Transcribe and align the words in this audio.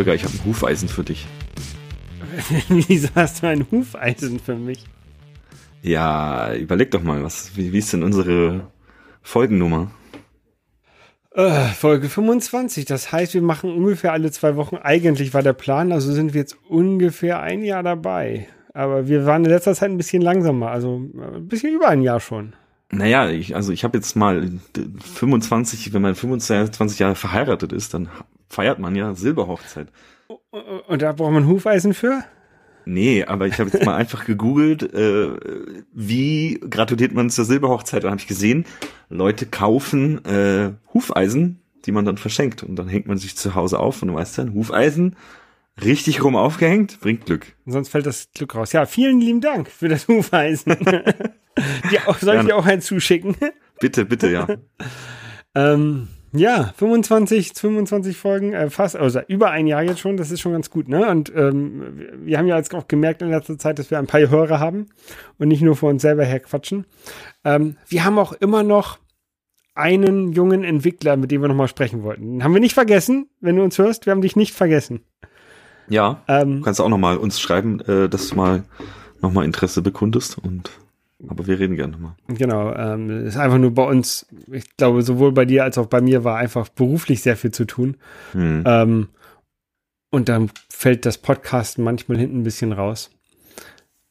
Holger, 0.00 0.14
ich 0.14 0.24
habe 0.24 0.32
ein 0.32 0.44
Hufeisen 0.46 0.88
für 0.88 1.04
dich. 1.04 1.26
Wieso 2.70 3.08
hast 3.14 3.42
du 3.42 3.48
ein 3.48 3.66
Hufeisen 3.70 4.40
für 4.40 4.54
mich? 4.54 4.86
Ja, 5.82 6.54
überleg 6.54 6.90
doch 6.90 7.02
mal, 7.02 7.22
was, 7.22 7.54
wie, 7.54 7.74
wie 7.74 7.78
ist 7.80 7.92
denn 7.92 8.02
unsere 8.02 8.66
Folgennummer? 9.20 9.90
Äh, 11.34 11.66
Folge 11.74 12.08
25. 12.08 12.86
Das 12.86 13.12
heißt, 13.12 13.34
wir 13.34 13.42
machen 13.42 13.74
ungefähr 13.74 14.14
alle 14.14 14.30
zwei 14.30 14.56
Wochen. 14.56 14.76
Eigentlich 14.76 15.34
war 15.34 15.42
der 15.42 15.52
Plan, 15.52 15.92
also 15.92 16.10
sind 16.12 16.32
wir 16.32 16.40
jetzt 16.40 16.56
ungefähr 16.66 17.40
ein 17.40 17.62
Jahr 17.62 17.82
dabei. 17.82 18.48
Aber 18.72 19.06
wir 19.06 19.26
waren 19.26 19.44
in 19.44 19.50
letzter 19.50 19.74
Zeit 19.74 19.90
ein 19.90 19.98
bisschen 19.98 20.22
langsamer, 20.22 20.70
also 20.70 21.10
äh, 21.14 21.36
ein 21.36 21.46
bisschen 21.46 21.74
über 21.74 21.88
ein 21.88 22.00
Jahr 22.00 22.20
schon. 22.20 22.54
Naja, 22.90 23.28
ich, 23.28 23.54
also 23.54 23.70
ich 23.70 23.84
habe 23.84 23.98
jetzt 23.98 24.16
mal 24.16 24.50
25, 25.14 25.92
wenn 25.92 26.00
man 26.00 26.14
25 26.14 26.98
Jahre 26.98 27.16
verheiratet 27.16 27.74
ist, 27.74 27.92
dann 27.92 28.08
feiert 28.50 28.78
man 28.78 28.94
ja 28.94 29.14
Silberhochzeit. 29.14 29.88
Und 30.50 31.00
da 31.00 31.12
braucht 31.12 31.32
man 31.32 31.46
Hufeisen 31.46 31.94
für? 31.94 32.24
Nee, 32.84 33.24
aber 33.24 33.46
ich 33.46 33.58
habe 33.58 33.70
jetzt 33.70 33.84
mal 33.84 33.94
einfach 33.94 34.24
gegoogelt, 34.24 34.82
äh, 34.94 35.30
wie 35.92 36.60
gratuliert 36.68 37.12
man 37.12 37.30
zur 37.30 37.44
Silberhochzeit. 37.44 38.04
Und 38.04 38.10
habe 38.10 38.20
ich 38.20 38.26
gesehen, 38.26 38.66
Leute 39.08 39.46
kaufen 39.46 40.24
äh, 40.24 40.72
Hufeisen, 40.92 41.60
die 41.86 41.92
man 41.92 42.04
dann 42.04 42.16
verschenkt. 42.16 42.62
Und 42.62 42.76
dann 42.76 42.88
hängt 42.88 43.06
man 43.06 43.18
sich 43.18 43.36
zu 43.36 43.54
Hause 43.54 43.78
auf 43.78 44.02
und 44.02 44.08
du 44.08 44.14
weißt 44.14 44.38
dann, 44.38 44.54
Hufeisen 44.54 45.16
richtig 45.82 46.22
rum 46.22 46.36
aufgehängt, 46.36 47.00
bringt 47.00 47.26
Glück. 47.26 47.54
Sonst 47.66 47.88
fällt 47.88 48.06
das 48.06 48.30
Glück 48.34 48.54
raus. 48.54 48.72
Ja, 48.72 48.86
vielen 48.86 49.20
lieben 49.20 49.40
Dank 49.40 49.70
für 49.70 49.88
das 49.88 50.08
Hufeisen. 50.08 50.72
auch, 52.06 52.18
soll 52.18 52.36
ich 52.36 52.46
dir 52.46 52.56
auch 52.56 52.66
einen 52.66 52.82
zuschicken? 52.82 53.36
Bitte, 53.80 54.04
bitte, 54.04 54.30
ja. 54.30 54.46
ähm, 55.54 56.08
ja, 56.32 56.72
25, 56.76 57.52
25 57.54 58.16
Folgen, 58.16 58.52
äh, 58.52 58.70
fast, 58.70 58.96
also 58.96 59.20
über 59.26 59.50
ein 59.50 59.66
Jahr 59.66 59.82
jetzt 59.82 60.00
schon, 60.00 60.16
das 60.16 60.30
ist 60.30 60.40
schon 60.40 60.52
ganz 60.52 60.70
gut, 60.70 60.88
ne? 60.88 61.08
Und 61.08 61.32
ähm, 61.34 62.08
wir 62.22 62.38
haben 62.38 62.46
ja 62.46 62.56
jetzt 62.56 62.74
auch 62.74 62.86
gemerkt 62.86 63.22
in 63.22 63.30
letzter 63.30 63.58
Zeit, 63.58 63.78
dass 63.78 63.90
wir 63.90 63.98
ein 63.98 64.06
paar 64.06 64.20
Hörer 64.20 64.60
haben 64.60 64.86
und 65.38 65.48
nicht 65.48 65.62
nur 65.62 65.76
vor 65.76 65.90
uns 65.90 66.02
selber 66.02 66.24
herquatschen. 66.24 66.86
Ähm, 67.44 67.76
wir 67.88 68.04
haben 68.04 68.18
auch 68.18 68.32
immer 68.32 68.62
noch 68.62 68.98
einen 69.74 70.32
jungen 70.32 70.62
Entwickler, 70.62 71.16
mit 71.16 71.30
dem 71.30 71.40
wir 71.40 71.48
nochmal 71.48 71.68
sprechen 71.68 72.02
wollten. 72.02 72.34
Den 72.34 72.44
haben 72.44 72.54
wir 72.54 72.60
nicht 72.60 72.74
vergessen, 72.74 73.28
wenn 73.40 73.56
du 73.56 73.62
uns 73.62 73.78
hörst, 73.78 74.06
wir 74.06 74.12
haben 74.12 74.22
dich 74.22 74.36
nicht 74.36 74.54
vergessen. 74.54 75.00
Ja, 75.88 76.22
ähm, 76.28 76.58
du 76.58 76.62
kannst 76.62 76.80
auch 76.80 76.88
nochmal 76.88 77.16
uns 77.16 77.40
schreiben, 77.40 77.80
äh, 77.80 78.08
dass 78.08 78.28
du 78.28 78.36
mal 78.36 78.62
nochmal 79.20 79.44
Interesse 79.44 79.82
bekundest 79.82 80.38
und 80.38 80.70
aber 81.28 81.46
wir 81.46 81.58
reden 81.58 81.76
gerne 81.76 81.96
mal. 81.96 82.16
Genau, 82.28 82.72
ähm, 82.74 83.26
ist 83.26 83.36
einfach 83.36 83.58
nur 83.58 83.72
bei 83.72 83.84
uns, 83.84 84.26
ich 84.50 84.76
glaube, 84.76 85.02
sowohl 85.02 85.32
bei 85.32 85.44
dir 85.44 85.64
als 85.64 85.78
auch 85.78 85.86
bei 85.86 86.00
mir 86.00 86.24
war 86.24 86.36
einfach 86.36 86.68
beruflich 86.68 87.22
sehr 87.22 87.36
viel 87.36 87.50
zu 87.50 87.66
tun. 87.66 87.96
Hm. 88.32 88.64
Ähm, 88.66 89.08
und 90.10 90.28
dann 90.28 90.50
fällt 90.68 91.06
das 91.06 91.18
Podcast 91.18 91.78
manchmal 91.78 92.18
hinten 92.18 92.40
ein 92.40 92.44
bisschen 92.44 92.72
raus. 92.72 93.10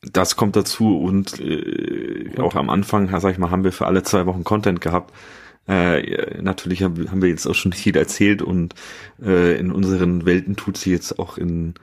Das 0.01 0.37
kommt 0.37 0.55
dazu 0.55 0.97
und 0.97 1.39
äh, 1.41 2.31
auch 2.37 2.55
am 2.55 2.69
Anfang, 2.69 3.09
sag 3.19 3.31
ich 3.31 3.37
mal, 3.37 3.51
haben 3.51 3.65
wir 3.65 3.73
für 3.73 3.85
alle 3.85 4.03
zwei 4.03 4.25
Wochen 4.25 4.45
Content 4.45 4.79
gehabt. 4.79 5.13
Äh, 5.67 6.41
natürlich 6.41 6.83
haben, 6.83 7.11
haben 7.11 7.21
wir 7.21 7.29
jetzt 7.29 7.45
auch 7.47 7.55
schon 7.55 7.73
viel 7.73 7.97
erzählt 7.97 8.41
und 8.41 8.75
äh, 9.21 9.57
in 9.59 9.71
unseren 9.71 10.25
Welten 10.25 10.55
tut 10.55 10.77
sie 10.77 10.91
jetzt 10.91 11.19
auch 11.19 11.37
in 11.37 11.73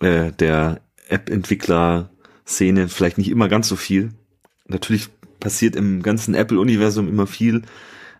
äh, 0.00 0.30
der 0.32 0.82
App-Entwickler-Szene 1.08 2.88
vielleicht 2.88 3.18
nicht 3.18 3.30
immer 3.30 3.48
ganz 3.48 3.68
so 3.68 3.76
viel 3.76 4.12
natürlich 4.66 5.08
passiert 5.40 5.76
im 5.76 6.02
ganzen 6.02 6.34
Apple-Universum 6.34 7.08
immer 7.08 7.26
viel, 7.26 7.62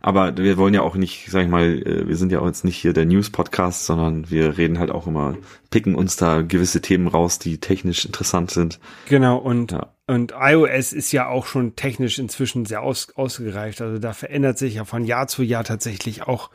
aber 0.05 0.37
wir 0.37 0.57
wollen 0.57 0.75
ja 0.75 0.83
auch 0.83 0.97
nicht, 0.97 1.31
sag 1.31 1.45
ich 1.45 1.49
mal, 1.49 1.81
äh, 1.87 2.09
wir 2.09 2.17
sind 2.17 2.33
ja 2.33 2.41
auch 2.41 2.47
jetzt 2.47 2.65
nicht 2.65 2.77
hier 2.77 2.93
der 2.93 3.07
News-Podcast, 3.07 3.87
sondern 3.87 4.29
wir 4.31 4.59
reden 4.59 4.81
halt 4.81 4.91
auch 4.91 5.07
immer, 5.07 5.37
picken 5.71 5.95
uns 5.95 6.17
da 6.17 6.43
gewisse 6.43 6.83
Themen 6.83 7.07
raus, 7.07 7.39
die 7.39 7.59
technisch 7.59 8.05
interessant 8.05 8.51
sind. 8.51 8.81
Genau, 9.09 9.39
und, 9.39 9.71
ja. 9.71 9.95
und 10.09 10.35
iOS 10.37 10.93
ist 10.93 11.13
ja 11.13 11.29
auch 11.29 11.47
schon 11.47 11.77
technisch 11.77 12.19
inzwischen 12.19 12.67
sehr 12.67 12.83
aus, 12.83 13.15
ausgereift. 13.15 13.81
Also 13.81 14.01
da 14.01 14.13
verändert 14.13 14.59
sich 14.59 14.75
ja 14.75 14.85
von 14.85 15.05
Jahr 15.05 15.29
zu 15.29 15.45
Jahr 15.45 15.63
tatsächlich 15.63 16.25
auch 16.25 16.51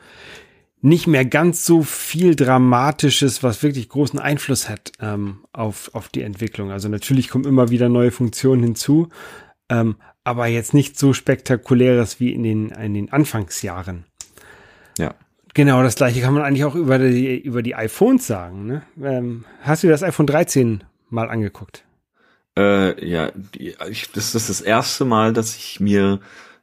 nicht 0.80 1.06
mehr 1.06 1.24
ganz 1.24 1.64
so 1.64 1.82
viel 1.82 2.36
Dramatisches, 2.36 3.42
was 3.42 3.62
wirklich 3.62 3.88
großen 3.88 4.18
Einfluss 4.18 4.68
hat 4.68 4.92
ähm, 5.00 5.38
auf, 5.52 5.90
auf 5.94 6.10
die 6.10 6.22
Entwicklung. 6.22 6.70
Also 6.70 6.88
natürlich 6.88 7.30
kommen 7.30 7.46
immer 7.46 7.70
wieder 7.70 7.88
neue 7.88 8.10
Funktionen 8.10 8.62
hinzu, 8.62 9.08
ähm, 9.68 9.96
aber 10.24 10.46
jetzt 10.46 10.74
nicht 10.74 10.98
so 10.98 11.12
spektakuläres 11.12 12.20
wie 12.20 12.32
in 12.32 12.42
den, 12.42 12.68
in 12.70 12.94
den 12.94 13.12
Anfangsjahren. 13.12 14.04
Ja. 14.98 15.14
Genau, 15.54 15.82
das 15.82 15.96
gleiche 15.96 16.20
kann 16.20 16.34
man 16.34 16.42
eigentlich 16.42 16.64
auch 16.64 16.74
über 16.74 16.98
die, 16.98 17.38
über 17.38 17.62
die 17.62 17.74
iPhones 17.74 18.26
sagen. 18.26 18.66
Ne? 18.66 18.82
Ähm, 19.02 19.44
hast 19.62 19.82
du 19.82 19.88
das 19.88 20.02
iPhone 20.02 20.26
13 20.26 20.84
mal 21.08 21.30
angeguckt? 21.30 21.84
Äh, 22.56 23.08
ja, 23.08 23.30
ich, 23.56 24.10
das 24.12 24.34
ist 24.34 24.48
das 24.48 24.60
erste 24.60 25.04
Mal, 25.04 25.32
dass 25.32 25.56
ich 25.56 25.80
mir 25.80 26.20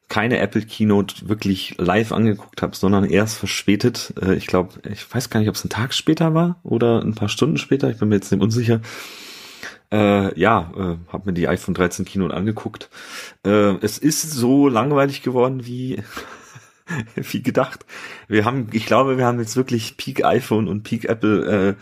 keine 0.08 0.38
Apple 0.38 0.62
Keynote 0.62 1.28
wirklich 1.30 1.76
live 1.78 2.12
angeguckt 2.12 2.62
habe, 2.62 2.76
sondern 2.76 3.06
erst 3.06 3.38
verspätet. 3.38 4.14
Äh, 4.22 4.36
ich 4.36 4.48
glaube, 4.48 4.74
ich 4.90 5.14
weiß 5.14 5.30
gar 5.30 5.40
nicht, 5.40 5.50
ob 5.50 5.56
es 5.56 5.66
ein 5.66 5.70
Tag 5.70 5.94
später 5.94 6.34
war 6.34 6.60
oder 6.64 7.02
ein 7.02 7.16
paar 7.16 7.30
Stunden 7.30 7.58
später. 7.58 7.90
Ich 7.90 7.98
bin 7.98 8.10
mir 8.10 8.16
jetzt 8.16 8.32
nicht 8.32 8.42
unsicher. 8.42 8.82
Äh, 9.96 10.38
ja, 10.38 10.72
äh, 10.76 11.12
habe 11.14 11.24
mir 11.26 11.34
die 11.34 11.48
iPhone 11.48 11.74
13 11.74 12.04
Keynote 12.04 12.34
angeguckt. 12.34 12.90
Äh, 13.46 13.78
es 13.82 13.98
ist 13.98 14.30
so 14.30 14.68
langweilig 14.68 15.22
geworden 15.22 15.66
wie 15.66 16.04
wie 17.16 17.42
gedacht. 17.42 17.86
Wir 18.28 18.44
haben, 18.44 18.68
ich 18.74 18.86
glaube, 18.86 19.18
wir 19.18 19.26
haben 19.26 19.40
jetzt 19.40 19.56
wirklich 19.56 19.96
Peak 19.96 20.26
iPhone 20.26 20.68
und 20.68 20.84
Peak 20.84 21.06
Apple 21.06 21.78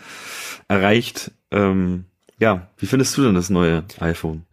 äh, 0.68 0.72
erreicht. 0.72 1.32
Ähm, 1.50 2.06
ja, 2.38 2.68
wie 2.78 2.86
findest 2.86 3.18
du 3.18 3.24
denn 3.24 3.34
das 3.34 3.50
neue 3.50 3.84
iPhone? 4.00 4.46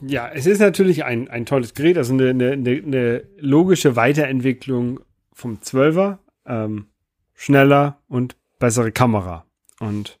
Ja, 0.00 0.30
es 0.32 0.46
ist 0.46 0.60
natürlich 0.60 1.04
ein, 1.04 1.28
ein 1.28 1.44
tolles 1.44 1.74
Gerät, 1.74 1.98
also 1.98 2.14
eine, 2.14 2.30
eine, 2.30 2.52
eine 2.52 3.22
logische 3.38 3.96
Weiterentwicklung 3.96 5.00
vom 5.34 5.56
12er. 5.56 6.18
Ähm, 6.46 6.86
schneller 7.34 7.98
und 8.08 8.36
bessere 8.58 8.92
Kamera. 8.92 9.44
Und 9.78 10.18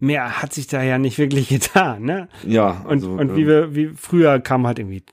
mehr 0.00 0.42
hat 0.42 0.52
sich 0.52 0.66
da 0.66 0.82
ja 0.82 0.98
nicht 0.98 1.18
wirklich 1.18 1.48
getan, 1.50 2.02
ne? 2.02 2.28
Ja. 2.46 2.84
Also, 2.88 3.12
und, 3.12 3.20
und 3.20 3.36
wie 3.36 3.42
ähm, 3.42 3.46
wir, 3.46 3.74
wie 3.74 3.86
früher 3.94 4.40
kam 4.40 4.66
halt 4.66 4.78
irgendwie 4.78 5.04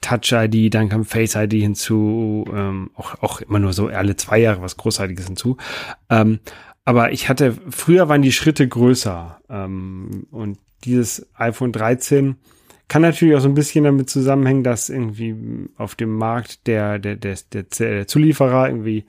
Touch 0.00 0.32
ID, 0.32 0.72
dann 0.72 0.88
kam 0.88 1.04
Face 1.04 1.34
ID 1.34 1.52
hinzu, 1.52 2.44
ähm, 2.54 2.90
auch, 2.94 3.22
auch 3.22 3.40
immer 3.42 3.58
nur 3.58 3.72
so 3.72 3.88
alle 3.88 4.16
zwei 4.16 4.38
Jahre 4.38 4.62
was 4.62 4.76
Großartiges 4.76 5.26
hinzu. 5.26 5.56
Ähm, 6.08 6.40
aber 6.84 7.12
ich 7.12 7.28
hatte, 7.28 7.54
früher 7.68 8.08
waren 8.08 8.22
die 8.22 8.32
Schritte 8.32 8.66
größer 8.66 9.40
ähm, 9.50 10.26
und 10.30 10.58
dieses 10.84 11.28
iPhone 11.34 11.72
13 11.72 12.36
kann 12.88 13.02
natürlich 13.02 13.36
auch 13.36 13.40
so 13.40 13.48
ein 13.48 13.54
bisschen 13.54 13.84
damit 13.84 14.10
zusammenhängen, 14.10 14.64
dass 14.64 14.88
irgendwie 14.88 15.36
auf 15.76 15.94
dem 15.94 16.16
Markt 16.16 16.66
der, 16.66 16.98
der, 16.98 17.16
der, 17.16 17.36
der, 17.52 17.62
der 17.62 18.06
Zulieferer 18.08 18.68
irgendwie 18.68 19.04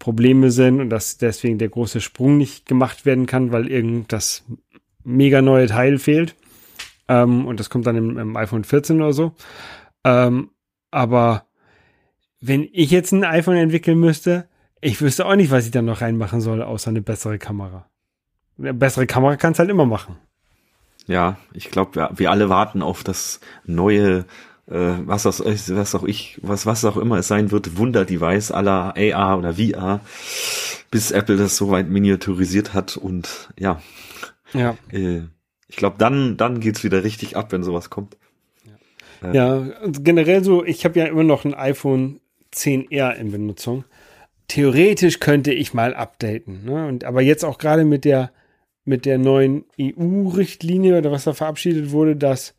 Probleme 0.00 0.50
sind 0.50 0.80
und 0.80 0.90
dass 0.90 1.18
deswegen 1.18 1.58
der 1.58 1.68
große 1.68 2.00
Sprung 2.00 2.38
nicht 2.38 2.66
gemacht 2.66 3.06
werden 3.06 3.26
kann, 3.26 3.52
weil 3.52 3.68
irgend 3.68 4.12
das 4.12 4.44
mega 5.04 5.42
neue 5.42 5.68
Teil 5.68 5.98
fehlt. 5.98 6.34
Ähm, 7.06 7.46
und 7.46 7.60
das 7.60 7.70
kommt 7.70 7.86
dann 7.86 7.96
im, 7.96 8.18
im 8.18 8.36
iPhone 8.36 8.64
14 8.64 8.96
oder 8.96 9.12
so. 9.12 9.34
Ähm, 10.02 10.50
aber 10.90 11.44
wenn 12.40 12.66
ich 12.72 12.90
jetzt 12.90 13.12
ein 13.12 13.24
iPhone 13.24 13.56
entwickeln 13.56 14.00
müsste, 14.00 14.48
ich 14.80 15.00
wüsste 15.00 15.26
auch 15.26 15.36
nicht, 15.36 15.50
was 15.50 15.66
ich 15.66 15.70
da 15.70 15.82
noch 15.82 16.00
reinmachen 16.00 16.40
soll, 16.40 16.62
außer 16.62 16.88
eine 16.88 17.02
bessere 17.02 17.38
Kamera. 17.38 17.86
Eine 18.58 18.74
bessere 18.74 19.06
Kamera 19.06 19.36
kannst 19.36 19.60
halt 19.60 19.70
immer 19.70 19.86
machen. 19.86 20.16
Ja, 21.06 21.36
ich 21.52 21.70
glaube, 21.70 21.94
wir, 21.94 22.10
wir 22.14 22.30
alle 22.30 22.48
warten 22.48 22.82
auf 22.82 23.04
das 23.04 23.40
neue 23.64 24.24
äh, 24.70 24.96
was, 25.04 25.26
auch, 25.26 25.44
was 25.44 25.94
auch 25.94 26.04
ich, 26.04 26.38
was, 26.42 26.66
was 26.66 26.84
auch 26.84 26.96
immer 26.96 27.18
es 27.18 27.28
sein 27.28 27.50
wird, 27.50 27.76
Wunder-Device 27.76 28.52
aller 28.52 28.94
AR 28.96 29.38
oder 29.38 29.54
VR, 29.54 30.00
bis 30.90 31.10
Apple 31.10 31.36
das 31.36 31.56
so 31.56 31.70
weit 31.70 31.88
miniaturisiert 31.88 32.72
hat 32.72 32.96
und 32.96 33.50
ja. 33.58 33.80
Ja. 34.52 34.76
Äh, 34.92 35.22
ich 35.68 35.76
glaube, 35.76 35.96
dann, 35.98 36.36
dann 36.36 36.60
geht's 36.60 36.82
wieder 36.82 37.04
richtig 37.04 37.36
ab, 37.36 37.52
wenn 37.52 37.62
sowas 37.62 37.90
kommt. 37.90 38.16
Ja, 39.22 39.28
äh. 39.30 39.36
ja 39.36 39.90
generell 39.90 40.42
so, 40.42 40.64
ich 40.64 40.84
habe 40.84 40.98
ja 40.98 41.06
immer 41.06 41.24
noch 41.24 41.44
ein 41.44 41.54
iPhone 41.54 42.20
10R 42.54 43.14
in 43.14 43.30
Benutzung. 43.30 43.84
Theoretisch 44.48 45.20
könnte 45.20 45.52
ich 45.52 45.74
mal 45.74 45.94
updaten, 45.94 46.64
ne? 46.64 46.88
Und 46.88 47.04
aber 47.04 47.22
jetzt 47.22 47.44
auch 47.44 47.58
gerade 47.58 47.84
mit 47.84 48.04
der 48.04 48.32
mit 48.84 49.06
der 49.06 49.18
neuen 49.18 49.64
EU-Richtlinie 49.80 50.98
oder 50.98 51.12
was 51.12 51.22
da 51.22 51.34
verabschiedet 51.34 51.92
wurde, 51.92 52.16
dass 52.16 52.56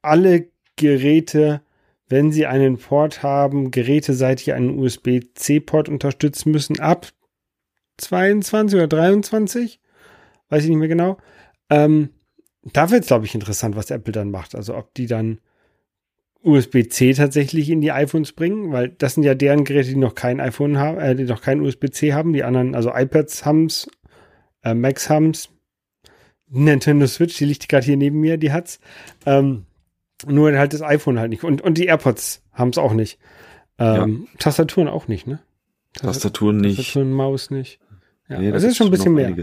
alle 0.00 0.46
Geräte, 0.78 1.60
wenn 2.08 2.32
sie 2.32 2.46
einen 2.46 2.78
Port 2.78 3.22
haben, 3.22 3.70
geräteseitig 3.70 4.54
einen 4.54 4.78
USB-C-Port 4.78 5.90
unterstützen 5.90 6.52
müssen, 6.52 6.80
ab 6.80 7.08
22 7.98 8.78
oder 8.78 8.88
23, 8.88 9.80
weiß 10.48 10.62
ich 10.62 10.70
nicht 10.70 10.78
mehr 10.78 10.88
genau. 10.88 11.18
Ähm, 11.68 12.10
da 12.72 12.90
wird 12.90 13.02
es, 13.02 13.08
glaube 13.08 13.26
ich, 13.26 13.34
interessant, 13.34 13.76
was 13.76 13.90
Apple 13.90 14.12
dann 14.12 14.30
macht. 14.30 14.54
Also 14.54 14.74
ob 14.74 14.94
die 14.94 15.06
dann 15.06 15.40
USB-C 16.42 17.12
tatsächlich 17.14 17.68
in 17.68 17.80
die 17.80 17.92
iPhones 17.92 18.32
bringen, 18.32 18.72
weil 18.72 18.88
das 18.88 19.14
sind 19.14 19.24
ja 19.24 19.34
deren 19.34 19.64
Geräte, 19.64 19.90
die 19.90 19.96
noch 19.96 20.14
kein 20.14 20.40
iPhone 20.40 20.78
haben, 20.78 20.98
äh, 20.98 21.14
die 21.14 21.24
noch 21.24 21.42
kein 21.42 21.60
USB-C 21.60 22.14
haben. 22.14 22.32
Die 22.32 22.44
anderen, 22.44 22.74
also 22.74 22.90
iPads 22.94 23.44
haben 23.44 23.66
es 23.66 23.88
Äh, 24.62 24.74
Macs 24.74 25.08
haben's. 25.08 25.50
Nintendo 26.50 27.06
Switch, 27.06 27.36
die 27.36 27.44
liegt 27.44 27.68
gerade 27.68 27.84
hier 27.84 27.96
neben 27.96 28.20
mir, 28.20 28.38
die 28.38 28.52
hat's. 28.52 28.80
Ähm, 29.26 29.66
nur 30.26 30.56
halt 30.56 30.72
das 30.72 30.82
iPhone 30.82 31.18
halt 31.18 31.30
nicht. 31.30 31.44
Und, 31.44 31.60
und 31.60 31.78
die 31.78 31.86
AirPods 31.86 32.42
haben's 32.52 32.78
auch 32.78 32.92
nicht. 32.92 33.18
Ähm, 33.78 34.26
ja. 34.32 34.38
Tastaturen 34.38 34.88
auch 34.88 35.08
nicht, 35.08 35.26
ne? 35.26 35.40
Tastaturen 35.94 36.58
nicht. 36.58 36.76
Tastaturen, 36.76 37.12
Maus 37.12 37.50
nicht. 37.50 37.80
Ja, 38.28 38.38
nee, 38.38 38.50
das, 38.50 38.62
das 38.62 38.72
ist 38.72 38.76
schon 38.76 38.88
ein 38.88 38.90
bisschen 38.90 39.14
mehr. 39.14 39.34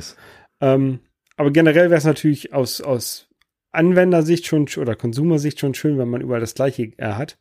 Ähm, 0.61 0.99
aber 1.37 1.51
generell 1.51 1.89
wäre 1.89 1.97
es 1.97 2.05
natürlich 2.05 2.53
aus, 2.53 2.81
aus 2.81 3.27
Anwendersicht 3.71 4.45
schon 4.45 4.67
oder 4.77 4.95
Konsumersicht 4.95 5.59
schon 5.59 5.73
schön, 5.73 5.97
wenn 5.97 6.07
man 6.07 6.21
überall 6.21 6.39
das 6.39 6.55
gleiche 6.55 6.91
äh, 6.97 7.13
hat. 7.13 7.37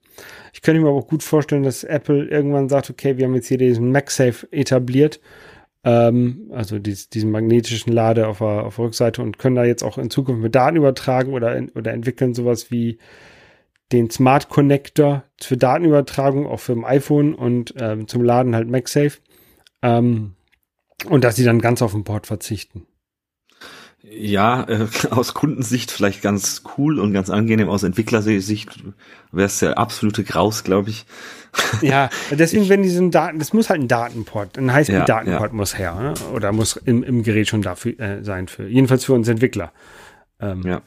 Ich 0.52 0.62
könnte 0.62 0.81
mir 0.81 0.88
aber 0.88 0.98
auch 0.98 1.06
gut 1.06 1.22
vorstellen, 1.22 1.62
dass 1.62 1.84
Apple 1.84 2.26
irgendwann 2.26 2.69
sagt, 2.69 2.90
okay, 2.90 3.16
wir 3.16 3.26
haben 3.26 3.34
jetzt 3.34 3.48
hier 3.48 3.58
diesen 3.58 3.92
MagSafe 3.92 4.50
etabliert, 4.52 5.20
ähm, 5.84 6.50
also 6.50 6.78
dies, 6.78 7.10
diesen 7.10 7.31
magnetischen 7.31 7.92
Lade 7.92 8.26
auf 8.26 8.38
der, 8.38 8.64
auf 8.64 8.76
der 8.76 8.86
Rückseite 8.86 9.22
und 9.22 9.38
können 9.38 9.56
da 9.56 9.64
jetzt 9.64 9.82
auch 9.82 9.98
in 9.98 10.10
Zukunft 10.10 10.42
mit 10.42 10.54
Daten 10.54 10.76
übertragen 10.76 11.32
oder, 11.32 11.60
oder 11.75 11.92
entwickeln 11.92 12.34
sowas 12.34 12.70
wie 12.70 12.98
den 13.92 14.10
Smart 14.10 14.48
Connector 14.48 15.25
für 15.40 15.56
Datenübertragung, 15.56 16.46
auch 16.46 16.60
für 16.60 16.72
ein 16.72 16.84
iPhone 16.84 17.34
und 17.34 17.75
ähm, 17.78 18.08
zum 18.08 18.22
Laden 18.22 18.54
halt 18.54 18.69
MagSafe. 18.69 19.19
Ähm, 19.82 20.34
und 21.08 21.22
dass 21.22 21.36
sie 21.36 21.44
dann 21.44 21.60
ganz 21.60 21.82
auf 21.82 21.92
den 21.92 22.04
Port 22.04 22.26
verzichten. 22.26 22.86
Ja, 24.10 24.64
äh, 24.68 24.86
aus 25.10 25.34
Kundensicht 25.34 25.90
vielleicht 25.90 26.22
ganz 26.22 26.62
cool 26.76 26.98
und 26.98 27.12
ganz 27.12 27.30
angenehm. 27.30 27.68
Aus 27.68 27.82
Entwicklersicht 27.82 28.84
wäre 29.32 29.46
es 29.46 29.58
der 29.58 29.78
absolute 29.78 30.24
Graus, 30.24 30.64
glaube 30.64 30.90
ich. 30.90 31.06
Ja, 31.82 32.10
deswegen, 32.32 32.64
ich, 32.64 32.68
wenn 32.68 32.82
diesen 32.82 33.12
Daten, 33.12 33.38
das 33.38 33.52
muss 33.52 33.70
halt 33.70 33.80
ein 33.80 33.86
Datenport, 33.86 34.58
ein 34.58 34.72
Highspeed-Datenport 34.72 35.52
ja, 35.52 35.56
muss 35.56 35.78
her, 35.78 35.94
ne? 35.94 36.14
oder 36.34 36.50
muss 36.50 36.76
im, 36.76 37.04
im 37.04 37.22
Gerät 37.22 37.48
schon 37.48 37.62
dafür 37.62 37.98
äh, 38.00 38.24
sein 38.24 38.48
für, 38.48 38.66
jedenfalls 38.66 39.04
für 39.04 39.12
uns 39.12 39.28
Entwickler. 39.28 39.70
Ähm, 40.40 40.62
ja. 40.64 40.82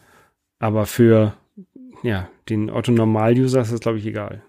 Aber 0.60 0.86
für 0.86 1.38
ja 2.04 2.28
den 2.50 2.70
Otto 2.70 2.92
Normal-User 2.92 3.62
ist 3.62 3.72
das 3.72 3.80
glaube 3.80 4.00
ich 4.00 4.06
egal. 4.06 4.44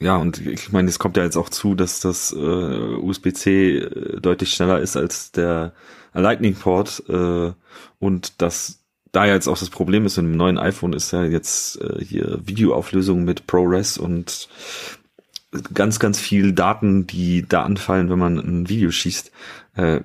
Ja, 0.00 0.16
und 0.16 0.44
ich 0.44 0.72
meine, 0.72 0.88
es 0.88 0.98
kommt 0.98 1.16
ja 1.16 1.22
jetzt 1.22 1.36
auch 1.36 1.48
zu, 1.48 1.76
dass 1.76 2.00
das 2.00 2.32
äh, 2.32 2.36
USB-C 2.36 3.76
äh, 3.76 4.20
deutlich 4.20 4.50
schneller 4.50 4.80
ist 4.80 4.96
als 4.96 5.30
der 5.30 5.74
Lightning 6.14 6.54
Port 6.54 7.02
äh, 7.08 7.52
und 7.98 8.42
das 8.42 8.80
da 9.12 9.26
jetzt 9.26 9.48
auch 9.48 9.58
das 9.58 9.70
Problem 9.70 10.06
ist, 10.06 10.18
in 10.18 10.26
dem 10.26 10.36
neuen 10.36 10.58
iPhone 10.58 10.92
ist 10.92 11.10
ja 11.10 11.24
jetzt 11.24 11.80
äh, 11.80 12.04
hier 12.04 12.38
Videoauflösung 12.44 13.24
mit 13.24 13.46
ProRes 13.46 13.98
und 13.98 14.48
ganz, 15.74 15.98
ganz 15.98 16.20
viel 16.20 16.52
Daten, 16.52 17.06
die 17.06 17.46
da 17.46 17.62
anfallen, 17.62 18.08
wenn 18.10 18.18
man 18.18 18.38
ein 18.38 18.68
Video 18.68 18.90
schießt. 18.90 19.32
Äh, 19.74 20.00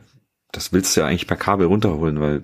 das 0.52 0.74
willst 0.74 0.96
du 0.96 1.02
ja 1.02 1.07
eigentlich 1.07 1.28
per 1.28 1.38
Kabel 1.38 1.68
runterholen, 1.68 2.19
weil 2.19 2.44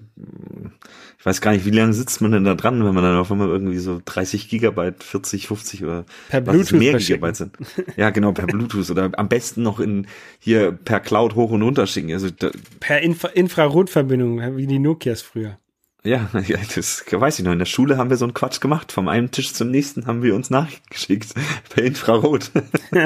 ich 1.22 1.26
weiß 1.28 1.40
gar 1.40 1.52
nicht, 1.52 1.66
wie 1.66 1.70
lange 1.70 1.94
sitzt 1.94 2.20
man 2.22 2.32
denn 2.32 2.46
da 2.46 2.56
dran, 2.56 2.84
wenn 2.84 2.96
man 2.96 3.04
dann 3.04 3.20
auf 3.20 3.32
einmal 3.32 3.50
irgendwie 3.50 3.78
so 3.78 4.02
30 4.04 4.50
Gigabyte, 4.50 5.04
40, 5.04 5.46
50 5.46 5.84
oder 5.84 6.04
per 6.30 6.42
Bluetooth 6.42 6.80
mehr 6.80 6.98
Gigabyte 6.98 7.36
sind. 7.36 7.58
Ja, 7.96 8.10
genau, 8.10 8.32
per 8.32 8.48
Bluetooth 8.48 8.90
oder 8.90 9.12
am 9.16 9.30
besten 9.30 9.62
noch 9.62 9.80
in 9.80 10.08
hier 10.40 10.72
per 10.72 11.00
Cloud 11.00 11.36
hoch 11.36 11.52
und 11.52 11.62
runter 11.62 11.86
schicken. 11.86 12.12
Also 12.12 12.32
da, 12.32 12.50
per 12.80 13.04
Infra 13.04 13.28
Infrarotverbindung, 13.28 14.58
wie 14.58 14.66
die 14.66 14.80
Nokias 14.80 15.22
früher. 15.22 15.60
Ja, 16.04 16.28
ja, 16.48 16.58
das 16.74 17.06
weiß 17.08 17.38
ich 17.38 17.46
noch. 17.46 17.52
In 17.52 17.60
der 17.60 17.68
Schule 17.68 17.98
haben 17.98 18.10
wir 18.10 18.18
so 18.18 18.26
einen 18.26 18.34
Quatsch 18.34 18.60
gemacht. 18.60 18.92
Vom 18.92 19.08
einen 19.08 19.30
Tisch 19.30 19.54
zum 19.54 19.70
nächsten 19.70 20.08
haben 20.08 20.24
wir 20.24 20.34
uns 20.34 20.50
Nachrichten 20.50 20.90
geschickt 20.90 21.36
per 21.70 21.84
Infrarot. 21.84 22.50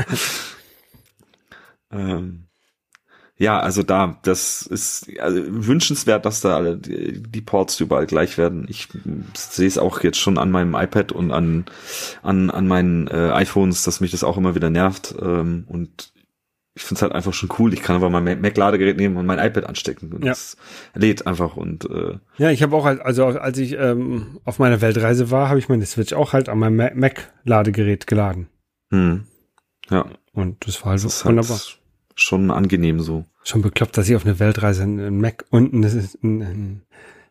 ähm, 1.92 2.45
ja, 3.38 3.60
also 3.60 3.84
da, 3.84 4.18
das 4.24 4.62
ist 4.62 5.10
also 5.20 5.42
wünschenswert, 5.46 6.26
dass 6.26 6.40
da 6.40 6.56
alle 6.56 6.78
die, 6.78 7.22
die 7.22 7.42
Ports 7.42 7.80
überall 7.82 8.06
gleich 8.06 8.38
werden. 8.38 8.66
Ich 8.70 8.88
sehe 9.34 9.68
es 9.68 9.78
auch 9.78 10.04
jetzt 10.04 10.20
schon 10.20 10.38
an 10.38 10.52
meinem 10.52 10.74
iPad 10.74 11.12
und 11.12 11.32
an 11.32 11.66
an 12.24 12.50
an 12.50 12.68
meinen 12.68 13.08
äh, 13.08 13.32
iPhones, 13.34 13.84
dass 13.84 14.00
mich 14.00 14.12
das 14.12 14.24
auch 14.24 14.38
immer 14.38 14.56
wieder 14.56 14.70
nervt. 14.70 15.16
Ähm, 15.22 15.66
und 15.68 16.14
ich 16.76 16.84
finde 16.84 17.00
es 17.00 17.02
halt 17.02 17.12
einfach 17.12 17.34
schon 17.34 17.50
cool. 17.60 17.74
Ich 17.74 17.82
kann 17.82 17.98
aber 17.98 18.10
mein 18.10 18.24
Mac-Ladegerät 18.40 18.96
nehmen 18.96 19.18
und 19.18 19.26
mein 19.26 19.40
iPad 19.40 19.66
anstecken 19.66 20.14
und 20.14 20.24
ja. 20.24 20.32
das 20.32 20.56
lädt 20.94 21.28
einfach 21.28 21.58
und 21.58 21.90
äh, 21.90 22.18
ja, 22.38 22.52
ich 22.52 22.64
habe 22.64 22.76
auch 22.76 22.86
halt, 22.86 23.02
also 23.02 23.26
als 23.26 23.58
ich 23.58 23.74
ähm, 23.74 24.40
auf 24.46 24.60
meiner 24.60 24.80
Weltreise 24.80 25.30
war, 25.30 25.50
habe 25.50 25.60
ich 25.60 25.68
meine 25.68 25.86
Switch 25.86 26.14
auch 26.14 26.32
halt 26.32 26.48
an 26.48 26.60
meinem 26.60 26.78
Mac-Ladegerät 26.98 28.08
geladen. 28.08 28.48
Hm. 28.92 29.26
Ja. 29.90 30.06
Und 30.32 30.68
das 30.68 30.82
war 30.84 30.92
halt 30.92 31.04
das 31.04 31.26
wunderbar. 31.26 31.58
Halt 31.58 31.80
schon 32.16 32.52
angenehm 32.52 33.00
so. 33.00 33.26
Schon 33.44 33.62
bekloppt, 33.62 33.98
dass 33.98 34.10
ich 34.10 34.16
auf 34.16 34.26
eine 34.26 34.40
Weltreise 34.40 34.84
einen 34.84 35.22
Mac 35.22 35.46
und 35.52 35.74
eine, 35.74 36.10
eine, 36.24 36.82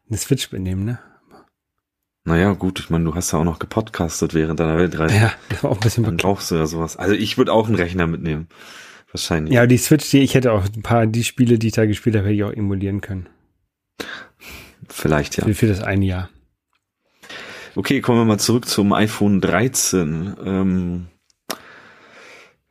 eine 0.08 0.18
Switch 0.18 0.52
mitnehme, 0.52 0.84
ne? 0.84 0.98
Naja, 2.26 2.52
gut, 2.52 2.80
ich 2.80 2.88
meine, 2.88 3.04
du 3.04 3.14
hast 3.14 3.32
ja 3.32 3.38
auch 3.38 3.44
noch 3.44 3.58
gepodcastet 3.58 4.32
während 4.32 4.58
deiner 4.58 4.78
Weltreise. 4.78 5.14
Ja, 5.14 5.32
das 5.50 5.62
war 5.62 5.72
auch 5.72 5.76
ein 5.76 5.80
bisschen 5.80 6.04
Dann 6.04 6.16
brauchst 6.16 6.50
du 6.50 6.54
ja 6.54 6.66
sowas. 6.66 6.96
Also 6.96 7.14
ich 7.14 7.36
würde 7.36 7.52
auch 7.52 7.66
einen 7.66 7.76
Rechner 7.76 8.06
mitnehmen. 8.06 8.48
Wahrscheinlich. 9.12 9.52
Ja, 9.52 9.66
die 9.66 9.76
Switch, 9.76 10.10
die 10.10 10.20
ich 10.20 10.34
hätte 10.34 10.52
auch 10.52 10.64
ein 10.64 10.82
paar, 10.82 11.06
die 11.06 11.22
Spiele, 11.22 11.58
die 11.58 11.68
ich 11.68 11.74
da 11.74 11.84
gespielt 11.84 12.16
habe, 12.16 12.26
hätte 12.26 12.34
ich 12.34 12.44
auch 12.44 12.52
emulieren 12.52 13.00
können. 13.00 13.28
Vielleicht, 14.88 15.36
ja. 15.36 15.44
Für, 15.44 15.54
für 15.54 15.66
das 15.66 15.82
eine 15.82 16.04
Jahr. 16.04 16.30
Okay, 17.76 18.00
kommen 18.00 18.20
wir 18.20 18.24
mal 18.24 18.38
zurück 18.38 18.66
zum 18.66 18.92
iPhone 18.92 19.40
13. 19.40 20.34
Ähm, 20.44 21.06
äh, 21.06 21.13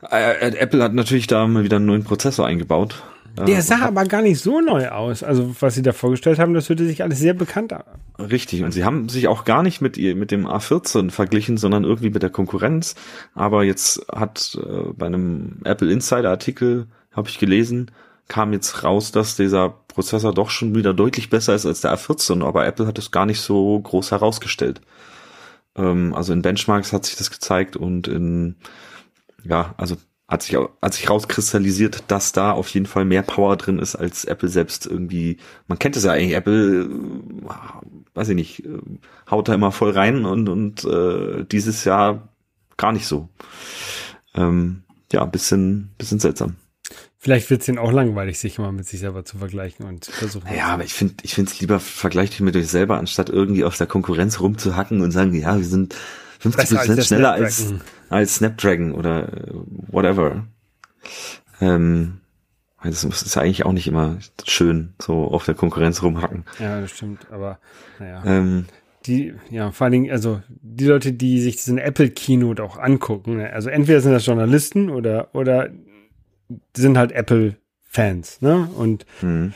Apple 0.10 0.84
hat 0.84 0.94
natürlich 0.94 1.28
da 1.28 1.48
mal 1.48 1.64
wieder 1.64 1.78
einen 1.78 1.86
neuen 1.86 2.04
Prozessor 2.04 2.46
eingebaut. 2.46 3.04
Der 3.36 3.64
sah 3.64 3.86
aber 3.88 4.06
gar 4.06 4.22
nicht 4.22 4.40
so 4.40 4.62
neu 4.62 4.90
aus. 4.90 5.24
Also 5.24 5.56
was 5.60 5.74
sie 5.74 5.82
da 5.82 5.92
vorgestellt 5.92 6.38
haben, 6.38 6.54
das 6.54 6.70
hörte 6.70 6.86
sich 6.86 7.02
alles 7.02 7.18
sehr 7.18 7.34
bekannt 7.34 7.74
an. 7.74 7.84
Richtig. 8.20 8.64
Und 8.64 8.72
sie 8.72 8.84
haben 8.84 9.10
sich 9.10 9.28
auch 9.28 9.44
gar 9.44 9.64
nicht 9.64 9.82
mit 9.82 9.98
ihr, 9.98 10.16
mit 10.16 10.30
dem 10.30 10.46
A14 10.46 11.10
verglichen, 11.10 11.58
sondern 11.58 11.84
irgendwie 11.84 12.12
mit 12.12 12.22
der 12.22 12.30
Konkurrenz. 12.30 12.94
Aber 13.34 13.64
jetzt 13.64 14.06
hat 14.12 14.56
äh, 14.62 14.94
bei 14.96 15.08
einem 15.08 15.58
Apple 15.64 15.92
Insider 15.92 16.30
Artikel, 16.30 16.86
habe 17.12 17.28
ich 17.28 17.40
gelesen, 17.40 17.90
kam 18.28 18.54
jetzt 18.54 18.84
raus, 18.84 19.12
dass 19.12 19.36
dieser 19.36 19.70
Prozessor 19.88 20.34
doch 20.34 20.52
schon 20.52 20.76
wieder 20.76 20.94
deutlich 20.94 21.32
besser 21.32 21.56
ist 21.56 21.66
als 21.66 21.82
der 21.82 21.98
A14. 21.98 22.46
Aber 22.46 22.68
Apple 22.68 22.86
hat 22.86 23.00
es 23.00 23.10
gar 23.10 23.26
nicht 23.26 23.42
so 23.42 23.80
groß 23.80 24.12
herausgestellt. 24.12 24.80
Ähm, 25.76 26.14
also 26.14 26.34
in 26.34 26.44
Benchmarks 26.44 26.94
hat 26.94 27.06
sich 27.06 27.16
das 27.16 27.32
gezeigt 27.32 27.76
und 27.78 28.08
in 28.08 28.58
ja, 29.44 29.74
also 29.78 29.98
hat 30.28 30.42
sich, 30.42 30.56
hat 30.56 30.94
sich 30.94 31.10
rauskristallisiert, 31.10 32.06
dass 32.08 32.32
da 32.32 32.52
auf 32.52 32.70
jeden 32.70 32.86
Fall 32.86 33.06
mehr 33.06 33.22
Power 33.22 33.56
drin 33.58 33.80
ist, 33.80 33.96
als 33.96 34.26
Apple 34.26 34.50
selbst 34.50 34.86
irgendwie, 34.86 35.38
man 35.68 35.80
kennt 35.80 35.96
es 35.96 36.04
ja 36.04 36.12
eigentlich, 36.12 36.36
Apple, 36.36 36.84
äh, 36.84 38.16
weiß 38.16 38.30
ich 38.30 38.36
nicht, 38.36 38.66
äh, 38.66 38.80
haut 39.30 39.48
da 39.48 39.54
immer 39.54 39.72
voll 39.72 39.92
rein 39.92 40.26
und, 40.26 40.50
und 40.50 40.86
äh, 40.86 41.46
dieses 41.46 41.84
Jahr 41.84 42.30
gar 42.78 42.92
nicht 42.92 43.06
so. 43.06 43.30
Ähm, 44.34 44.84
ja, 45.12 45.26
bisschen, 45.26 45.92
bisschen 45.98 46.20
seltsam. 46.20 46.56
Vielleicht 47.20 47.50
wird 47.50 47.62
es 47.62 47.68
ihnen 47.68 47.78
auch 47.78 47.92
langweilig, 47.92 48.40
sich 48.40 48.58
mal 48.58 48.72
mit 48.72 48.86
sich 48.86 49.00
selber 49.00 49.24
zu 49.24 49.38
vergleichen 49.38 49.86
und 49.86 50.04
zu 50.04 50.12
versuchen. 50.12 50.48
Ja, 50.54 50.68
aber 50.68 50.84
ich 50.84 50.94
finde, 50.94 51.16
ich 51.24 51.36
finde 51.36 51.52
es 51.52 51.60
lieber 51.62 51.80
vergleich 51.80 52.32
dich 52.32 52.42
mit 52.42 52.56
euch 52.56 52.68
selber, 52.68 52.98
anstatt 52.98 53.30
irgendwie 53.30 53.64
auf 53.64 53.78
der 53.78 53.88
Konkurrenz 53.88 54.42
rumzuhacken 54.42 55.02
und 55.02 55.12
sagen, 55.12 55.34
ja, 55.34 55.58
wir 55.58 55.66
sind 55.66 55.96
50 56.44 56.78
Prozent 56.78 57.06
schneller 57.06 57.32
als, 57.32 57.74
als 58.10 58.36
Snapdragon 58.36 58.92
oder 58.92 59.32
äh, 59.32 59.52
whatever. 59.88 60.46
Ähm, 61.62 62.20
das 62.84 63.04
ist 63.06 63.38
eigentlich 63.38 63.66
auch 63.66 63.72
nicht 63.72 63.88
immer 63.88 64.18
schön, 64.46 64.94
so 65.02 65.26
auf 65.26 65.46
der 65.46 65.56
Konkurrenz 65.56 66.04
rumhacken. 66.04 66.44
Ja, 66.60 66.82
das 66.82 66.92
stimmt, 66.92 67.32
aber 67.32 67.60
naja. 67.98 68.24
Ähm, 68.26 68.66
die, 69.06 69.34
ja, 69.50 69.72
vor 69.72 69.86
allen 69.86 69.94
Dingen, 69.94 70.12
also 70.12 70.42
die 70.50 70.86
Leute, 70.86 71.14
die 71.14 71.40
sich 71.42 71.56
diesen 71.56 71.78
Apple 71.78 72.10
Keynote 72.10 72.62
auch 72.62 72.78
angucken, 72.78 73.38
ne, 73.38 73.54
also 73.54 73.70
entweder 73.70 74.02
sind 74.02 74.12
das 74.12 74.26
Journalisten 74.26 74.90
oder, 74.90 75.34
oder 75.34 75.70
sind 76.76 76.98
halt 76.98 77.14
Apple 77.14 77.56
Fans, 77.86 78.42
ne? 78.42 78.68
Und 78.76 79.06
mhm. 79.22 79.54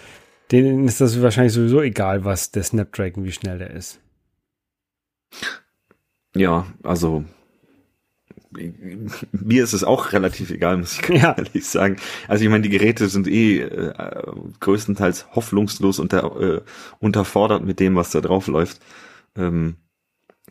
denen 0.52 0.88
ist 0.88 1.02
das 1.02 1.22
wahrscheinlich 1.22 1.54
sowieso 1.54 1.82
egal, 1.82 2.24
was 2.24 2.52
der 2.52 2.64
Snapdragon, 2.64 3.26
wie 3.26 3.32
schnell 3.32 3.58
der 3.58 3.72
ist. 3.72 4.00
Ja, 6.40 6.66
also 6.84 7.26
mir 9.32 9.64
ist 9.64 9.74
es 9.74 9.84
auch 9.84 10.14
relativ 10.14 10.52
egal, 10.52 10.78
muss 10.78 11.00
ich 11.00 11.10
ja. 11.10 11.36
ehrlich 11.38 11.66
sagen. 11.66 11.98
Also 12.28 12.44
ich 12.44 12.50
meine, 12.50 12.64
die 12.64 12.70
Geräte 12.70 13.08
sind 13.08 13.28
eh 13.28 13.60
äh, 13.62 14.24
größtenteils 14.60 15.28
hoffnungslos 15.36 16.00
unter, 16.00 16.42
äh, 16.42 16.62
unterfordert 17.00 17.64
mit 17.64 17.80
dem, 17.80 17.96
was 17.96 18.12
da 18.12 18.22
drauf 18.22 18.48
läuft. 18.48 18.82
Ähm, 19.36 19.76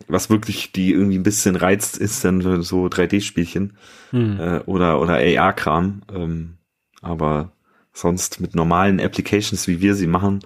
was 0.09 0.28
wirklich 0.28 0.73
die 0.73 0.93
irgendwie 0.93 1.19
ein 1.19 1.23
bisschen 1.23 1.57
reizt, 1.57 1.97
ist 1.97 2.23
dann 2.25 2.62
so 2.62 2.85
3D-Spielchen 2.87 3.78
hm. 4.11 4.40
äh, 4.40 4.59
oder 4.66 5.00
oder 5.00 5.14
AR-Kram. 5.14 6.02
Ähm, 6.14 6.59
aber 7.00 7.52
sonst 7.93 8.40
mit 8.40 8.55
normalen 8.55 9.00
Applications, 9.00 9.66
wie 9.69 9.81
wir 9.81 9.95
sie 9.95 10.07
machen, 10.07 10.40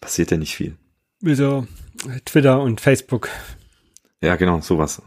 passiert 0.00 0.30
ja 0.30 0.36
nicht 0.36 0.54
viel. 0.54 0.76
Wie 1.20 1.34
so 1.34 1.66
Twitter 2.24 2.60
und 2.60 2.80
Facebook. 2.80 3.28
Ja, 4.24 4.36
genau, 4.36 4.60
sowas. 4.60 5.02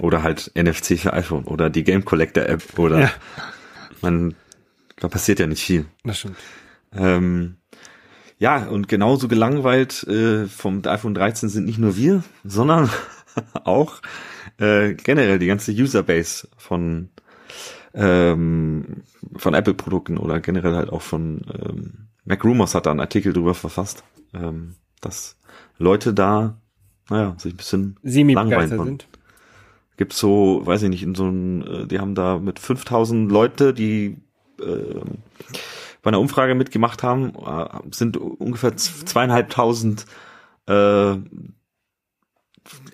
Oder 0.00 0.22
halt 0.22 0.52
NFC 0.54 0.98
für 0.98 1.12
iPhone 1.12 1.44
oder 1.44 1.70
die 1.70 1.84
Game 1.84 2.04
Collector 2.04 2.44
App 2.44 2.78
oder 2.78 3.00
ja. 3.00 3.10
man, 4.00 4.34
da 4.96 5.08
passiert 5.08 5.40
ja 5.40 5.46
nicht 5.46 5.64
viel. 5.64 5.86
Das 6.04 6.18
stimmt. 6.18 6.36
Ähm, 6.92 7.56
Ja, 8.38 8.66
und 8.66 8.86
genauso 8.86 9.26
gelangweilt 9.26 10.04
äh, 10.04 10.46
vom 10.46 10.82
iPhone 10.84 11.14
13 11.14 11.48
sind 11.48 11.64
nicht 11.66 11.78
nur 11.78 11.96
wir, 11.96 12.22
sondern 12.44 12.88
auch 13.64 14.00
äh, 14.58 14.94
generell 14.94 15.38
die 15.38 15.46
ganze 15.46 15.72
Userbase 15.72 16.48
von 16.56 17.10
ähm, 17.94 19.02
von 19.36 19.54
Apple-Produkten 19.54 20.18
oder 20.18 20.40
generell 20.40 20.76
halt 20.76 20.90
auch 20.90 21.02
von 21.02 21.44
ähm, 21.52 22.08
Mac 22.24 22.44
Rumors 22.44 22.74
hat 22.74 22.86
da 22.86 22.90
einen 22.90 23.00
Artikel 23.00 23.32
drüber 23.32 23.54
verfasst, 23.54 24.04
ähm, 24.34 24.76
dass 25.00 25.36
Leute 25.78 26.12
da, 26.12 26.60
naja, 27.10 27.34
sich 27.38 27.54
ein 27.54 27.56
bisschen 27.56 27.96
langweilen 28.02 28.84
sind. 28.84 29.08
Gibt 29.96 30.12
so, 30.12 30.62
weiß 30.64 30.84
ich 30.84 30.90
nicht, 30.90 31.02
in 31.02 31.14
so 31.14 31.24
einem, 31.24 31.62
äh, 31.62 31.86
die 31.86 31.98
haben 31.98 32.14
da 32.14 32.38
mit 32.38 32.58
5000 32.58 33.30
Leute, 33.30 33.74
die 33.74 34.18
äh, 34.60 35.00
bei 36.02 36.08
einer 36.08 36.20
Umfrage 36.20 36.54
mitgemacht 36.54 37.02
haben, 37.02 37.34
äh, 37.34 37.66
sind 37.90 38.16
ungefähr 38.16 38.76
zweieinhalbtausend, 38.76 40.06
äh, 40.66 41.16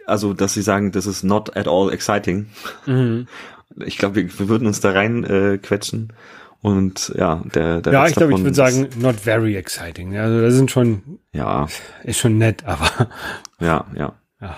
also 0.06 0.32
dass 0.32 0.54
sie 0.54 0.62
sagen, 0.62 0.92
das 0.92 1.06
ist 1.06 1.24
not 1.24 1.56
at 1.56 1.68
all 1.68 1.92
exciting. 1.92 2.46
Mhm. 2.86 3.26
Ich 3.84 3.98
glaube, 3.98 4.14
wir, 4.14 4.38
wir 4.38 4.48
würden 4.48 4.66
uns 4.66 4.80
da 4.80 4.92
rein 4.92 5.24
äh, 5.24 5.58
quetschen. 5.58 6.12
Und 6.64 7.12
ja, 7.14 7.42
der, 7.54 7.82
der 7.82 7.92
Ja, 7.92 8.06
ich 8.06 8.14
glaube, 8.14 8.32
ich 8.32 8.42
würde 8.42 8.54
sagen, 8.54 8.88
not 8.96 9.16
very 9.16 9.54
exciting. 9.54 10.16
Also 10.16 10.40
das 10.40 10.54
sind 10.54 10.70
schon, 10.70 11.18
Ja, 11.34 11.68
ist 12.04 12.18
schon 12.18 12.38
nett, 12.38 12.64
aber 12.64 13.10
ja, 13.60 13.84
ja. 13.94 14.14
ja. 14.40 14.56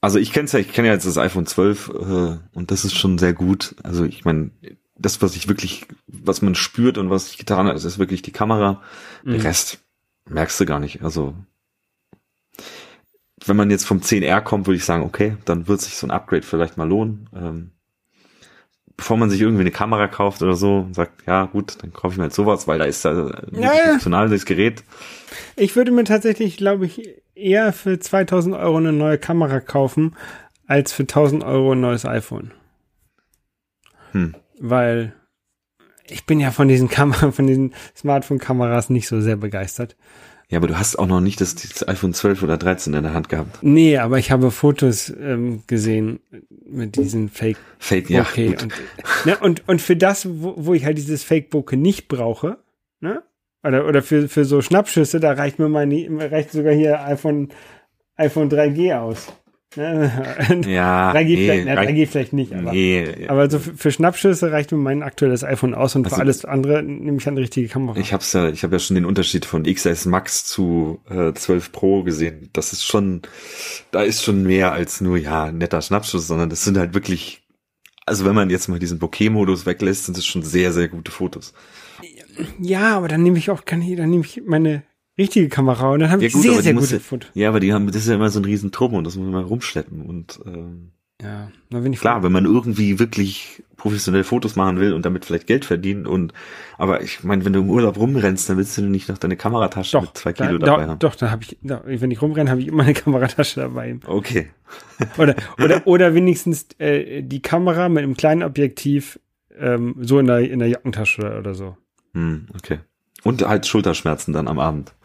Also 0.00 0.20
ich 0.20 0.32
kenne 0.32 0.48
ja, 0.48 0.60
ich 0.60 0.72
kenne 0.72 0.86
ja 0.86 0.94
jetzt 0.94 1.08
das 1.08 1.18
iPhone 1.18 1.46
12 1.46 1.88
äh, 1.88 2.38
und 2.56 2.70
das 2.70 2.84
ist 2.84 2.94
schon 2.94 3.18
sehr 3.18 3.32
gut. 3.32 3.74
Also 3.82 4.04
ich 4.04 4.24
meine, 4.24 4.52
das, 4.96 5.20
was 5.22 5.34
ich 5.34 5.48
wirklich, 5.48 5.86
was 6.06 6.40
man 6.40 6.54
spürt 6.54 6.98
und 6.98 7.10
was 7.10 7.28
ich 7.28 7.36
getan 7.36 7.66
das 7.66 7.82
ist 7.82 7.98
wirklich 7.98 8.22
die 8.22 8.30
Kamera. 8.30 8.80
Mhm. 9.24 9.32
Der 9.32 9.42
Rest 9.42 9.80
merkst 10.30 10.60
du 10.60 10.66
gar 10.66 10.78
nicht. 10.78 11.02
Also 11.02 11.34
wenn 13.44 13.56
man 13.56 13.72
jetzt 13.72 13.86
vom 13.86 13.98
10R 13.98 14.40
kommt, 14.40 14.68
würde 14.68 14.76
ich 14.76 14.84
sagen, 14.84 15.02
okay, 15.02 15.36
dann 15.46 15.66
wird 15.66 15.80
sich 15.80 15.96
so 15.96 16.06
ein 16.06 16.12
Upgrade 16.12 16.42
vielleicht 16.42 16.76
mal 16.76 16.88
lohnen. 16.88 17.28
Ähm, 17.34 17.70
bevor 19.02 19.16
man 19.16 19.30
sich 19.30 19.40
irgendwie 19.40 19.62
eine 19.62 19.72
Kamera 19.72 20.06
kauft 20.06 20.42
oder 20.42 20.54
so 20.54 20.78
und 20.78 20.94
sagt, 20.94 21.26
ja 21.26 21.46
gut, 21.46 21.82
dann 21.82 21.92
kaufe 21.92 22.12
ich 22.12 22.18
mir 22.18 22.22
halt 22.24 22.32
sowas, 22.32 22.68
weil 22.68 22.78
da 22.78 22.84
ist 22.84 23.04
da 23.04 23.10
ein 23.10 23.60
Ja, 23.60 23.72
ja. 23.74 23.88
funktionales 23.88 24.46
Gerät. 24.46 24.84
Ich 25.56 25.74
würde 25.74 25.90
mir 25.90 26.04
tatsächlich, 26.04 26.56
glaube 26.56 26.86
ich, 26.86 27.20
eher 27.34 27.72
für 27.72 27.98
2000 27.98 28.54
Euro 28.54 28.76
eine 28.76 28.92
neue 28.92 29.18
Kamera 29.18 29.58
kaufen, 29.58 30.14
als 30.68 30.92
für 30.92 31.02
1000 31.02 31.42
Euro 31.42 31.72
ein 31.72 31.80
neues 31.80 32.04
iPhone. 32.06 32.52
Hm. 34.12 34.36
Weil 34.60 35.14
ich 36.06 36.24
bin 36.24 36.38
ja 36.38 36.52
von 36.52 36.68
diesen 36.68 36.88
Kameras, 36.88 37.34
von 37.34 37.48
diesen 37.48 37.74
Smartphone-Kameras 37.96 38.88
nicht 38.88 39.08
so 39.08 39.20
sehr 39.20 39.36
begeistert. 39.36 39.96
Ja, 40.52 40.58
aber 40.58 40.66
du 40.66 40.78
hast 40.78 40.98
auch 40.98 41.06
noch 41.06 41.22
nicht 41.22 41.40
das, 41.40 41.54
das 41.54 41.88
iPhone 41.88 42.12
12 42.12 42.42
oder 42.42 42.58
13 42.58 42.92
in 42.92 43.02
der 43.02 43.14
Hand 43.14 43.30
gehabt. 43.30 43.62
Nee, 43.62 43.96
aber 43.96 44.18
ich 44.18 44.30
habe 44.30 44.50
Fotos 44.50 45.08
ähm, 45.08 45.62
gesehen 45.66 46.20
mit 46.66 46.96
diesen 46.96 47.30
Fake 47.30 47.56
Fake, 47.78 48.10
ja, 48.10 48.26
gut. 48.34 48.62
und, 48.62 48.74
ne, 49.24 49.38
und, 49.38 49.66
und 49.66 49.80
für 49.80 49.96
das, 49.96 50.28
wo, 50.28 50.52
wo 50.58 50.74
ich 50.74 50.84
halt 50.84 50.98
dieses 50.98 51.24
Fake 51.24 51.48
Bokeh 51.48 51.76
nicht 51.76 52.06
brauche, 52.06 52.58
ne? 53.00 53.22
Oder, 53.64 53.86
oder 53.86 54.02
für, 54.02 54.28
für 54.28 54.44
so 54.44 54.60
Schnappschüsse, 54.60 55.20
da 55.20 55.32
reicht 55.32 55.58
mir 55.58 55.70
meine, 55.70 56.06
reicht 56.30 56.52
sogar 56.52 56.74
hier 56.74 57.02
iPhone, 57.02 57.48
iPhone 58.16 58.50
3G 58.50 58.94
aus. 58.98 59.32
Ne? 59.76 60.62
Ja, 60.66 61.12
3G, 61.12 61.24
nee, 61.24 61.36
vielleicht, 61.36 61.64
ne, 61.66 61.76
3G 61.78 62.06
vielleicht 62.06 62.32
nicht, 62.32 62.52
aber. 62.54 62.72
nee, 62.72 63.26
Aber 63.28 63.48
so 63.50 63.58
für, 63.58 63.74
für 63.76 63.90
Schnappschüsse 63.92 64.52
reicht 64.52 64.70
mir 64.72 64.78
mein 64.78 65.02
aktuelles 65.02 65.44
iPhone 65.44 65.74
aus 65.74 65.94
und 65.96 66.04
Also- 66.04 66.16
für 66.16 66.22
alles 66.22 66.44
andere 66.44 66.82
nehme 66.82 67.16
ich 67.18 67.26
eine 67.26 67.40
richtige 67.40 67.68
Kamera. 67.68 67.98
ich 67.98 68.12
hab's 68.12 68.32
ja, 68.32 68.48
ich 68.48 68.62
habe 68.62 68.74
ja 68.76 68.78
schon 68.78 68.94
den 68.96 69.04
Unterschied 69.04 69.44
von 69.44 69.64
XS 69.64 70.06
Max 70.06 70.44
zu 70.44 71.00
äh, 71.10 71.32
12 71.32 71.72
Pro 71.72 72.02
gesehen. 72.02 72.50
Das 72.52 72.72
ist 72.72 72.84
schon, 72.84 73.22
da 73.90 74.02
ist 74.02 74.22
schon 74.22 74.42
mehr 74.42 74.72
als 74.72 75.00
nur 75.00 75.16
ja 75.16 75.50
netter 75.52 75.80
Schnappschuss, 75.82 76.26
sondern 76.26 76.50
das 76.50 76.64
sind 76.64 76.76
halt 76.78 76.94
wirklich, 76.94 77.42
also 78.06 78.24
wenn 78.24 78.34
man 78.34 78.50
jetzt 78.50 78.68
mal 78.68 78.78
diesen 78.78 78.98
Bokeh-Modus 78.98 79.64
weglässt, 79.66 80.06
sind 80.06 80.18
es 80.18 80.26
schon 80.26 80.42
sehr, 80.42 80.72
sehr 80.72 80.88
gute 80.88 81.10
Fotos. 81.12 81.54
ja, 82.60 82.96
aber 82.96 83.08
dann 83.08 83.22
nehme 83.22 83.38
ich 83.38 83.50
auch, 83.50 83.64
kann 83.64 83.80
ich, 83.82 83.96
dann 83.96 84.10
nehme 84.10 84.24
ich 84.24 84.42
meine 84.44 84.82
richtige 85.18 85.48
Kamera 85.48 85.90
und 85.90 86.00
dann 86.00 86.10
habe 86.10 86.22
Ja 86.22 86.28
ich 86.28 86.32
gut, 86.34 86.42
sehr, 86.42 86.62
sehr 86.62 86.74
gute 86.74 86.94
ja- 86.94 87.00
Fotos. 87.00 87.30
Ja, 87.34 87.48
aber 87.48 87.60
die 87.60 87.72
haben, 87.72 87.86
das 87.86 87.96
ist 87.96 88.08
ja 88.08 88.14
immer 88.14 88.30
so 88.30 88.40
ein 88.40 88.44
riesen 88.44 88.72
Turm 88.72 88.94
und 88.94 89.04
das 89.04 89.16
muss 89.16 89.30
man 89.30 89.44
rumschleppen 89.44 90.02
und 90.02 90.40
ähm, 90.46 90.92
Ja, 91.20 91.50
na, 91.70 91.84
wenn 91.84 91.92
ich 91.92 92.00
Klar, 92.00 92.22
wenn 92.22 92.32
man 92.32 92.44
irgendwie 92.46 92.98
wirklich 92.98 93.62
professionell 93.76 94.24
Fotos 94.24 94.56
machen 94.56 94.78
will 94.80 94.92
und 94.92 95.04
damit 95.04 95.24
vielleicht 95.24 95.46
Geld 95.46 95.64
verdienen 95.64 96.06
und 96.06 96.32
aber 96.78 97.02
ich 97.02 97.22
meine, 97.24 97.44
wenn 97.44 97.52
du 97.52 97.60
im 97.60 97.68
Urlaub 97.70 97.96
rumrennst, 97.98 98.48
dann 98.48 98.56
willst 98.56 98.78
du 98.78 98.82
nicht 98.82 99.08
noch 99.08 99.18
deine 99.18 99.36
Kameratasche 99.36 99.92
Doch, 99.98 100.02
mit 100.02 100.16
zwei 100.16 100.32
Kilo 100.32 100.58
da, 100.58 100.66
dabei 100.66 100.82
da, 100.84 100.88
haben. 100.92 100.98
doch, 101.00 101.14
da 101.16 101.30
habe 101.30 101.42
ich, 101.44 101.58
da, 101.62 101.82
wenn 101.84 102.10
ich 102.10 102.22
rumrenne, 102.22 102.50
habe 102.50 102.60
ich 102.60 102.68
immer 102.68 102.84
eine 102.84 102.94
Kameratasche 102.94 103.60
dabei. 103.60 103.98
Okay. 104.06 104.50
Oder, 105.18 105.34
oder, 105.62 105.82
oder 105.86 106.14
wenigstens 106.14 106.66
äh, 106.78 107.22
die 107.22 107.42
Kamera 107.42 107.88
mit 107.88 108.02
einem 108.02 108.16
kleinen 108.16 108.42
Objektiv 108.42 109.18
ähm, 109.58 109.96
so 110.00 110.18
in 110.18 110.26
der, 110.26 110.38
in 110.50 110.58
der 110.60 110.68
Jackentasche 110.68 111.20
oder, 111.22 111.38
oder 111.38 111.54
so. 111.54 111.76
Hm, 112.14 112.46
okay. 112.56 112.78
Und 113.24 113.46
halt 113.46 113.66
Schulterschmerzen 113.66 114.32
dann 114.32 114.48
am 114.48 114.58
Abend. 114.58 114.92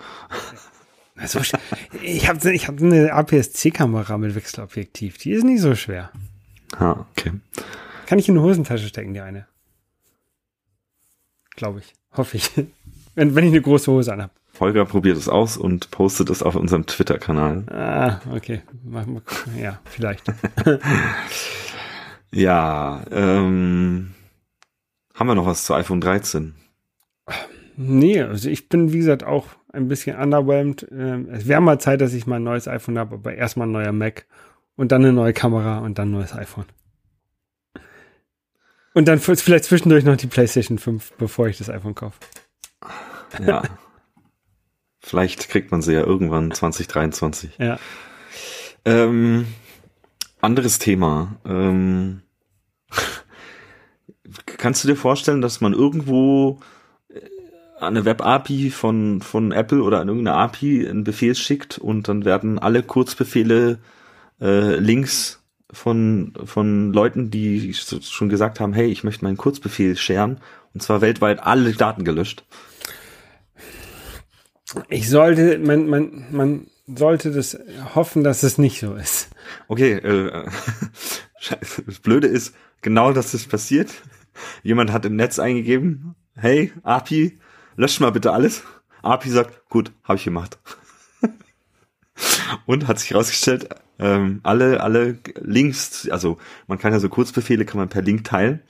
Also, 1.19 1.39
ich 1.39 2.27
habe 2.29 2.51
ich 2.51 2.67
hab 2.67 2.79
eine 2.79 3.11
APS-C-Kamera 3.11 4.19
mit 4.19 4.35
Wechselobjektiv. 4.35 5.17
Die 5.17 5.31
ist 5.31 5.45
nicht 5.45 5.61
so 5.61 5.73
schwer. 5.73 6.11
Ah, 6.77 7.07
okay. 7.11 7.31
Kann 8.05 8.19
ich 8.19 8.29
in 8.29 8.37
eine 8.37 8.45
Hosentasche 8.45 8.87
stecken, 8.87 9.15
die 9.15 9.21
eine. 9.21 9.47
Glaube 11.55 11.79
ich. 11.79 11.95
Hoffe 12.15 12.37
ich. 12.37 12.51
Wenn, 13.15 13.33
wenn 13.33 13.45
ich 13.45 13.49
eine 13.49 13.63
große 13.63 13.91
Hose 13.91 14.13
anhab. 14.13 14.29
Holger 14.59 14.85
probiert 14.85 15.17
es 15.17 15.27
aus 15.27 15.57
und 15.57 15.89
postet 15.89 16.29
es 16.29 16.43
auf 16.43 16.53
unserem 16.53 16.85
Twitter-Kanal. 16.85 17.63
Ah, 17.71 18.19
okay. 18.31 18.61
Ja, 19.59 19.79
vielleicht. 19.85 20.23
Ja, 22.31 23.03
ähm, 23.09 24.13
haben 25.13 25.27
wir 25.27 25.35
noch 25.35 25.45
was 25.45 25.63
zu 25.63 25.73
iPhone 25.73 26.01
13? 26.01 26.55
Nee, 27.79 28.21
also 28.21 28.49
ich 28.49 28.69
bin, 28.69 28.91
wie 28.91 28.97
gesagt, 28.97 29.23
auch 29.23 29.45
ein 29.71 29.87
bisschen 29.87 30.17
underwhelmed. 30.17 30.87
Ähm, 30.91 31.29
Es 31.31 31.47
wäre 31.47 31.61
mal 31.61 31.79
Zeit, 31.79 32.01
dass 32.01 32.13
ich 32.13 32.25
mal 32.25 32.37
ein 32.37 32.43
neues 32.43 32.67
iPhone 32.67 32.97
habe, 32.97 33.15
aber 33.15 33.35
erstmal 33.35 33.67
ein 33.67 33.71
neuer 33.71 33.91
Mac 33.91 34.25
und 34.75 34.91
dann 34.91 35.03
eine 35.03 35.13
neue 35.13 35.31
Kamera 35.31 35.77
und 35.77 35.99
dann 35.99 36.09
ein 36.09 36.13
neues 36.13 36.33
iPhone. 36.33 36.65
Und 38.95 39.07
dann 39.07 39.19
vielleicht 39.19 39.65
zwischendurch 39.65 40.05
noch 40.05 40.17
die 40.17 40.25
PlayStation 40.25 40.79
5, 40.79 41.13
bevor 41.19 41.47
ich 41.47 41.59
das 41.59 41.69
iPhone 41.69 41.93
kaufe. 41.93 42.17
Ja. 43.45 43.61
Vielleicht 44.99 45.49
kriegt 45.49 45.69
man 45.71 45.83
sie 45.83 45.93
ja 45.93 46.01
irgendwann 46.01 46.49
2023. 46.51 47.59
Ja. 47.59 47.77
Ähm, 48.85 49.45
anderes 50.41 50.79
Thema. 50.79 51.35
Ähm, 51.45 52.23
kannst 54.57 54.83
du 54.83 54.87
dir 54.87 54.95
vorstellen, 54.95 55.41
dass 55.41 55.61
man 55.61 55.73
irgendwo 55.73 56.59
an 57.79 57.95
eine 57.95 58.05
Web-API 58.05 58.71
von, 58.71 59.21
von 59.21 59.51
Apple 59.51 59.83
oder 59.83 59.99
an 59.99 60.07
irgendeine 60.07 60.37
API 60.37 60.87
einen 60.87 61.03
Befehl 61.03 61.35
schickt 61.35 61.77
und 61.77 62.07
dann 62.07 62.25
werden 62.25 62.59
alle 62.59 62.81
Kurzbefehle 62.81 63.79
äh, 64.41 64.75
Links 64.77 65.43
von, 65.71 66.33
von 66.45 66.91
Leuten, 66.91 67.29
die 67.29 67.73
schon 67.73 68.29
gesagt 68.29 68.59
haben, 68.59 68.73
hey, 68.73 68.87
ich 68.87 69.03
möchte 69.03 69.25
meinen 69.25 69.37
Kurzbefehl 69.37 69.95
scheren 69.95 70.39
und 70.73 70.81
zwar 70.81 71.01
weltweit 71.01 71.43
alle 71.43 71.73
Daten 71.73 72.03
gelöscht. 72.03 72.45
Ich 74.89 75.09
sollte, 75.09 75.59
man, 75.59 75.87
man, 75.87 76.25
man 76.31 76.67
sollte 76.87 77.31
das 77.31 77.57
hoffen, 77.95 78.23
dass 78.23 78.43
es 78.43 78.57
nicht 78.57 78.79
so 78.79 78.95
ist. 78.95 79.29
Okay, 79.67 79.93
äh, 79.93 80.49
scheiße. 81.39 81.83
das 81.85 81.99
Blöde 81.99 82.27
ist, 82.27 82.55
genau 82.81 83.11
das 83.13 83.33
ist 83.33 83.49
passiert. 83.49 83.91
Jemand 84.63 84.91
hat 84.91 85.05
im 85.05 85.15
Netz 85.15 85.39
eingegeben, 85.39 86.15
hey, 86.35 86.71
API, 86.83 87.39
lösch 87.77 87.99
mal 88.01 88.11
bitte 88.11 88.33
alles. 88.33 88.63
API 89.01 89.29
sagt, 89.29 89.69
gut, 89.69 89.93
habe 90.03 90.17
ich 90.17 90.25
gemacht. 90.25 90.59
Und 92.65 92.87
hat 92.87 92.99
sich 92.99 93.11
herausgestellt, 93.11 93.69
ähm, 93.99 94.41
alle, 94.43 94.81
alle 94.81 95.19
Links, 95.39 96.09
also 96.09 96.37
man 96.67 96.77
kann 96.77 96.91
ja 96.91 96.99
so 96.99 97.07
Kurzbefehle, 97.09 97.63
kann 97.65 97.77
man 97.79 97.89
per 97.89 98.01
Link 98.01 98.25
teilen. 98.25 98.61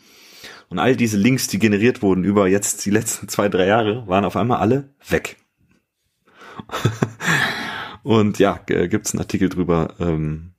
Und 0.70 0.80
all 0.80 0.96
diese 0.96 1.18
Links, 1.18 1.48
die 1.48 1.60
generiert 1.60 2.02
wurden 2.02 2.24
über 2.24 2.48
jetzt 2.48 2.86
die 2.86 2.92
letzten 2.92 3.28
zwei, 3.30 3.50
drei 3.50 3.66
Jahre, 3.66 4.08
waren 4.08 4.26
auf 4.26 4.36
einmal 4.36 4.60
alle 4.60 4.90
weg. 5.08 5.38
Und 8.04 8.40
ja, 8.40 8.58
g- 8.66 8.88
gibt's 8.88 9.14
einen 9.14 9.22
Artikel 9.22 9.50
drüber. 9.50 9.96
Ähm, 10.00 10.54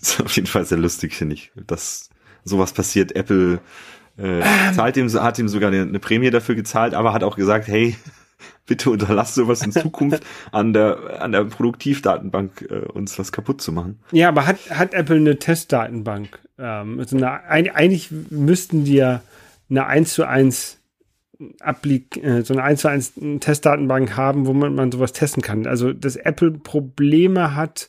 ist 0.00 0.20
auf 0.20 0.34
jeden 0.36 0.48
Fall 0.48 0.64
sehr 0.64 0.78
lustig, 0.78 1.14
finde 1.14 1.34
ich, 1.34 1.52
dass 1.66 2.10
sowas 2.44 2.72
passiert. 2.72 3.14
Apple 3.14 3.60
äh, 4.16 4.42
zahlt 4.74 4.96
ihm, 4.96 5.12
hat 5.12 5.38
ihm 5.38 5.48
sogar 5.48 5.70
eine, 5.70 5.98
Prämie 5.98 6.30
dafür 6.30 6.54
gezahlt, 6.54 6.94
aber 6.94 7.12
hat 7.12 7.24
auch 7.24 7.36
gesagt, 7.36 7.68
hey, 7.68 7.96
bitte 8.66 8.90
unterlass 8.90 9.34
sowas 9.34 9.62
in 9.62 9.72
Zukunft 9.72 10.24
an 10.50 10.72
der 10.72 11.22
an 11.22 11.32
der 11.32 11.44
Produktivdatenbank 11.44 12.66
äh, 12.70 12.86
uns 12.86 13.18
was 13.18 13.32
kaputt 13.32 13.60
zu 13.60 13.72
machen. 13.72 14.00
Ja, 14.12 14.28
aber 14.28 14.46
hat, 14.46 14.58
hat 14.70 14.94
Apple 14.94 15.16
eine 15.16 15.38
Testdatenbank? 15.38 16.40
Ähm, 16.58 16.98
also 16.98 17.16
eine, 17.16 17.44
ein, 17.44 17.70
eigentlich 17.70 18.10
müssten 18.30 18.84
die 18.84 18.94
ja 18.94 19.22
eine 19.70 19.86
1 19.86 20.14
zu 20.14 20.26
1 20.26 20.78
Applik 21.60 22.22
äh, 22.22 22.42
so 22.42 22.54
eine 22.54 22.62
1 22.62 22.80
zu 22.80 22.88
1 22.88 23.12
Testdatenbank 23.40 24.16
haben, 24.16 24.46
wo 24.46 24.52
man, 24.52 24.74
man 24.74 24.92
sowas 24.92 25.12
testen 25.12 25.42
kann. 25.42 25.66
Also, 25.66 25.92
dass 25.92 26.16
Apple 26.16 26.52
Probleme 26.52 27.54
hat, 27.54 27.88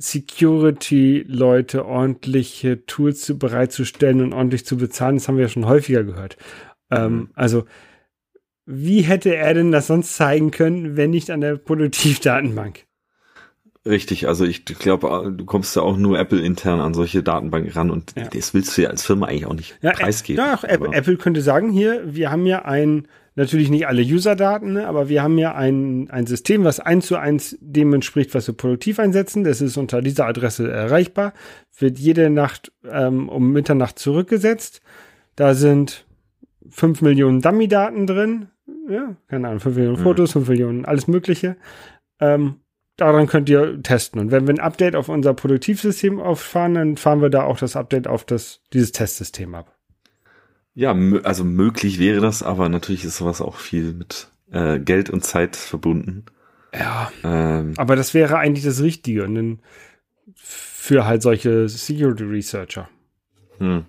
Security-Leute 0.00 1.84
ordentliche 1.84 2.86
Tools 2.86 3.20
zu, 3.20 3.38
bereitzustellen 3.38 4.22
und 4.22 4.32
ordentlich 4.32 4.64
zu 4.64 4.76
bezahlen, 4.76 5.16
das 5.16 5.28
haben 5.28 5.36
wir 5.36 5.42
ja 5.42 5.48
schon 5.48 5.66
häufiger 5.66 6.04
gehört. 6.04 6.36
Ähm, 6.90 7.12
mhm. 7.12 7.28
also, 7.34 7.64
wie 8.64 9.02
hätte 9.02 9.34
er 9.34 9.52
denn 9.54 9.72
das 9.72 9.88
sonst 9.88 10.16
zeigen 10.16 10.50
können, 10.50 10.96
wenn 10.96 11.10
nicht 11.10 11.30
an 11.30 11.40
der 11.40 11.56
Produktivdatenbank? 11.56 12.86
Richtig, 13.86 14.28
also 14.28 14.44
ich 14.44 14.66
glaube, 14.66 15.34
du 15.34 15.44
kommst 15.46 15.74
ja 15.74 15.82
auch 15.82 15.96
nur 15.96 16.18
Apple 16.18 16.40
intern 16.40 16.80
an 16.80 16.92
solche 16.92 17.22
Datenbanken 17.22 17.72
ran 17.72 17.90
und 17.90 18.14
ja. 18.16 18.28
das 18.28 18.52
willst 18.52 18.76
du 18.76 18.82
ja 18.82 18.90
als 18.90 19.04
Firma 19.04 19.26
eigentlich 19.26 19.46
auch 19.46 19.54
nicht 19.54 19.78
ja, 19.80 19.92
preisgeben. 19.92 20.44
Ja, 20.44 20.58
Apple, 20.62 20.92
Apple 20.92 21.16
könnte 21.16 21.40
sagen, 21.40 21.70
hier, 21.70 22.02
wir 22.14 22.30
haben 22.30 22.44
ja 22.44 22.64
ein, 22.66 23.08
natürlich 23.40 23.70
nicht 23.70 23.86
alle 23.86 24.02
User-Daten, 24.02 24.74
ne, 24.74 24.86
aber 24.86 25.08
wir 25.08 25.22
haben 25.22 25.38
ja 25.38 25.54
ein, 25.54 26.10
ein 26.10 26.26
System, 26.26 26.62
was 26.62 26.78
eins 26.78 27.06
zu 27.06 27.16
eins 27.16 27.56
dem 27.60 27.94
entspricht, 27.94 28.34
was 28.34 28.46
wir 28.46 28.54
produktiv 28.54 28.98
einsetzen. 28.98 29.44
Das 29.44 29.62
ist 29.62 29.78
unter 29.78 30.02
dieser 30.02 30.26
Adresse 30.26 30.70
erreichbar, 30.70 31.32
wird 31.78 31.98
jede 31.98 32.28
Nacht 32.28 32.70
ähm, 32.86 33.30
um 33.30 33.50
Mitternacht 33.52 33.98
zurückgesetzt. 33.98 34.82
Da 35.36 35.54
sind 35.54 36.06
fünf 36.68 37.00
Millionen 37.00 37.40
Dummy-Daten 37.40 38.06
drin. 38.06 38.48
Ja, 38.90 39.16
keine 39.28 39.48
Ahnung, 39.48 39.60
fünf 39.60 39.76
Millionen 39.76 39.96
Fotos, 39.96 40.32
fünf 40.32 40.48
Millionen, 40.48 40.84
alles 40.84 41.08
Mögliche. 41.08 41.56
Ähm, 42.20 42.56
daran 42.98 43.26
könnt 43.26 43.48
ihr 43.48 43.82
testen. 43.82 44.20
Und 44.20 44.32
wenn 44.32 44.46
wir 44.46 44.54
ein 44.54 44.60
Update 44.60 44.94
auf 44.94 45.08
unser 45.08 45.32
Produktivsystem 45.32 46.20
auffahren, 46.20 46.74
dann 46.74 46.96
fahren 46.98 47.22
wir 47.22 47.30
da 47.30 47.44
auch 47.44 47.58
das 47.58 47.74
Update 47.74 48.06
auf 48.06 48.24
das, 48.24 48.60
dieses 48.74 48.92
Testsystem 48.92 49.54
ab. 49.54 49.79
Ja, 50.80 50.96
also 51.24 51.44
möglich 51.44 51.98
wäre 51.98 52.22
das, 52.22 52.42
aber 52.42 52.70
natürlich 52.70 53.04
ist 53.04 53.18
sowas 53.18 53.42
auch 53.42 53.56
viel 53.56 53.92
mit 53.92 54.28
äh, 54.50 54.78
Geld 54.78 55.10
und 55.10 55.22
Zeit 55.22 55.54
verbunden. 55.54 56.24
Ja. 56.72 57.12
Ähm, 57.22 57.74
aber 57.76 57.96
das 57.96 58.14
wäre 58.14 58.38
eigentlich 58.38 58.64
das 58.64 58.80
Richtige 58.80 59.24
und 59.24 59.34
dann 59.34 59.58
für 60.34 61.04
halt 61.04 61.20
solche 61.20 61.68
Security 61.68 62.24
Researcher. 62.24 62.88
Hm. 63.58 63.84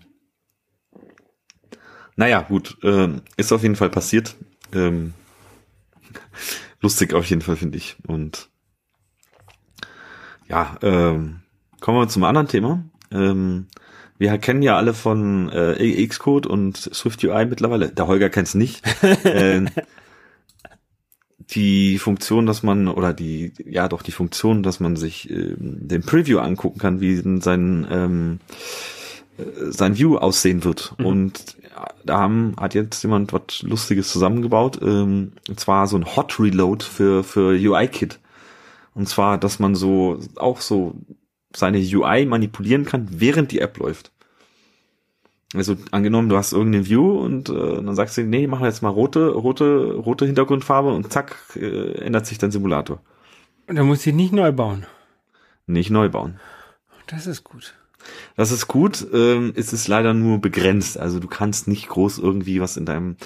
Naja, 2.17 2.41
gut, 2.41 2.77
äh, 2.83 3.07
ist 3.37 3.53
auf 3.53 3.63
jeden 3.63 3.77
Fall 3.77 3.89
passiert. 3.89 4.35
Ähm, 4.73 5.13
lustig 6.81 7.13
auf 7.13 7.25
jeden 7.25 7.41
Fall, 7.41 7.55
finde 7.55 7.77
ich. 7.77 7.95
Und 8.05 8.49
ja, 10.49 10.77
ähm, 10.81 11.39
kommen 11.79 11.99
wir 11.99 12.09
zum 12.09 12.25
anderen 12.25 12.49
Thema. 12.49 12.83
Ähm, 13.11 13.67
wir 14.21 14.37
kennen 14.37 14.61
ja 14.61 14.77
alle 14.77 14.93
von 14.93 15.49
äh, 15.49 16.05
Xcode 16.05 16.45
und 16.45 16.77
Swift 16.77 17.23
UI 17.23 17.47
mittlerweile. 17.47 17.89
Der 17.89 18.05
Holger 18.05 18.29
kennt's 18.29 18.53
nicht. 18.53 18.83
äh, 19.23 19.65
die 21.49 21.97
Funktion, 21.97 22.45
dass 22.45 22.61
man 22.61 22.87
oder 22.87 23.13
die 23.13 23.51
ja 23.65 23.87
doch 23.87 24.03
die 24.03 24.11
Funktion, 24.11 24.61
dass 24.61 24.79
man 24.79 24.95
sich 24.95 25.27
äh, 25.31 25.55
den 25.57 26.03
Preview 26.03 26.37
angucken 26.37 26.77
kann, 26.77 27.01
wie 27.01 27.15
sein 27.41 27.87
ähm, 27.89 28.39
äh, 29.39 29.71
sein 29.71 29.97
View 29.97 30.17
aussehen 30.17 30.63
wird. 30.63 30.93
Mhm. 30.99 31.05
Und 31.07 31.57
da 32.05 32.19
haben, 32.19 32.53
hat 32.59 32.75
jetzt 32.75 33.01
jemand 33.01 33.33
was 33.33 33.63
Lustiges 33.63 34.11
zusammengebaut. 34.11 34.79
Ähm, 34.83 35.31
und 35.49 35.59
zwar 35.59 35.87
so 35.87 35.97
ein 35.97 36.15
Hot 36.15 36.39
Reload 36.39 36.85
für 36.85 37.23
für 37.23 37.53
UI 37.53 37.87
Kit. 37.87 38.19
Und 38.93 39.09
zwar, 39.09 39.39
dass 39.39 39.57
man 39.57 39.73
so 39.73 40.19
auch 40.35 40.61
so 40.61 40.93
seine 41.55 41.79
UI 41.79 42.25
manipulieren 42.25 42.85
kann, 42.85 43.07
während 43.11 43.51
die 43.51 43.59
App 43.59 43.77
läuft. 43.77 44.11
Also 45.53 45.75
angenommen, 45.91 46.29
du 46.29 46.37
hast 46.37 46.53
irgendeine 46.53 46.87
View 46.87 47.19
und 47.19 47.49
äh, 47.49 47.53
dann 47.53 47.95
sagst 47.95 48.17
du, 48.17 48.23
nee, 48.23 48.47
machen 48.47 48.61
wir 48.61 48.69
jetzt 48.69 48.81
mal 48.81 48.89
rote, 48.89 49.27
rote, 49.29 49.95
rote 49.95 50.25
Hintergrundfarbe 50.25 50.93
und 50.93 51.11
zack, 51.11 51.35
äh, 51.57 51.93
ändert 51.99 52.25
sich 52.25 52.37
dein 52.37 52.51
Simulator. 52.51 53.01
Und 53.67 53.75
dann 53.75 53.85
muss 53.85 54.05
ich 54.05 54.13
nicht 54.13 54.31
neu 54.31 54.51
bauen. 54.53 54.85
Nicht 55.67 55.89
neu 55.89 56.09
bauen. 56.09 56.39
Das 57.07 57.27
ist 57.27 57.43
gut. 57.43 57.75
Das 58.35 58.51
ist 58.51 58.67
gut, 58.67 59.05
ähm, 59.13 59.51
ist 59.55 59.73
es 59.73 59.87
leider 59.87 60.13
nur 60.13 60.39
begrenzt. 60.39 60.97
Also 60.97 61.19
du 61.19 61.27
kannst 61.27 61.67
nicht 61.67 61.89
groß 61.89 62.17
irgendwie 62.19 62.61
was 62.61 62.77
in 62.77 62.85
deinem 62.85 63.17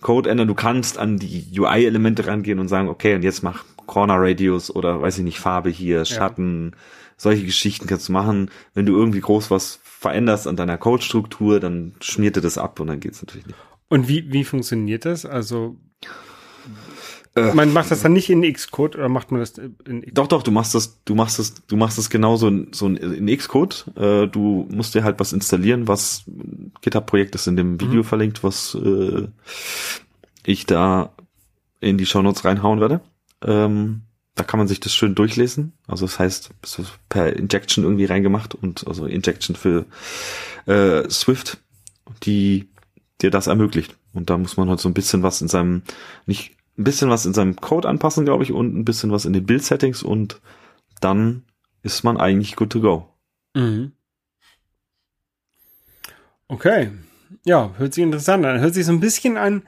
Code 0.00 0.30
ändern. 0.30 0.48
Du 0.48 0.54
kannst 0.54 0.98
an 0.98 1.18
die 1.18 1.46
UI-Elemente 1.58 2.26
rangehen 2.26 2.58
und 2.58 2.68
sagen, 2.68 2.88
okay, 2.88 3.14
und 3.14 3.22
jetzt 3.22 3.42
mach 3.42 3.64
Corner 3.86 4.16
Radius 4.18 4.74
oder 4.74 5.00
weiß 5.00 5.18
ich 5.18 5.24
nicht, 5.24 5.38
Farbe 5.38 5.70
hier, 5.70 6.04
Schatten, 6.04 6.72
ja. 6.72 6.78
Solche 7.16 7.44
Geschichten 7.44 7.86
kannst 7.86 8.08
du 8.08 8.12
machen. 8.12 8.50
Wenn 8.74 8.86
du 8.86 8.96
irgendwie 8.96 9.20
groß 9.20 9.50
was 9.50 9.80
veränderst 9.82 10.46
an 10.46 10.56
deiner 10.56 10.78
Code-Struktur, 10.78 11.60
dann 11.60 11.94
schmiert 12.00 12.36
dir 12.36 12.40
das 12.40 12.58
ab 12.58 12.80
und 12.80 12.88
dann 12.88 13.00
geht's 13.00 13.22
natürlich 13.22 13.46
nicht. 13.46 13.58
Und 13.88 14.08
wie, 14.08 14.32
wie 14.32 14.44
funktioniert 14.44 15.04
das? 15.04 15.26
Also 15.26 15.76
äh, 17.34 17.54
man 17.54 17.72
macht 17.72 17.90
das 17.90 18.02
dann 18.02 18.12
nicht 18.12 18.28
in 18.28 18.42
Xcode 18.42 18.96
oder 18.96 19.08
macht 19.08 19.30
man 19.30 19.40
das 19.40 19.56
in 19.56 19.72
Xcode? 20.02 20.18
Doch, 20.18 20.26
doch, 20.26 20.42
du 20.42 20.50
machst 20.50 20.74
das, 20.74 21.02
du 21.04 21.14
machst 21.14 21.38
das, 21.38 21.54
du 21.66 21.76
machst 21.76 21.98
das 21.98 22.10
genauso 22.10 22.48
in, 22.48 22.68
so 22.72 22.86
in 22.88 23.26
Xcode. 23.26 23.86
Äh, 23.96 24.26
du 24.26 24.66
musst 24.70 24.94
dir 24.94 25.04
halt 25.04 25.18
was 25.18 25.32
installieren, 25.32 25.88
was 25.88 26.24
GitHub-Projekt 26.82 27.34
ist 27.34 27.46
in 27.46 27.56
dem 27.56 27.80
Video 27.80 28.02
mhm. 28.02 28.04
verlinkt, 28.04 28.44
was 28.44 28.74
äh, 28.74 29.28
ich 30.44 30.66
da 30.66 31.14
in 31.80 31.96
die 31.96 32.06
Shownotes 32.06 32.44
reinhauen 32.44 32.80
werde. 32.80 33.00
Ähm, 33.42 34.02
da 34.34 34.44
kann 34.44 34.58
man 34.58 34.68
sich 34.68 34.80
das 34.80 34.94
schön 34.94 35.14
durchlesen. 35.14 35.72
Also 35.86 36.06
das 36.06 36.18
heißt, 36.18 36.50
es 36.62 36.78
ist 36.78 36.92
per 37.08 37.36
Injection 37.36 37.84
irgendwie 37.84 38.06
reingemacht 38.06 38.54
und 38.54 38.86
also 38.86 39.06
Injection 39.06 39.56
für 39.56 39.84
äh, 40.66 41.08
Swift, 41.10 41.58
die 42.22 42.68
dir 43.20 43.30
das 43.30 43.46
ermöglicht. 43.46 43.96
Und 44.14 44.30
da 44.30 44.38
muss 44.38 44.56
man 44.56 44.68
halt 44.68 44.80
so 44.80 44.88
ein 44.88 44.94
bisschen 44.94 45.22
was 45.22 45.40
in 45.42 45.48
seinem, 45.48 45.82
nicht 46.26 46.56
ein 46.78 46.84
bisschen 46.84 47.10
was 47.10 47.26
in 47.26 47.34
seinem 47.34 47.56
Code 47.56 47.88
anpassen, 47.88 48.24
glaube 48.24 48.44
ich, 48.44 48.52
und 48.52 48.74
ein 48.74 48.84
bisschen 48.84 49.12
was 49.12 49.24
in 49.24 49.32
den 49.32 49.44
Build-Settings 49.44 50.02
und 50.02 50.40
dann 51.00 51.44
ist 51.82 52.02
man 52.02 52.16
eigentlich 52.16 52.56
good 52.56 52.70
to 52.70 52.80
go. 52.80 53.08
Mhm. 53.54 53.92
Okay. 56.48 56.90
Ja, 57.44 57.72
hört 57.76 57.94
sich 57.94 58.04
interessant 58.04 58.44
an. 58.44 58.60
Hört 58.60 58.74
sich 58.74 58.86
so 58.86 58.92
ein 58.92 59.00
bisschen 59.00 59.36
an, 59.36 59.62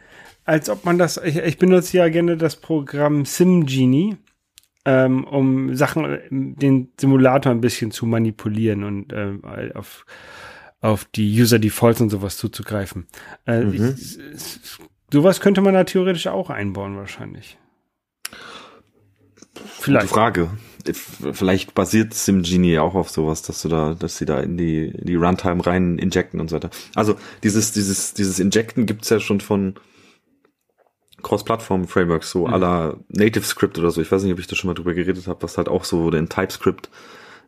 als 0.45 0.69
ob 0.69 0.85
man 0.85 0.99
das, 0.99 1.17
ich, 1.17 1.37
ich 1.37 1.59
benutze 1.59 1.97
ja 1.97 2.09
gerne 2.09 2.37
das 2.37 2.57
Programm 2.57 3.25
SimGenie, 3.25 4.17
ähm, 4.85 5.25
um 5.25 5.75
Sachen, 5.75 6.19
den 6.31 6.93
Simulator 7.01 7.53
ein 7.53 7.61
bisschen 7.61 7.91
zu 7.91 8.07
manipulieren 8.07 8.85
und 8.85 9.13
ähm, 9.13 9.43
auf, 9.75 10.05
auf 10.81 11.05
die 11.07 11.41
User 11.41 11.59
Defaults 11.59 12.01
und 12.01 12.11
sowas 12.11 12.37
zuzugreifen. 12.37 13.07
Äh, 13.47 13.65
mhm. 13.65 13.95
ich, 13.97 14.19
sowas 15.13 15.41
könnte 15.41 15.61
man 15.63 15.75
da 15.75 15.85
theoretisch 15.85 16.27
auch 16.27 16.51
einbauen, 16.51 16.97
wahrscheinlich. 16.97 17.59
Vielleicht. 19.55 20.09
Gute 20.09 20.15
Frage. 20.15 20.51
Vielleicht 21.33 21.75
basiert 21.75 22.13
SimGenie 22.13 22.79
auch 22.79 22.95
auf 22.95 23.09
sowas, 23.09 23.41
dass 23.41 23.63
du 23.63 23.69
da, 23.69 23.95
dass 23.95 24.19
sie 24.19 24.27
da 24.27 24.41
in 24.41 24.59
die, 24.59 24.89
in 24.89 25.07
die 25.07 25.15
Runtime 25.15 25.65
rein 25.67 25.99
injecten 25.99 26.41
und 26.41 26.51
so 26.51 26.57
weiter. 26.57 26.69
Also 26.95 27.17
dieses, 27.43 27.73
dieses, 27.73 28.13
dieses 28.13 28.39
Injecten 28.39 28.85
gibt's 28.85 29.09
ja 29.09 29.19
schon 29.19 29.41
von, 29.41 29.77
Cross-Plattform-Frameworks, 31.25 32.31
so 32.31 32.47
mhm. 32.47 32.55
aller 32.55 32.99
Native 33.09 33.45
Script 33.45 33.79
oder 33.79 33.91
so. 33.91 34.01
Ich 34.01 34.13
weiß 34.13 34.23
nicht, 34.23 34.33
ob 34.33 34.39
ich 34.39 34.47
da 34.47 34.55
schon 34.55 34.69
mal 34.69 34.75
drüber 34.75 34.95
geredet 34.95 35.27
habe, 35.27 35.43
was 35.43 35.59
halt 35.59 35.69
auch 35.69 35.83
so 35.83 36.11
in 36.11 36.29
TypeScript 36.29 36.89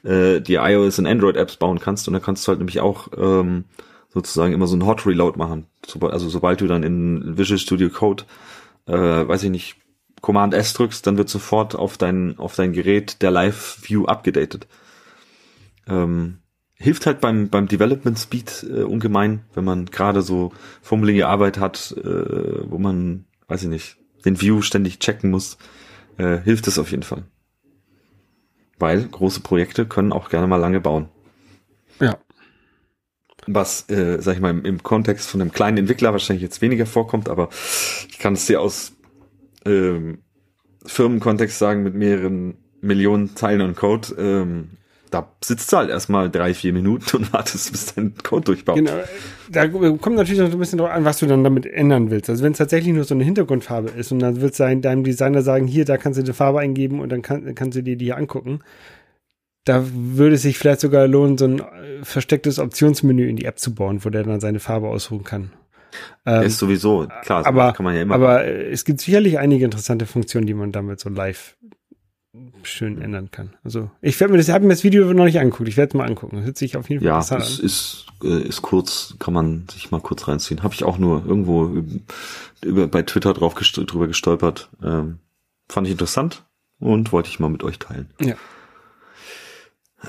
äh, 0.02 0.40
die 0.40 0.54
iOS 0.54 0.98
und 0.98 1.06
Android-Apps 1.06 1.56
bauen 1.56 1.78
kannst. 1.78 2.08
Und 2.08 2.14
da 2.14 2.20
kannst 2.20 2.46
du 2.46 2.48
halt 2.48 2.58
nämlich 2.58 2.80
auch 2.80 3.08
ähm, 3.16 3.64
sozusagen 4.08 4.52
immer 4.52 4.66
so 4.66 4.76
ein 4.76 4.86
Hot 4.86 5.06
Reload 5.06 5.38
machen. 5.38 5.66
Also 6.00 6.28
sobald 6.28 6.60
du 6.60 6.66
dann 6.66 6.82
in 6.82 7.38
Visual 7.38 7.58
Studio 7.58 7.88
Code, 7.90 8.24
äh, 8.86 8.92
weiß 8.92 9.44
ich 9.44 9.50
nicht, 9.50 9.76
Command 10.22 10.54
S 10.54 10.72
drückst, 10.72 11.06
dann 11.06 11.18
wird 11.18 11.28
sofort 11.28 11.76
auf 11.76 11.98
dein, 11.98 12.38
auf 12.38 12.56
dein 12.56 12.72
Gerät 12.72 13.22
der 13.22 13.30
Live-View 13.30 14.06
abgedatet. 14.06 14.66
Ähm, 15.86 16.38
hilft 16.74 17.06
halt 17.06 17.20
beim, 17.20 17.48
beim 17.48 17.68
Development 17.68 18.18
Speed 18.18 18.66
äh, 18.68 18.82
ungemein, 18.82 19.44
wenn 19.54 19.64
man 19.64 19.86
gerade 19.86 20.22
so 20.22 20.52
fummelige 20.82 21.26
Arbeit 21.28 21.58
hat, 21.58 21.94
äh, 21.96 22.70
wo 22.70 22.78
man 22.78 23.26
weiß 23.48 23.62
ich 23.64 23.68
nicht, 23.68 23.96
den 24.24 24.40
View 24.40 24.62
ständig 24.62 24.98
checken 24.98 25.30
muss, 25.30 25.58
äh, 26.18 26.38
hilft 26.38 26.66
es 26.66 26.78
auf 26.78 26.90
jeden 26.90 27.02
Fall. 27.02 27.24
Weil 28.78 29.06
große 29.06 29.40
Projekte 29.40 29.86
können 29.86 30.12
auch 30.12 30.28
gerne 30.28 30.46
mal 30.46 30.56
lange 30.56 30.80
bauen. 30.80 31.08
Ja. 32.00 32.18
Was, 33.46 33.88
äh, 33.88 34.20
sag 34.20 34.34
ich 34.34 34.40
mal, 34.40 34.50
im, 34.50 34.64
im 34.64 34.82
Kontext 34.82 35.28
von 35.28 35.40
einem 35.40 35.52
kleinen 35.52 35.78
Entwickler 35.78 36.12
wahrscheinlich 36.12 36.42
jetzt 36.42 36.60
weniger 36.60 36.86
vorkommt, 36.86 37.28
aber 37.28 37.48
ich 38.08 38.18
kann 38.18 38.34
es 38.34 38.46
dir 38.46 38.60
aus 38.60 38.92
ähm, 39.64 40.22
Firmenkontext 40.84 41.58
sagen 41.58 41.82
mit 41.82 41.94
mehreren 41.94 42.58
Millionen 42.80 43.34
Zeilen 43.36 43.60
und 43.60 43.76
Code. 43.76 44.14
Ähm, 44.18 44.70
da 45.10 45.32
sitzt 45.42 45.72
du 45.72 45.76
halt 45.76 45.90
erstmal 45.90 46.30
drei, 46.30 46.54
vier 46.54 46.72
Minuten 46.72 47.16
und 47.16 47.32
wartest, 47.32 47.72
bis 47.72 47.94
dein 47.94 48.14
Code 48.22 48.44
durchbaut. 48.44 48.76
Genau. 48.76 48.92
Da 49.50 49.68
kommt 49.68 50.16
natürlich 50.16 50.40
noch 50.40 50.50
ein 50.50 50.58
bisschen 50.58 50.78
drauf 50.78 50.90
an, 50.90 51.04
was 51.04 51.18
du 51.18 51.26
dann 51.26 51.44
damit 51.44 51.66
ändern 51.66 52.10
willst. 52.10 52.28
Also 52.28 52.42
wenn 52.42 52.52
es 52.52 52.58
tatsächlich 52.58 52.94
nur 52.94 53.04
so 53.04 53.14
eine 53.14 53.24
Hintergrundfarbe 53.24 53.90
ist 53.90 54.12
und 54.12 54.18
dann 54.18 54.40
wird 54.40 54.54
sein, 54.54 54.82
deinem 54.82 55.04
Designer 55.04 55.42
sagen, 55.42 55.66
hier, 55.66 55.84
da 55.84 55.96
kannst 55.96 56.18
du 56.18 56.24
die 56.24 56.32
Farbe 56.32 56.60
eingeben 56.60 57.00
und 57.00 57.10
dann 57.10 57.22
kann, 57.22 57.54
kannst 57.54 57.76
du 57.76 57.82
dir 57.82 57.96
die 57.96 58.06
hier 58.06 58.16
angucken. 58.16 58.60
Da 59.64 59.84
würde 59.92 60.36
es 60.36 60.42
sich 60.42 60.58
vielleicht 60.58 60.80
sogar 60.80 61.08
lohnen, 61.08 61.38
so 61.38 61.46
ein 61.46 61.58
äh, 61.58 61.64
verstecktes 62.02 62.58
Optionsmenü 62.58 63.28
in 63.28 63.36
die 63.36 63.46
App 63.46 63.58
zu 63.58 63.74
bauen, 63.74 64.04
wo 64.04 64.10
der 64.10 64.22
dann 64.22 64.40
seine 64.40 64.60
Farbe 64.60 64.88
aussuchen 64.88 65.24
kann. 65.24 65.50
Ähm, 66.24 66.42
ist 66.42 66.58
sowieso, 66.58 67.08
klar, 67.22 67.46
aber, 67.46 67.72
kann 67.72 67.84
man 67.84 67.94
ja 67.94 68.02
immer. 68.02 68.14
Aber 68.14 68.44
es 68.44 68.84
gibt 68.84 69.00
sicherlich 69.00 69.38
einige 69.38 69.64
interessante 69.64 70.06
Funktionen, 70.06 70.46
die 70.46 70.54
man 70.54 70.72
damit 70.72 71.00
so 71.00 71.08
live 71.08 71.56
schön 72.62 73.00
ändern 73.00 73.30
kann. 73.30 73.54
Also 73.64 73.90
ich 74.00 74.18
werde 74.20 74.32
mir 74.32 74.38
das, 74.38 74.48
habe 74.48 74.64
mir 74.64 74.70
das 74.70 74.84
Video 74.84 75.12
noch 75.12 75.24
nicht 75.24 75.38
angeguckt. 75.38 75.68
Ich 75.68 75.76
werde 75.76 75.90
es 75.90 75.94
mal 75.94 76.06
angucken. 76.06 76.36
Das 76.36 76.46
hört 76.46 76.58
sich 76.58 76.76
auf 76.76 76.88
jeden 76.88 77.00
Fall 77.00 77.08
ja, 77.08 77.14
interessant 77.16 77.42
es 77.42 77.60
an. 77.60 77.66
ist 77.66 78.06
äh, 78.22 78.42
ist 78.42 78.62
kurz, 78.62 79.14
kann 79.18 79.34
man 79.34 79.66
sich 79.70 79.90
mal 79.90 80.00
kurz 80.00 80.28
reinziehen. 80.28 80.62
Habe 80.62 80.74
ich 80.74 80.84
auch 80.84 80.98
nur 80.98 81.24
irgendwo 81.26 81.82
über, 82.62 82.88
bei 82.88 83.02
Twitter 83.02 83.34
drauf 83.34 83.54
gest 83.54 83.76
drüber 83.76 84.06
gestolpert. 84.06 84.70
Ähm, 84.82 85.18
fand 85.68 85.86
ich 85.86 85.92
interessant 85.92 86.44
und 86.78 87.12
wollte 87.12 87.28
ich 87.28 87.40
mal 87.40 87.48
mit 87.48 87.62
euch 87.62 87.78
teilen. 87.78 88.10
Ja. 88.20 88.34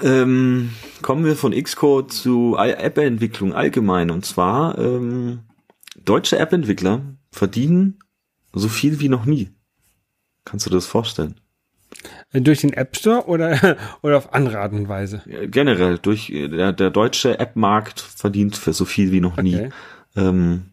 Ähm, 0.03 0.71
kommen 1.01 1.25
wir 1.25 1.35
von 1.35 1.51
Xcode 1.53 2.11
zu 2.11 2.55
App-Entwicklung 2.57 3.53
allgemein. 3.53 4.11
Und 4.11 4.25
zwar 4.25 4.77
ähm, 4.77 5.39
deutsche 5.95 6.37
App-Entwickler 6.37 7.01
verdienen 7.31 7.99
so 8.53 8.69
viel 8.69 8.99
wie 8.99 9.09
noch 9.09 9.25
nie. 9.25 9.49
Kannst 10.45 10.65
du 10.65 10.69
dir 10.69 10.77
das 10.77 10.85
vorstellen? 10.85 11.39
Durch 12.33 12.61
den 12.61 12.73
App 12.73 12.95
Store 12.97 13.25
oder, 13.27 13.77
oder 14.01 14.17
auf 14.17 14.33
andere 14.33 14.59
Art 14.59 14.73
und 14.73 14.89
Weise? 14.89 15.21
Generell, 15.47 15.97
durch 15.97 16.27
der, 16.27 16.73
der 16.73 16.89
deutsche 16.89 17.39
App-Markt 17.39 18.01
verdient 18.01 18.57
für 18.57 18.73
so 18.73 18.85
viel 18.85 19.11
wie 19.11 19.21
noch 19.21 19.37
nie. 19.37 19.55
Okay. 19.55 19.69
Ähm, 20.15 20.65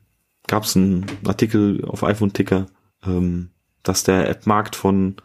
Gab 0.47 0.65
es 0.65 0.77
einen 0.77 1.07
Artikel 1.25 1.85
auf 1.87 2.05
iPhone-Ticker, 2.05 2.67
ähm, 3.07 3.51
dass 3.83 4.03
der 4.05 4.29
App-Markt 4.29 4.77
von 4.77 5.17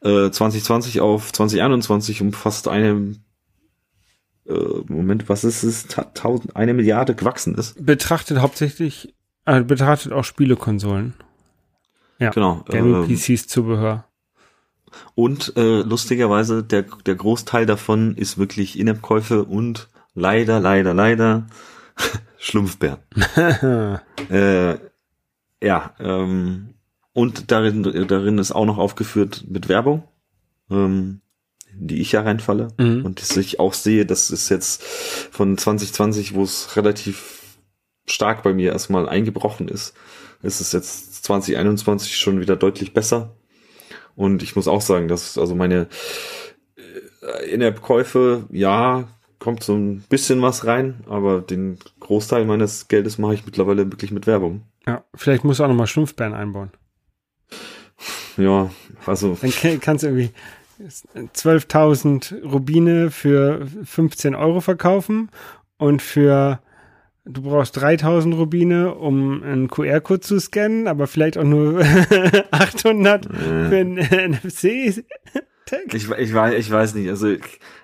äh, 0.00 0.30
2020 0.30 1.00
auf 1.00 1.32
2021 1.32 2.22
um 2.22 2.32
fast 2.32 2.66
eine 2.66 3.14
äh, 4.46 4.82
Moment, 4.88 5.28
was 5.28 5.44
ist 5.44 5.62
es? 5.62 5.86
Tausend, 6.14 6.56
eine 6.56 6.74
Milliarde 6.74 7.14
gewachsen 7.14 7.54
ist. 7.54 7.84
Betrachtet 7.84 8.38
hauptsächlich, 8.38 9.14
äh, 9.44 9.62
betrachtet 9.62 10.12
auch 10.12 10.24
Spielekonsolen. 10.24 11.14
Ja, 12.18 12.30
genau. 12.30 12.64
Gaming 12.68 13.04
ähm, 13.04 13.08
PCs 13.08 13.46
Zubehör. 13.46 14.08
Und 15.14 15.54
äh, 15.56 15.80
lustigerweise, 15.80 16.62
der, 16.62 16.84
der 17.06 17.14
Großteil 17.14 17.66
davon 17.66 18.16
ist 18.16 18.38
wirklich 18.38 18.78
In-App-Käufe 18.78 19.44
und 19.44 19.88
leider, 20.14 20.60
leider, 20.60 20.94
leider 20.94 21.46
Schlumpfbären. 22.38 22.98
äh, 24.30 24.74
ja, 25.62 25.94
ähm, 26.00 26.74
und 27.12 27.50
darin, 27.50 27.82
darin 28.08 28.38
ist 28.38 28.52
auch 28.52 28.64
noch 28.64 28.78
aufgeführt 28.78 29.44
mit 29.48 29.68
Werbung, 29.68 30.02
ähm, 30.70 31.20
die 31.74 32.00
ich 32.00 32.12
ja 32.12 32.22
reinfalle. 32.22 32.68
Mhm. 32.78 33.04
Und 33.04 33.20
dass 33.20 33.36
ich 33.36 33.60
auch 33.60 33.74
sehe, 33.74 34.06
das 34.06 34.30
ist 34.30 34.48
jetzt 34.48 34.82
von 34.82 35.56
2020, 35.56 36.34
wo 36.34 36.42
es 36.42 36.76
relativ 36.76 37.58
stark 38.06 38.42
bei 38.42 38.52
mir 38.52 38.72
erstmal 38.72 39.08
eingebrochen 39.08 39.68
ist, 39.68 39.94
ist 40.42 40.60
es 40.60 40.72
jetzt 40.72 41.24
2021 41.24 42.16
schon 42.16 42.40
wieder 42.40 42.56
deutlich 42.56 42.92
besser. 42.92 43.36
Und 44.16 44.42
ich 44.42 44.56
muss 44.56 44.68
auch 44.68 44.80
sagen, 44.80 45.08
dass 45.08 45.38
also 45.38 45.54
meine 45.54 45.88
äh, 46.76 47.50
In-App-Käufe, 47.50 48.44
ja, 48.50 49.08
kommt 49.38 49.64
so 49.64 49.74
ein 49.74 50.04
bisschen 50.08 50.40
was 50.40 50.66
rein, 50.66 51.02
aber 51.08 51.40
den 51.40 51.78
Großteil 52.00 52.44
meines 52.44 52.86
Geldes 52.88 53.18
mache 53.18 53.34
ich 53.34 53.44
mittlerweile 53.44 53.90
wirklich 53.90 54.12
mit 54.12 54.26
Werbung. 54.26 54.62
Ja, 54.86 55.04
vielleicht 55.14 55.44
musst 55.44 55.60
du 55.60 55.64
auch 55.64 55.68
nochmal 55.68 55.86
Schlumpfbären 55.86 56.34
einbauen. 56.34 56.70
Ja, 58.36 58.70
also. 59.06 59.36
Dann 59.40 59.80
kannst 59.80 60.04
du 60.04 60.08
irgendwie 60.08 60.30
12.000 60.80 62.42
Rubine 62.44 63.10
für 63.10 63.66
15 63.84 64.34
Euro 64.34 64.60
verkaufen 64.60 65.30
und 65.76 66.02
für 66.02 66.60
Du 67.24 67.42
brauchst 67.42 67.76
3000 67.80 68.34
Rubine, 68.34 68.94
um 68.94 69.44
einen 69.44 69.68
QR-Code 69.68 70.20
zu 70.20 70.40
scannen, 70.40 70.88
aber 70.88 71.06
vielleicht 71.06 71.38
auch 71.38 71.44
nur 71.44 71.80
800 72.50 73.26
äh. 73.26 73.28
für 73.68 73.76
ein 73.76 73.94
NFC. 74.32 75.04
Ich, 75.92 76.10
ich, 76.10 76.34
weiß, 76.34 76.54
ich 76.54 76.70
weiß 76.70 76.94
nicht. 76.94 77.08
Also 77.08 77.34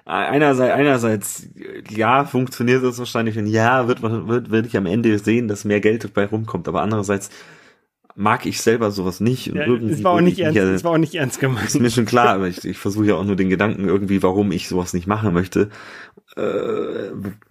einerseits, 0.05 0.74
einerseits 0.74 1.48
ja, 1.88 2.24
funktioniert 2.24 2.85
das 2.85 2.98
wahrscheinlich. 2.98 3.37
Wenn 3.37 3.46
ja, 3.46 3.88
wird, 3.88 4.03
wird, 4.03 4.51
wird 4.51 4.66
ich 4.66 4.77
am 4.77 4.87
Ende 4.87 5.18
sehen, 5.18 5.48
dass 5.48 5.64
mehr 5.64 5.81
Geld 5.81 6.05
dabei 6.05 6.27
rumkommt. 6.27 6.68
Aber 6.68 6.83
andererseits 6.83 7.31
mag 8.18 8.46
ich 8.46 8.61
selber 8.61 8.90
sowas 8.90 9.20
nicht. 9.20 9.48
Und 9.48 9.59
ja, 9.59 9.66
irgendwie 9.66 9.94
es 9.94 10.02
war 10.02 10.12
auch 10.14 10.20
nicht 10.20 10.40
ernst, 10.40 10.57
ja, 10.57 10.64
es 10.64 10.83
war 10.83 10.90
auch 10.90 10.98
nicht 10.98 11.14
ernst 11.14 11.38
gemeint. 11.38 11.68
Ist 11.68 11.81
mir 11.81 11.90
schon 11.90 12.04
klar, 12.04 12.31
aber 12.31 12.48
ich, 12.48 12.64
ich 12.64 12.76
versuche 12.76 13.07
ja 13.07 13.14
auch 13.14 13.24
nur 13.24 13.37
den 13.37 13.48
Gedanken 13.48 13.87
irgendwie, 13.87 14.24
warum 14.24 14.50
ich 14.50 14.68
sowas 14.68 14.92
nicht 14.92 15.07
machen 15.07 15.33
möchte. 15.33 15.70
Äh, 16.37 16.40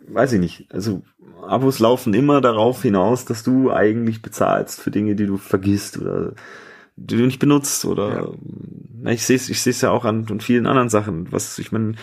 weiß 0.10 0.34
ich 0.34 0.42
nicht. 0.42 0.66
Also 0.70 1.04
Abos 1.42 1.80
laufen 1.80 2.14
immer 2.14 2.42
darauf 2.42 2.82
hinaus, 2.82 3.24
dass 3.24 3.44
du 3.44 3.72
eigentlich 3.72 4.22
bezahlst 4.22 4.82
für 4.82 4.92
Dinge, 4.92 5.16
die 5.16 5.26
du 5.26 5.38
vergisst 5.38 5.98
oder 5.98 6.34
die 6.98 7.16
du 7.16 7.24
nicht 7.24 7.40
benutzt 7.40 7.86
oder 7.86 8.34
ja. 9.04 9.12
ich 9.12 9.24
sehe 9.24 9.38
es 9.38 9.50
ich 9.50 9.62
sehe 9.62 9.72
es 9.72 9.82
ja 9.82 9.92
auch 9.92 10.04
an, 10.04 10.26
an 10.30 10.42
vielen 10.42 10.68
anderen 10.68 10.90
Sachen. 10.90 11.32
Was 11.32 11.60
ich 11.60 11.72
meine, 11.72 11.94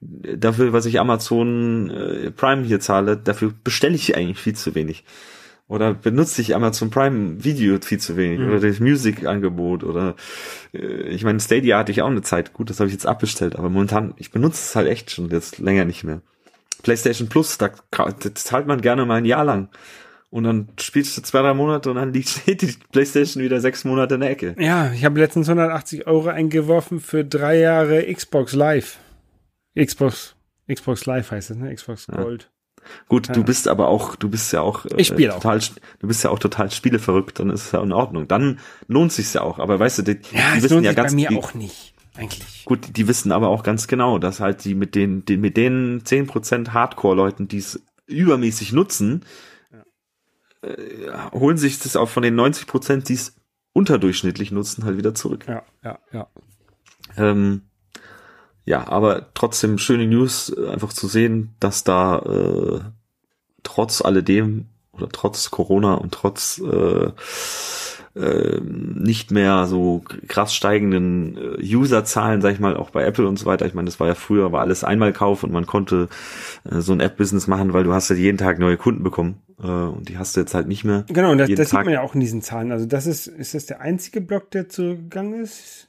dafür, 0.00 0.72
was 0.72 0.86
ich 0.86 0.98
Amazon 0.98 1.90
äh, 1.90 2.30
Prime 2.30 2.62
hier 2.62 2.80
zahle, 2.80 3.18
dafür 3.18 3.52
bestelle 3.62 3.96
ich 3.96 4.16
eigentlich 4.16 4.38
viel 4.38 4.54
zu 4.54 4.74
wenig. 4.74 5.04
Oder 5.66 5.94
benutze 5.94 6.42
ich 6.42 6.54
Amazon 6.54 6.90
Prime 6.90 7.42
Video 7.42 7.78
viel 7.80 7.98
zu 7.98 8.16
wenig 8.16 8.40
mhm. 8.40 8.48
oder 8.48 8.60
das 8.60 8.80
Music-Angebot 8.80 9.82
oder 9.82 10.14
äh, 10.74 11.08
ich 11.08 11.24
meine, 11.24 11.40
Stadia 11.40 11.78
hatte 11.78 11.90
ich 11.90 12.02
auch 12.02 12.10
eine 12.10 12.22
Zeit, 12.22 12.52
gut, 12.52 12.68
das 12.68 12.80
habe 12.80 12.88
ich 12.88 12.94
jetzt 12.94 13.06
abbestellt, 13.06 13.56
aber 13.56 13.70
momentan, 13.70 14.12
ich 14.18 14.30
benutze 14.30 14.60
es 14.60 14.76
halt 14.76 14.88
echt 14.88 15.10
schon 15.10 15.30
jetzt 15.30 15.58
länger 15.58 15.86
nicht 15.86 16.04
mehr. 16.04 16.20
PlayStation 16.82 17.28
Plus, 17.30 17.56
da, 17.56 17.70
zahlt 18.34 18.66
man 18.66 18.82
gerne 18.82 19.06
mal 19.06 19.16
ein 19.16 19.24
Jahr 19.24 19.44
lang. 19.44 19.70
Und 20.28 20.44
dann 20.44 20.68
spielst 20.80 21.16
du 21.16 21.22
zwei, 21.22 21.42
drei 21.42 21.54
Monate 21.54 21.88
und 21.90 21.96
dann 21.96 22.12
liegt 22.12 22.46
die 22.46 22.74
PlayStation 22.92 23.42
wieder 23.42 23.60
sechs 23.60 23.84
Monate 23.84 24.16
in 24.16 24.20
der 24.20 24.30
Ecke. 24.30 24.56
Ja, 24.58 24.92
ich 24.92 25.04
habe 25.04 25.18
letztens 25.18 25.48
180 25.48 26.06
Euro 26.06 26.28
eingeworfen 26.28 27.00
für 27.00 27.24
drei 27.24 27.58
Jahre 27.58 28.04
Xbox 28.12 28.52
Live. 28.52 28.98
Xbox, 29.78 30.36
Xbox 30.70 31.06
Live 31.06 31.30
heißt 31.30 31.50
es, 31.50 31.56
ne? 31.56 31.74
Xbox 31.74 32.06
Gold. 32.08 32.50
Gut, 33.08 33.28
ja. 33.28 33.34
du 33.34 33.44
bist 33.44 33.68
aber 33.68 33.88
auch, 33.88 34.16
du 34.16 34.28
bist 34.28 34.52
ja 34.52 34.60
auch, 34.60 34.86
ich 34.96 35.08
spiel 35.08 35.28
äh, 35.28 35.32
total, 35.32 35.58
auch. 35.58 35.68
du 35.98 36.06
bist 36.06 36.24
ja 36.24 36.30
auch 36.30 36.38
total 36.38 36.70
spieleverrückt, 36.70 37.38
dann 37.38 37.50
ist 37.50 37.66
es 37.66 37.72
ja 37.72 37.82
in 37.82 37.92
Ordnung. 37.92 38.28
Dann 38.28 38.58
lohnt 38.88 39.12
sich's 39.12 39.32
ja 39.32 39.42
auch. 39.42 39.58
Aber 39.58 39.78
weißt 39.78 39.98
du, 39.98 40.02
die, 40.02 40.18
ja, 40.32 40.54
die 40.56 40.62
wissen 40.62 40.84
ja 40.84 40.92
ganz, 40.92 41.12
bei 41.12 41.16
mir 41.16 41.28
die, 41.28 41.36
auch 41.36 41.54
nicht 41.54 41.94
eigentlich. 42.16 42.64
Gut, 42.64 42.96
die 42.96 43.08
wissen 43.08 43.32
aber 43.32 43.48
auch 43.48 43.62
ganz 43.62 43.88
genau, 43.88 44.18
dass 44.18 44.40
halt 44.40 44.64
die 44.64 44.74
mit 44.74 44.94
den, 44.94 45.24
den 45.24 45.40
mit 45.40 45.56
den 45.56 46.02
10% 46.02 46.70
Hardcore-Leuten, 46.70 47.48
die 47.48 47.58
es 47.58 47.82
übermäßig 48.06 48.72
nutzen, 48.72 49.24
ja. 49.72 50.68
äh, 50.68 51.30
holen 51.32 51.56
sich 51.56 51.78
das 51.78 51.96
auch 51.96 52.08
von 52.08 52.22
den 52.22 52.38
90%, 52.38 53.06
die 53.06 53.14
es 53.14 53.36
unterdurchschnittlich 53.72 54.52
nutzen, 54.52 54.84
halt 54.84 54.96
wieder 54.96 55.14
zurück. 55.14 55.46
Ja, 55.48 55.64
ja, 55.82 55.98
ja. 56.12 56.28
Ähm, 57.16 57.62
ja, 58.64 58.88
aber 58.88 59.26
trotzdem 59.34 59.78
schöne 59.78 60.06
News, 60.06 60.54
äh, 60.56 60.68
einfach 60.68 60.92
zu 60.92 61.06
sehen, 61.06 61.54
dass 61.60 61.84
da 61.84 62.18
äh, 62.18 62.80
trotz 63.62 64.02
alledem 64.02 64.66
oder 64.92 65.08
trotz 65.08 65.50
Corona 65.50 65.94
und 65.94 66.12
trotz 66.12 66.60
äh, 66.60 67.10
äh, 68.16 68.60
nicht 68.60 69.32
mehr 69.32 69.66
so 69.66 70.02
krass 70.28 70.54
steigenden 70.54 71.36
äh, 71.58 71.74
Userzahlen, 71.74 72.40
sag 72.40 72.52
ich 72.52 72.60
mal, 72.60 72.76
auch 72.76 72.90
bei 72.90 73.04
Apple 73.04 73.26
und 73.26 73.38
so 73.38 73.46
weiter. 73.46 73.66
Ich 73.66 73.74
meine, 73.74 73.86
das 73.86 73.98
war 73.98 74.06
ja 74.06 74.14
früher, 74.14 74.52
war 74.52 74.60
alles 74.60 74.84
Einmalkauf 74.84 75.42
und 75.42 75.52
man 75.52 75.66
konnte 75.66 76.08
äh, 76.70 76.80
so 76.80 76.92
ein 76.92 77.00
App-Business 77.00 77.48
machen, 77.48 77.72
weil 77.72 77.84
du 77.84 77.92
hast 77.92 78.08
ja 78.10 78.16
jeden 78.16 78.38
Tag 78.38 78.58
neue 78.58 78.76
Kunden 78.76 79.02
bekommen 79.02 79.42
äh, 79.60 79.66
und 79.66 80.08
die 80.08 80.16
hast 80.16 80.36
du 80.36 80.40
jetzt 80.40 80.54
halt 80.54 80.68
nicht 80.68 80.84
mehr. 80.84 81.04
Genau, 81.08 81.32
und 81.32 81.38
das, 81.38 81.50
das 81.50 81.70
sieht 81.70 81.84
man 81.84 81.92
ja 81.92 82.02
auch 82.02 82.14
in 82.14 82.20
diesen 82.20 82.40
Zahlen. 82.40 82.70
Also 82.70 82.86
das 82.86 83.06
ist, 83.06 83.26
ist 83.26 83.54
das 83.54 83.66
der 83.66 83.80
einzige 83.80 84.20
Block, 84.20 84.50
der 84.52 84.68
zugegangen 84.68 85.42
ist? 85.42 85.88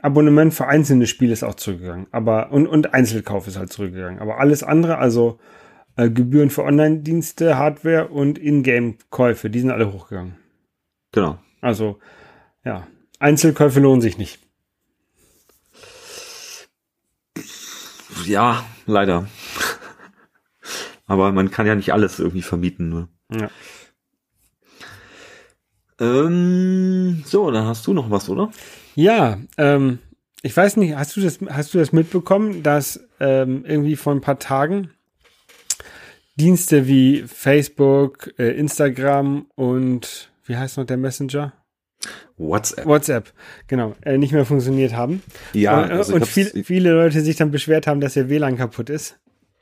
Abonnement 0.00 0.54
für 0.54 0.66
einzelne 0.66 1.06
Spiele 1.06 1.32
ist 1.32 1.42
auch 1.42 1.54
zurückgegangen, 1.54 2.06
aber 2.12 2.52
und, 2.52 2.68
und 2.68 2.94
Einzelkauf 2.94 3.48
ist 3.48 3.56
halt 3.56 3.72
zurückgegangen. 3.72 4.20
Aber 4.20 4.38
alles 4.38 4.62
andere, 4.62 4.98
also 4.98 5.38
äh, 5.96 6.08
Gebühren 6.08 6.50
für 6.50 6.62
Online-Dienste, 6.62 7.58
Hardware 7.58 8.08
und 8.08 8.38
Ingame-Käufe, 8.38 9.50
die 9.50 9.60
sind 9.60 9.70
alle 9.72 9.92
hochgegangen. 9.92 10.36
Genau. 11.10 11.38
Also, 11.60 11.98
ja, 12.64 12.86
Einzelkäufe 13.18 13.80
lohnen 13.80 14.00
sich 14.00 14.18
nicht. 14.18 14.38
Ja, 18.24 18.64
leider. 18.86 19.26
Aber 21.06 21.32
man 21.32 21.50
kann 21.50 21.66
ja 21.66 21.74
nicht 21.74 21.92
alles 21.92 22.20
irgendwie 22.20 22.42
vermieten, 22.42 22.88
nur. 22.90 23.08
Ja. 23.32 23.50
Ähm, 26.00 27.24
so, 27.26 27.50
dann 27.50 27.66
hast 27.66 27.86
du 27.86 27.94
noch 27.94 28.10
was, 28.10 28.28
oder? 28.28 28.50
Ja, 28.98 29.38
ähm, 29.58 30.00
ich 30.42 30.56
weiß 30.56 30.76
nicht, 30.76 30.96
hast 30.96 31.16
du 31.16 31.20
das, 31.20 31.38
hast 31.48 31.72
du 31.72 31.78
das 31.78 31.92
mitbekommen, 31.92 32.64
dass 32.64 33.06
ähm, 33.20 33.64
irgendwie 33.64 33.94
vor 33.94 34.12
ein 34.12 34.20
paar 34.20 34.40
Tagen 34.40 34.90
Dienste 36.34 36.88
wie 36.88 37.22
Facebook, 37.22 38.34
äh, 38.40 38.58
Instagram 38.58 39.46
und 39.54 40.32
wie 40.46 40.56
heißt 40.56 40.78
noch 40.78 40.84
der 40.84 40.96
Messenger? 40.96 41.52
WhatsApp. 42.38 42.86
WhatsApp, 42.86 43.32
genau, 43.68 43.94
äh, 44.02 44.18
nicht 44.18 44.32
mehr 44.32 44.44
funktioniert 44.44 44.94
haben. 44.94 45.22
Ja, 45.52 45.86
äh, 45.86 45.92
also 45.92 46.16
und 46.16 46.26
viel, 46.26 46.64
viele 46.64 46.90
Leute 46.90 47.20
sich 47.20 47.36
dann 47.36 47.52
beschwert 47.52 47.86
haben, 47.86 48.00
dass 48.00 48.16
ihr 48.16 48.28
WLAN 48.28 48.56
kaputt 48.56 48.90
ist. 48.90 49.16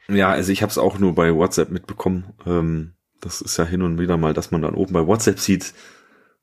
Ja, 0.09 0.31
also 0.31 0.51
ich 0.51 0.63
habe 0.63 0.71
es 0.71 0.79
auch 0.79 0.99
nur 0.99 1.15
bei 1.15 1.35
WhatsApp 1.35 1.71
mitbekommen, 1.71 2.33
ähm, 2.47 2.95
Das 3.21 3.43
ist 3.43 3.59
ja 3.59 3.67
hin 3.67 3.83
und 3.83 3.99
wieder 3.99 4.17
mal, 4.17 4.33
dass 4.33 4.51
man 4.51 4.63
dann 4.63 4.75
oben 4.75 4.95
bei 4.95 5.07
WhatsApp 5.07 5.41
sieht, 5.41 5.75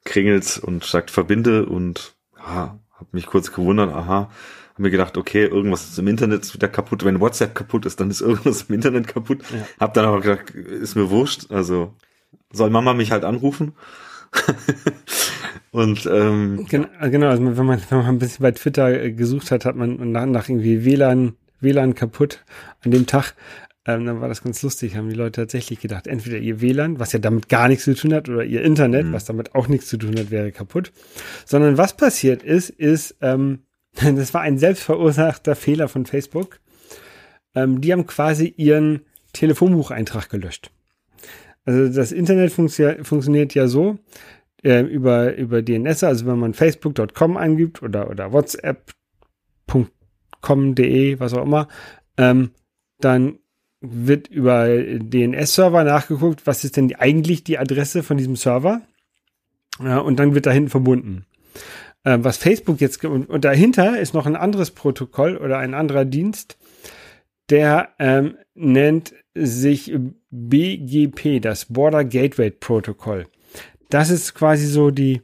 kringelt 0.05 0.59
und 0.59 0.83
sagt 0.83 1.09
verbinde 1.09 1.65
und 1.65 2.13
ja, 2.37 2.77
hab 3.03 3.13
mich 3.13 3.25
kurz 3.25 3.51
gewundert, 3.51 3.93
aha, 3.93 4.29
hab 4.73 4.79
mir 4.79 4.89
gedacht, 4.89 5.17
okay, 5.17 5.45
irgendwas 5.45 5.89
ist 5.89 5.99
im 5.99 6.07
Internet 6.07 6.51
wieder 6.53 6.67
kaputt. 6.67 7.05
Wenn 7.05 7.19
WhatsApp 7.19 7.53
kaputt 7.53 7.85
ist, 7.85 7.99
dann 7.99 8.09
ist 8.09 8.21
irgendwas 8.21 8.63
im 8.63 8.75
Internet 8.75 9.07
kaputt. 9.07 9.39
Ja. 9.51 9.67
Hab 9.79 9.93
dann 9.93 10.05
aber 10.05 10.21
gedacht, 10.21 10.49
ist 10.51 10.95
mir 10.95 11.09
wurscht, 11.09 11.51
also 11.51 11.93
soll 12.51 12.69
Mama 12.69 12.93
mich 12.93 13.11
halt 13.11 13.23
anrufen. 13.23 13.73
und 15.71 16.07
ähm, 16.11 16.65
genau, 16.67 17.27
also 17.27 17.45
wenn 17.45 17.65
man 17.65 17.81
wenn 17.89 17.97
man 17.99 18.07
ein 18.07 18.19
bisschen 18.19 18.41
bei 18.41 18.51
Twitter 18.51 19.11
gesucht 19.11 19.51
hat, 19.51 19.65
hat 19.65 19.75
man 19.75 20.11
nach, 20.11 20.25
nach 20.25 20.49
irgendwie 20.49 20.85
WLAN 20.85 21.35
WLAN 21.59 21.93
kaputt 21.93 22.43
an 22.83 22.91
dem 22.91 23.05
Tag. 23.05 23.35
Ähm, 23.85 24.05
dann 24.05 24.21
war 24.21 24.29
das 24.29 24.41
ganz 24.41 24.63
lustig, 24.63 24.95
haben 24.95 25.09
die 25.09 25.15
Leute 25.15 25.41
tatsächlich 25.41 25.81
gedacht, 25.81 26.07
entweder 26.07 26.37
ihr 26.37 26.61
WLAN, 26.61 26.99
was 26.99 27.11
ja 27.11 27.19
damit 27.19 27.49
gar 27.49 27.67
nichts 27.67 27.83
zu 27.83 27.95
tun 27.95 28.13
hat, 28.13 28.29
oder 28.29 28.45
ihr 28.45 28.63
Internet, 28.63 29.07
mhm. 29.07 29.13
was 29.13 29.25
damit 29.25 29.55
auch 29.55 29.67
nichts 29.67 29.87
zu 29.87 29.97
tun 29.97 30.17
hat, 30.17 30.31
wäre 30.31 30.53
kaputt. 30.53 30.93
Sondern 31.45 31.77
was 31.77 31.97
passiert 31.97 32.43
ist, 32.43 32.69
ist, 32.69 33.17
ähm, 33.21 33.63
das 33.93 34.33
war 34.33 34.41
ein 34.41 34.57
selbstverursachter 34.57 35.55
Fehler 35.55 35.89
von 35.89 36.05
Facebook. 36.05 36.61
Ähm, 37.55 37.81
die 37.81 37.91
haben 37.91 38.07
quasi 38.07 38.53
ihren 38.55 39.01
Telefonbucheintrag 39.33 40.29
gelöscht. 40.29 40.71
Also 41.65 41.89
das 41.89 42.11
Internet 42.11 42.51
funktio 42.51 43.03
funktioniert 43.03 43.53
ja 43.53 43.67
so, 43.67 43.99
äh, 44.63 44.81
über, 44.81 45.35
über 45.35 45.61
DNS, 45.61 46.03
also 46.03 46.25
wenn 46.25 46.39
man 46.39 46.53
facebook.com 46.53 47.37
eingibt 47.37 47.81
oder, 47.81 48.09
oder 48.09 48.31
whatsapp.com.de, 48.31 51.19
was 51.19 51.33
auch 51.33 51.43
immer, 51.43 51.67
ähm, 52.17 52.51
dann 52.99 53.39
wird 53.83 54.29
über 54.29 54.67
DNS-Server 54.69 55.83
nachgeguckt, 55.83 56.47
was 56.47 56.63
ist 56.63 56.77
denn 56.77 56.95
eigentlich 56.95 57.43
die 57.43 57.59
Adresse 57.59 58.01
von 58.01 58.17
diesem 58.17 58.37
Server? 58.37 58.81
Ja, 59.83 59.99
und 59.99 60.17
dann 60.19 60.33
wird 60.33 60.45
dahin 60.45 60.69
verbunden. 60.69 61.25
Äh, 62.03 62.19
was 62.21 62.37
Facebook 62.37 62.79
jetzt, 62.79 63.03
und, 63.03 63.29
und, 63.29 63.43
dahinter 63.43 63.99
ist 63.99 64.13
noch 64.13 64.25
ein 64.25 64.37
anderes 64.37 64.71
Protokoll 64.71 65.35
oder 65.35 65.57
ein 65.57 65.73
anderer 65.73 66.05
Dienst, 66.05 66.57
der 67.49 67.89
ähm, 67.99 68.37
nennt 68.55 69.13
sich 69.35 69.93
BGP, 70.31 71.41
das 71.41 71.65
Border 71.65 72.05
Gateway 72.05 72.51
Protokoll. 72.51 73.25
Das 73.89 74.09
ist 74.09 74.33
quasi 74.33 74.65
so 74.65 74.91
die, 74.91 75.21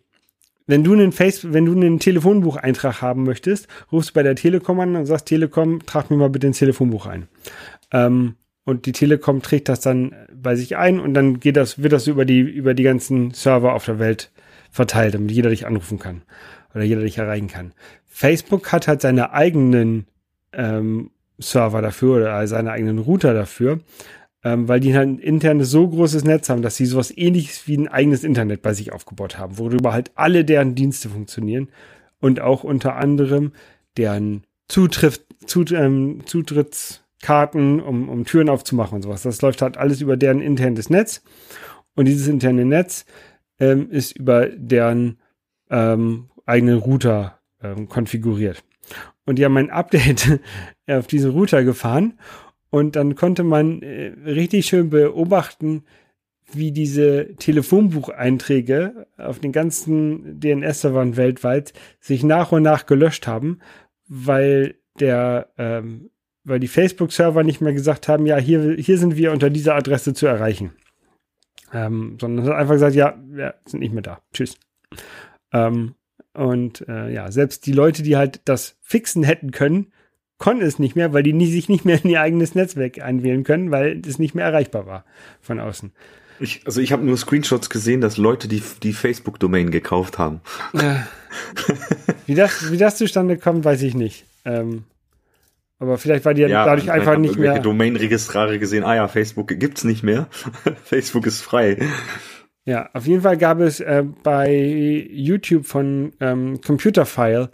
wenn 0.68 0.84
du 0.84 0.94
einen 0.94 1.14
Face, 1.14 1.54
wenn 1.54 1.66
du 1.66 1.72
einen 1.72 2.00
Telefonbucheintrag 2.00 3.02
haben 3.02 3.24
möchtest, 3.24 3.68
rufst 3.92 4.10
du 4.10 4.14
bei 4.16 4.24
der 4.24 4.36
Telekom 4.36 4.80
an 4.82 4.96
und 4.98 5.06
sagst, 5.06 5.28
Telekom, 5.28 5.86
trag 5.86 6.12
mir 6.12 6.18
mal 6.18 6.30
bitte 6.30 6.48
ins 6.48 6.60
Telefonbuch 6.60 7.06
ein. 7.06 7.28
Ähm, 7.92 8.36
und 8.70 8.86
die 8.86 8.92
Telekom 8.92 9.42
trägt 9.42 9.68
das 9.68 9.82
dann 9.82 10.16
bei 10.34 10.56
sich 10.56 10.78
ein 10.78 11.00
und 11.00 11.14
dann 11.14 11.40
geht 11.40 11.58
das, 11.58 11.82
wird 11.82 11.92
das 11.92 12.08
über 12.08 12.24
die, 12.24 12.40
über 12.40 12.74
die 12.74 12.84
ganzen 12.84 13.32
Server 13.32 13.74
auf 13.74 13.86
der 13.86 14.00
Welt 14.00 14.32
verteilt, 14.70 15.16
damit 15.16 15.32
jeder 15.32 15.50
dich 15.50 15.66
anrufen 15.66 15.98
kann 15.98 16.22
oder 16.74 16.84
jeder 16.84 17.02
dich 17.02 17.18
erreichen 17.18 17.48
kann. 17.48 17.74
Facebook 18.06 18.72
hat 18.72 18.88
halt 18.88 19.02
seine 19.02 19.34
eigenen 19.34 20.06
ähm, 20.54 21.10
Server 21.40 21.82
dafür 21.82 22.18
oder 22.18 22.48
seine 22.48 22.72
eigenen 22.72 23.00
Router 23.00 23.34
dafür, 23.34 23.80
ähm, 24.44 24.68
weil 24.68 24.80
die 24.80 24.96
halt 24.96 25.08
ein 25.10 25.20
internes 25.20 25.72
so 25.72 25.88
großes 25.88 26.24
Netz 26.24 26.50
haben, 26.50 26.62
dass 26.62 26.76
sie 26.76 26.86
sowas 26.86 27.12
ähnliches 27.16 27.68
wie 27.68 27.78
ein 27.78 27.88
eigenes 27.88 28.24
Internet 28.24 28.62
bei 28.62 28.74
sich 28.74 28.94
aufgebaut 28.94 29.40
haben, 29.40 29.58
worüber 29.58 29.94
halt 29.94 30.12
alle 30.16 30.46
deren 30.46 30.76
Dienste 30.76 31.10
funktionieren 31.10 31.70
und 32.20 32.40
auch 32.40 32.64
unter 32.64 32.96
anderem 32.96 33.52
deren 33.98 34.44
Zutritt, 34.68 35.26
Zut, 35.48 35.72
ähm, 35.72 36.22
Zutritts 36.26 37.02
Karten, 37.22 37.80
um, 37.82 38.10
um 38.10 38.26
Türen 38.26 38.50
aufzumachen 38.50 38.96
und 38.96 39.02
sowas. 39.02 39.24
Das 39.24 39.42
läuft 39.42 39.62
halt 39.62 39.78
alles 39.78 40.02
über 40.02 40.18
deren 40.18 40.42
internes 40.42 40.90
Netz. 40.90 41.22
Und 41.96 42.06
dieses 42.06 42.28
interne 42.28 42.66
Netz 42.66 43.06
ähm, 43.60 43.90
ist 43.92 44.18
über 44.18 44.48
deren 44.48 45.20
ähm, 45.70 46.30
eigenen 46.46 46.80
Router 46.80 47.40
ähm, 47.62 47.90
konfiguriert. 47.90 48.64
Und 49.26 49.38
die 49.38 49.46
haben 49.46 49.58
ein 49.58 49.70
Update 49.70 50.40
auf 50.88 51.08
diesen 51.08 51.32
Router 51.32 51.64
gefahren. 51.64 52.18
Und 52.70 52.96
dann 52.96 53.16
konnte 53.16 53.44
man 53.44 53.82
äh, 53.82 54.14
richtig 54.26 54.68
schön 54.68 54.90
beobachten, 54.90 55.84
wie 56.52 56.72
diese 56.72 57.36
Telefonbucheinträge 57.36 59.08
auf 59.18 59.40
den 59.40 59.52
ganzen 59.52 60.40
DNS-Servern 60.40 61.16
weltweit 61.16 61.74
sich 62.00 62.24
nach 62.24 62.52
und 62.52 62.64
nach 62.64 62.86
gelöscht 62.86 63.28
haben, 63.28 63.60
weil 64.08 64.76
der 65.00 65.50
ähm, 65.58 66.10
weil 66.44 66.60
die 66.60 66.68
Facebook-Server 66.68 67.44
nicht 67.44 67.62
mehr 67.62 67.74
gesagt 67.74 68.08
haben, 68.08 68.26
ja, 68.26 68.38
hier, 68.38 68.76
hier 68.78 68.98
sind 68.98 69.16
wir 69.16 69.32
unter 69.32 69.50
dieser 69.50 69.76
Adresse 69.76 70.14
zu 70.14 70.26
erreichen. 70.28 70.72
Ähm, 71.74 72.18
sondern 72.20 72.48
hat 72.48 72.56
einfach 72.56 72.76
gesagt, 72.76 72.96
ja, 72.96 73.18
wir 73.28 73.56
sind 73.66 73.82
nicht 73.82 73.94
mehr 73.94 74.02
da. 74.02 74.22
Tschüss. 74.34 74.58
Ähm, 75.54 75.96
und 76.34 76.88
äh, 76.88 77.12
ja, 77.12 77.32
selbst 77.32 77.66
die 77.66 77.74
Leute, 77.74 78.02
die 78.02 78.18
halt 78.18 78.42
das 78.46 78.78
fixen 78.82 79.24
hätten 79.24 79.52
können, 79.52 79.92
konnten 80.38 80.64
es 80.64 80.80
nicht 80.80 80.96
mehr, 80.96 81.14
weil 81.14 81.24
die 81.24 81.34
nie, 81.34 81.52
sich 81.52 81.70
nicht 81.70 81.86
mehr 81.86 82.04
in 82.04 82.10
ihr 82.10 82.22
eigenes 82.22 82.56
Netzwerk 82.56 83.00
einwählen 83.02 83.44
können, 83.44 83.72
weil 83.72 84.02
es 84.08 84.20
nicht 84.20 84.34
mehr 84.34 84.46
erreichbar 84.46 84.88
war 84.88 85.06
von 85.42 85.60
außen. 85.60 85.92
Ich, 86.40 86.62
also 86.66 86.80
ich 86.80 86.94
habe 86.94 87.04
nur 87.04 87.18
Screenshots 87.18 87.70
gesehen, 87.70 88.00
dass 88.00 88.18
Leute 88.18 88.48
die, 88.48 88.64
die 88.82 88.94
Facebook-Domain 88.94 89.72
gekauft 89.72 90.18
haben. 90.18 90.40
Ja. 90.74 91.06
wie, 92.26 92.36
das, 92.36 92.72
wie 92.72 92.78
das 92.78 92.98
zustande 92.98 93.38
kommt, 93.38 93.66
weiß 93.66 93.82
ich 93.82 93.94
nicht. 93.94 94.26
Ähm, 94.46 94.86
aber 95.80 95.98
vielleicht 95.98 96.26
war 96.26 96.34
die 96.34 96.42
ja, 96.42 96.66
dadurch 96.66 96.92
einfach 96.92 97.18
nicht 97.18 97.38
mehr. 97.38 97.60
Domain-Registrare 97.60 98.60
gesehen, 98.60 98.84
ah 98.84 98.96
ja, 98.96 99.08
Facebook 99.08 99.48
gibt's 99.48 99.84
nicht 99.84 100.04
mehr. 100.04 100.28
Facebook 100.84 101.26
ist 101.26 101.42
frei. 101.42 101.78
Ja, 102.66 102.90
auf 102.94 103.08
jeden 103.08 103.22
Fall 103.22 103.38
gab 103.38 103.62
es 103.62 103.80
äh, 103.80 104.04
bei 104.24 105.08
YouTube 105.10 105.66
von 105.66 106.12
ähm, 106.20 106.60
Computerfile 106.62 107.50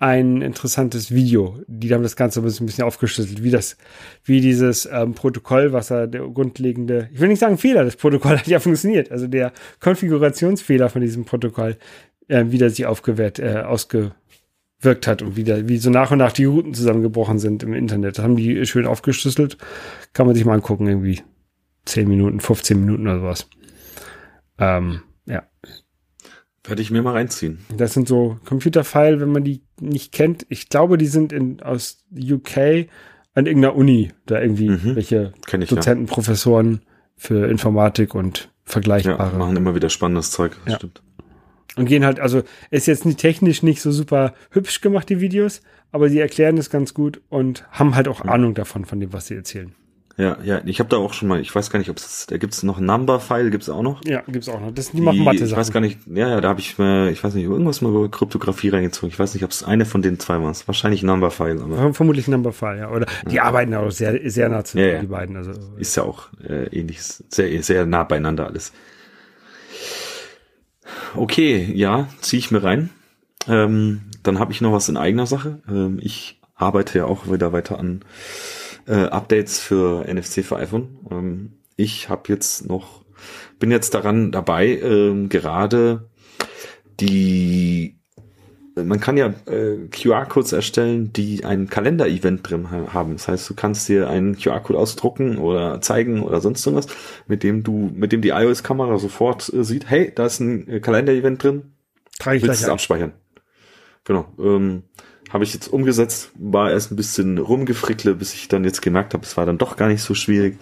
ein 0.00 0.40
interessantes 0.40 1.14
Video. 1.14 1.60
Die 1.66 1.92
haben 1.92 2.02
das 2.02 2.16
Ganze 2.16 2.40
ein 2.40 2.44
bisschen 2.44 2.84
aufgeschlüsselt, 2.84 3.44
wie 3.44 3.50
das, 3.50 3.76
wie 4.24 4.40
dieses 4.40 4.88
ähm, 4.90 5.14
Protokoll, 5.14 5.72
was 5.74 5.88
da 5.88 6.06
der 6.06 6.22
grundlegende, 6.22 7.10
ich 7.12 7.20
will 7.20 7.28
nicht 7.28 7.38
sagen 7.38 7.58
Fehler, 7.58 7.84
das 7.84 7.96
Protokoll 7.96 8.38
hat 8.38 8.46
ja 8.46 8.60
funktioniert. 8.60 9.12
Also 9.12 9.28
der 9.28 9.52
Konfigurationsfehler 9.78 10.88
von 10.88 11.02
diesem 11.02 11.26
Protokoll, 11.26 11.76
äh, 12.28 12.46
wie 12.48 12.56
der 12.58 12.70
sich 12.70 12.86
aufgewehrt, 12.86 13.38
äh, 13.38 13.62
ausge, 13.66 14.12
wirkt 14.80 15.06
hat 15.06 15.22
und 15.22 15.36
wieder, 15.36 15.68
wie 15.68 15.78
so 15.78 15.90
nach 15.90 16.10
und 16.10 16.18
nach 16.18 16.32
die 16.32 16.44
Routen 16.44 16.74
zusammengebrochen 16.74 17.38
sind 17.38 17.62
im 17.62 17.74
Internet. 17.74 18.18
Das 18.18 18.24
haben 18.24 18.36
die 18.36 18.64
schön 18.66 18.86
aufgeschlüsselt. 18.86 19.58
Kann 20.12 20.26
man 20.26 20.34
sich 20.34 20.44
mal 20.44 20.54
angucken, 20.54 20.86
irgendwie 20.86 21.20
10 21.84 22.08
Minuten, 22.08 22.40
15 22.40 22.80
Minuten 22.80 23.06
oder 23.06 23.20
sowas. 23.20 23.48
Ähm, 24.58 25.02
ja. 25.26 25.42
Werde 26.64 26.82
ich 26.82 26.90
mir 26.90 27.02
mal 27.02 27.12
reinziehen. 27.12 27.58
Das 27.76 27.94
sind 27.94 28.08
so 28.08 28.38
Computerfile, 28.44 29.20
wenn 29.20 29.32
man 29.32 29.44
die 29.44 29.62
nicht 29.80 30.12
kennt. 30.12 30.46
Ich 30.48 30.68
glaube, 30.68 30.98
die 30.98 31.06
sind 31.06 31.32
in, 31.32 31.62
aus 31.62 32.04
UK 32.14 32.88
an 33.34 33.46
irgendeiner 33.46 33.76
Uni, 33.76 34.12
da 34.26 34.40
irgendwie 34.40 34.70
mhm. 34.70 34.96
welche 34.96 35.32
Dozenten, 35.50 36.06
ja. 36.06 36.12
Professoren 36.12 36.82
für 37.16 37.48
Informatik 37.48 38.14
und 38.14 38.50
vergleichbare. 38.64 39.32
Ja, 39.32 39.38
machen 39.38 39.56
immer 39.56 39.74
wieder 39.74 39.88
spannendes 39.88 40.30
Zeug, 40.30 40.56
ja. 40.66 40.76
stimmt. 40.76 41.02
Und 41.76 41.86
gehen 41.86 42.04
halt, 42.04 42.20
also 42.20 42.42
ist 42.70 42.86
jetzt 42.86 43.06
nicht 43.06 43.18
technisch 43.18 43.62
nicht 43.62 43.80
so 43.80 43.92
super 43.92 44.34
hübsch 44.50 44.80
gemacht, 44.80 45.08
die 45.08 45.20
Videos, 45.20 45.62
aber 45.92 46.08
sie 46.08 46.18
erklären 46.18 46.58
es 46.58 46.70
ganz 46.70 46.94
gut 46.94 47.20
und 47.28 47.64
haben 47.70 47.94
halt 47.94 48.08
auch 48.08 48.22
Ahnung 48.22 48.54
davon, 48.54 48.84
von 48.84 49.00
dem, 49.00 49.12
was 49.12 49.26
sie 49.26 49.36
erzählen. 49.36 49.72
Ja, 50.16 50.36
ja, 50.44 50.60
ich 50.66 50.80
habe 50.80 50.90
da 50.90 50.98
auch 50.98 51.14
schon 51.14 51.28
mal, 51.28 51.40
ich 51.40 51.54
weiß 51.54 51.70
gar 51.70 51.78
nicht, 51.78 51.88
ob 51.88 51.96
es, 51.96 52.26
da 52.26 52.36
gibt 52.36 52.52
es 52.52 52.62
noch 52.62 52.78
Number-File, 52.78 53.50
gibt 53.50 53.62
es 53.62 53.70
auch 53.70 53.82
noch? 53.82 54.04
Ja, 54.04 54.20
gibt 54.26 54.42
es 54.42 54.50
auch 54.50 54.60
noch. 54.60 54.70
Das, 54.70 54.90
die, 54.90 54.98
die 54.98 55.02
machen 55.02 55.24
Mathe 55.24 55.44
Ich 55.44 55.56
weiß 55.56 55.72
gar 55.72 55.80
nicht, 55.80 55.98
ja, 56.06 56.28
ja, 56.28 56.40
da 56.42 56.48
habe 56.50 56.60
ich 56.60 56.76
mir, 56.76 57.08
ich 57.08 57.24
weiß 57.24 57.32
nicht, 57.34 57.44
irgendwas 57.44 57.80
mal 57.80 57.88
über 57.88 58.10
Kryptographie 58.10 58.68
reingezogen. 58.68 59.08
Ich 59.08 59.18
weiß 59.18 59.32
nicht, 59.32 59.44
ob 59.44 59.50
es 59.50 59.64
eine 59.64 59.86
von 59.86 60.02
den 60.02 60.18
zwei 60.18 60.34
war. 60.42 60.54
Wahrscheinlich 60.66 61.02
Number-File. 61.02 61.62
Aber 61.62 61.94
Vermutlich 61.94 62.28
Number-File, 62.28 62.80
ja. 62.80 62.90
Oder 62.90 63.06
die 63.30 63.36
ja. 63.36 63.44
arbeiten 63.44 63.72
auch 63.72 63.90
sehr, 63.90 64.20
sehr 64.30 64.50
nah 64.50 64.62
zusammen, 64.62 64.88
ja, 64.88 64.94
ja. 64.94 65.00
die 65.00 65.06
beiden. 65.06 65.36
Also, 65.36 65.52
Ist 65.78 65.96
ja 65.96 66.02
auch 66.02 66.28
äh, 66.46 66.66
ähnlich, 66.66 67.00
sehr, 67.00 67.62
sehr 67.62 67.86
nah 67.86 68.04
beieinander 68.04 68.46
alles 68.46 68.72
okay, 71.14 71.70
ja, 71.74 72.08
ziehe 72.20 72.38
ich 72.38 72.50
mir 72.50 72.62
rein. 72.62 72.90
Ähm, 73.48 74.02
dann 74.22 74.38
habe 74.38 74.52
ich 74.52 74.60
noch 74.60 74.72
was 74.72 74.88
in 74.88 74.96
eigener 74.96 75.26
Sache. 75.26 75.62
Ähm, 75.68 75.98
ich 76.02 76.40
arbeite 76.54 76.98
ja 76.98 77.04
auch 77.06 77.30
wieder 77.30 77.52
weiter 77.52 77.78
an 77.78 78.04
äh, 78.86 79.04
Updates 79.04 79.60
für 79.60 80.04
NFC 80.06 80.44
für 80.44 80.56
iPhone. 80.56 80.98
Ähm, 81.10 81.52
ich 81.76 82.08
habe 82.08 82.22
jetzt 82.28 82.68
noch, 82.68 83.04
bin 83.58 83.70
jetzt 83.70 83.94
daran 83.94 84.32
dabei, 84.32 84.78
ähm, 84.78 85.28
gerade 85.28 86.08
die 87.00 87.99
man 88.84 89.00
kann 89.00 89.16
ja 89.16 89.34
äh, 89.46 89.88
QR-Codes 89.90 90.52
erstellen, 90.52 91.12
die 91.12 91.44
ein 91.44 91.68
Kalender-Event 91.68 92.48
drin 92.48 92.70
haben. 92.70 93.12
Das 93.14 93.28
heißt, 93.28 93.48
du 93.48 93.54
kannst 93.54 93.88
dir 93.88 94.08
einen 94.08 94.36
QR-Code 94.36 94.78
ausdrucken 94.78 95.38
oder 95.38 95.80
zeigen 95.80 96.22
oder 96.22 96.40
sonst 96.40 96.66
irgendwas, 96.66 96.88
mit 97.26 97.42
dem 97.42 97.62
du, 97.62 97.90
mit 97.94 98.12
dem 98.12 98.22
die 98.22 98.30
iOS-Kamera 98.30 98.98
sofort 98.98 99.52
äh, 99.52 99.64
sieht, 99.64 99.88
hey, 99.88 100.12
da 100.14 100.26
ist 100.26 100.40
ein 100.40 100.68
äh, 100.68 100.80
Kalender-Event 100.80 101.42
drin. 101.42 101.62
Trage 102.18 102.36
ich 102.36 102.42
Willst 102.42 102.62
es 102.62 102.68
abspeichern. 102.68 103.12
Genau. 104.04 104.26
Ähm, 104.38 104.84
habe 105.30 105.44
ich 105.44 105.54
jetzt 105.54 105.68
umgesetzt, 105.68 106.32
war 106.34 106.70
erst 106.70 106.90
ein 106.90 106.96
bisschen 106.96 107.38
rumgefrickle, 107.38 108.14
bis 108.14 108.34
ich 108.34 108.48
dann 108.48 108.64
jetzt 108.64 108.82
gemerkt 108.82 109.14
habe, 109.14 109.24
es 109.24 109.36
war 109.36 109.46
dann 109.46 109.58
doch 109.58 109.76
gar 109.76 109.88
nicht 109.88 110.02
so 110.02 110.14
schwierig. 110.14 110.58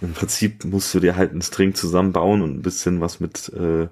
Im 0.00 0.12
Prinzip 0.12 0.64
musst 0.64 0.94
du 0.94 1.00
dir 1.00 1.16
halt 1.16 1.32
einen 1.32 1.42
String 1.42 1.74
zusammenbauen 1.74 2.40
und 2.40 2.56
ein 2.56 2.62
bisschen 2.62 3.00
was 3.00 3.18
mit 3.18 3.52
äh, 3.54 3.88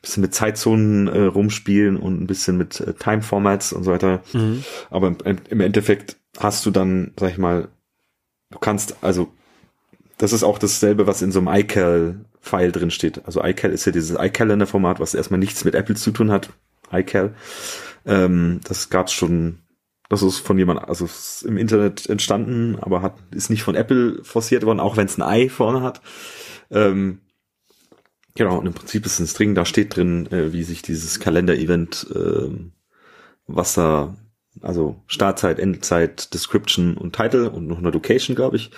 bisschen 0.00 0.22
mit 0.22 0.34
Zeitzonen 0.34 1.08
äh, 1.08 1.24
rumspielen 1.24 1.98
und 1.98 2.22
ein 2.22 2.26
bisschen 2.26 2.56
mit 2.56 2.80
äh, 2.80 2.94
Time 2.94 3.22
Formats 3.22 3.72
und 3.72 3.84
so 3.84 3.92
weiter. 3.92 4.22
Mhm. 4.32 4.64
Aber 4.90 5.08
im, 5.24 5.36
im 5.50 5.60
Endeffekt 5.60 6.16
hast 6.38 6.64
du 6.64 6.70
dann, 6.70 7.12
sag 7.18 7.30
ich 7.30 7.38
mal, 7.38 7.68
du 8.50 8.58
kannst 8.58 8.96
also 9.02 9.30
das 10.16 10.32
ist 10.32 10.42
auch 10.42 10.58
dasselbe, 10.58 11.06
was 11.06 11.22
in 11.22 11.32
so 11.32 11.38
einem 11.38 11.48
iCal-File 11.48 12.72
drin 12.72 12.90
steht. 12.90 13.24
Also 13.26 13.42
iCal 13.42 13.72
ist 13.72 13.84
ja 13.86 13.92
dieses 13.92 14.18
iCalendar-Format, 14.18 15.00
was 15.00 15.14
erstmal 15.14 15.40
nichts 15.40 15.64
mit 15.64 15.74
Apple 15.74 15.96
zu 15.96 16.10
tun 16.10 16.30
hat. 16.30 16.50
iCal. 16.92 17.34
Ähm, 18.06 18.60
das 18.64 18.90
gab's 18.90 19.12
schon, 19.12 19.60
das 20.08 20.22
ist 20.22 20.38
von 20.38 20.58
jemand, 20.58 20.88
also 20.88 21.04
ist 21.04 21.42
im 21.42 21.56
Internet 21.56 22.08
entstanden, 22.08 22.76
aber 22.80 23.02
hat, 23.02 23.14
ist 23.30 23.50
nicht 23.50 23.62
von 23.62 23.74
Apple 23.74 24.22
forciert 24.24 24.64
worden, 24.64 24.80
auch 24.80 24.96
wenn 24.96 25.06
es 25.06 25.18
ein 25.20 25.42
i 25.42 25.48
vorne 25.48 25.82
hat. 25.82 26.00
Ähm, 26.70 27.20
genau, 28.34 28.58
und 28.58 28.66
im 28.66 28.74
Prinzip 28.74 29.06
ist 29.06 29.20
ein 29.20 29.26
String, 29.26 29.54
da 29.54 29.64
steht 29.64 29.96
drin, 29.96 30.26
äh, 30.32 30.52
wie 30.52 30.62
sich 30.62 30.82
dieses 30.82 31.20
Kalender-Event, 31.20 32.06
äh, 32.14 32.50
was 33.46 33.74
da, 33.74 34.16
also 34.62 35.02
Startzeit, 35.06 35.58
Endzeit, 35.58 36.34
Description 36.34 36.96
und 36.96 37.14
Title 37.14 37.50
und 37.50 37.66
noch 37.66 37.78
eine 37.78 37.90
Location, 37.90 38.34
glaube 38.36 38.56
ich, 38.56 38.70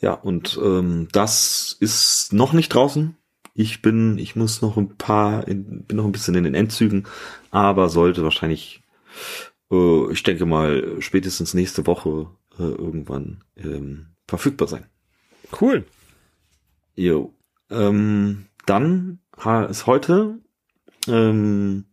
ja, 0.00 0.12
und 0.12 0.58
ähm, 0.62 1.08
das 1.12 1.76
ist 1.80 2.32
noch 2.32 2.52
nicht 2.52 2.68
draußen. 2.68 3.16
Ich 3.58 3.82
bin, 3.82 4.18
ich 4.18 4.36
muss 4.36 4.62
noch 4.62 4.76
ein 4.76 4.96
paar, 4.96 5.48
in, 5.48 5.82
bin 5.82 5.96
noch 5.96 6.04
ein 6.04 6.12
bisschen 6.12 6.36
in 6.36 6.44
den 6.44 6.54
Endzügen, 6.54 7.08
aber 7.50 7.88
sollte 7.88 8.22
wahrscheinlich, 8.22 8.84
äh, 9.72 10.12
ich 10.12 10.22
denke 10.22 10.46
mal, 10.46 11.00
spätestens 11.00 11.54
nächste 11.54 11.84
Woche 11.88 12.30
äh, 12.56 12.62
irgendwann 12.62 13.42
ähm, 13.56 14.10
verfügbar 14.28 14.68
sein. 14.68 14.86
Cool. 15.60 15.84
Jo. 16.94 17.34
Ähm, 17.68 18.46
dann 18.64 19.18
ist 19.68 19.86
heute 19.86 20.38
ähm, 21.08 21.86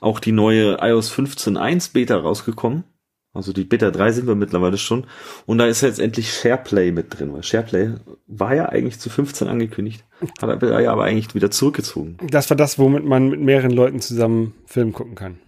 auch 0.00 0.18
die 0.18 0.32
neue 0.32 0.78
iOS 0.80 1.12
15.1 1.12 1.92
Beta 1.92 2.16
rausgekommen. 2.16 2.84
Also 3.34 3.54
die 3.54 3.64
Beta 3.64 3.90
3 3.90 4.12
sind 4.12 4.26
wir 4.26 4.34
mittlerweile 4.34 4.76
schon. 4.76 5.06
Und 5.46 5.58
da 5.58 5.66
ist 5.66 5.80
jetzt 5.80 6.00
endlich 6.00 6.32
SharePlay 6.32 6.92
mit 6.92 7.18
drin, 7.18 7.32
weil 7.32 7.42
SharePlay 7.42 7.94
war 8.26 8.54
ja 8.54 8.68
eigentlich 8.68 9.00
zu 9.00 9.08
15 9.08 9.48
angekündigt, 9.48 10.04
hat 10.40 10.50
Apple 10.50 10.82
ja 10.82 10.92
aber 10.92 11.04
eigentlich 11.04 11.34
wieder 11.34 11.50
zurückgezogen. 11.50 12.18
Das 12.30 12.50
war 12.50 12.56
das, 12.56 12.78
womit 12.78 13.04
man 13.04 13.28
mit 13.28 13.40
mehreren 13.40 13.70
Leuten 13.70 14.00
zusammen 14.00 14.54
Film 14.66 14.92
gucken 14.92 15.14
kann. 15.14 15.38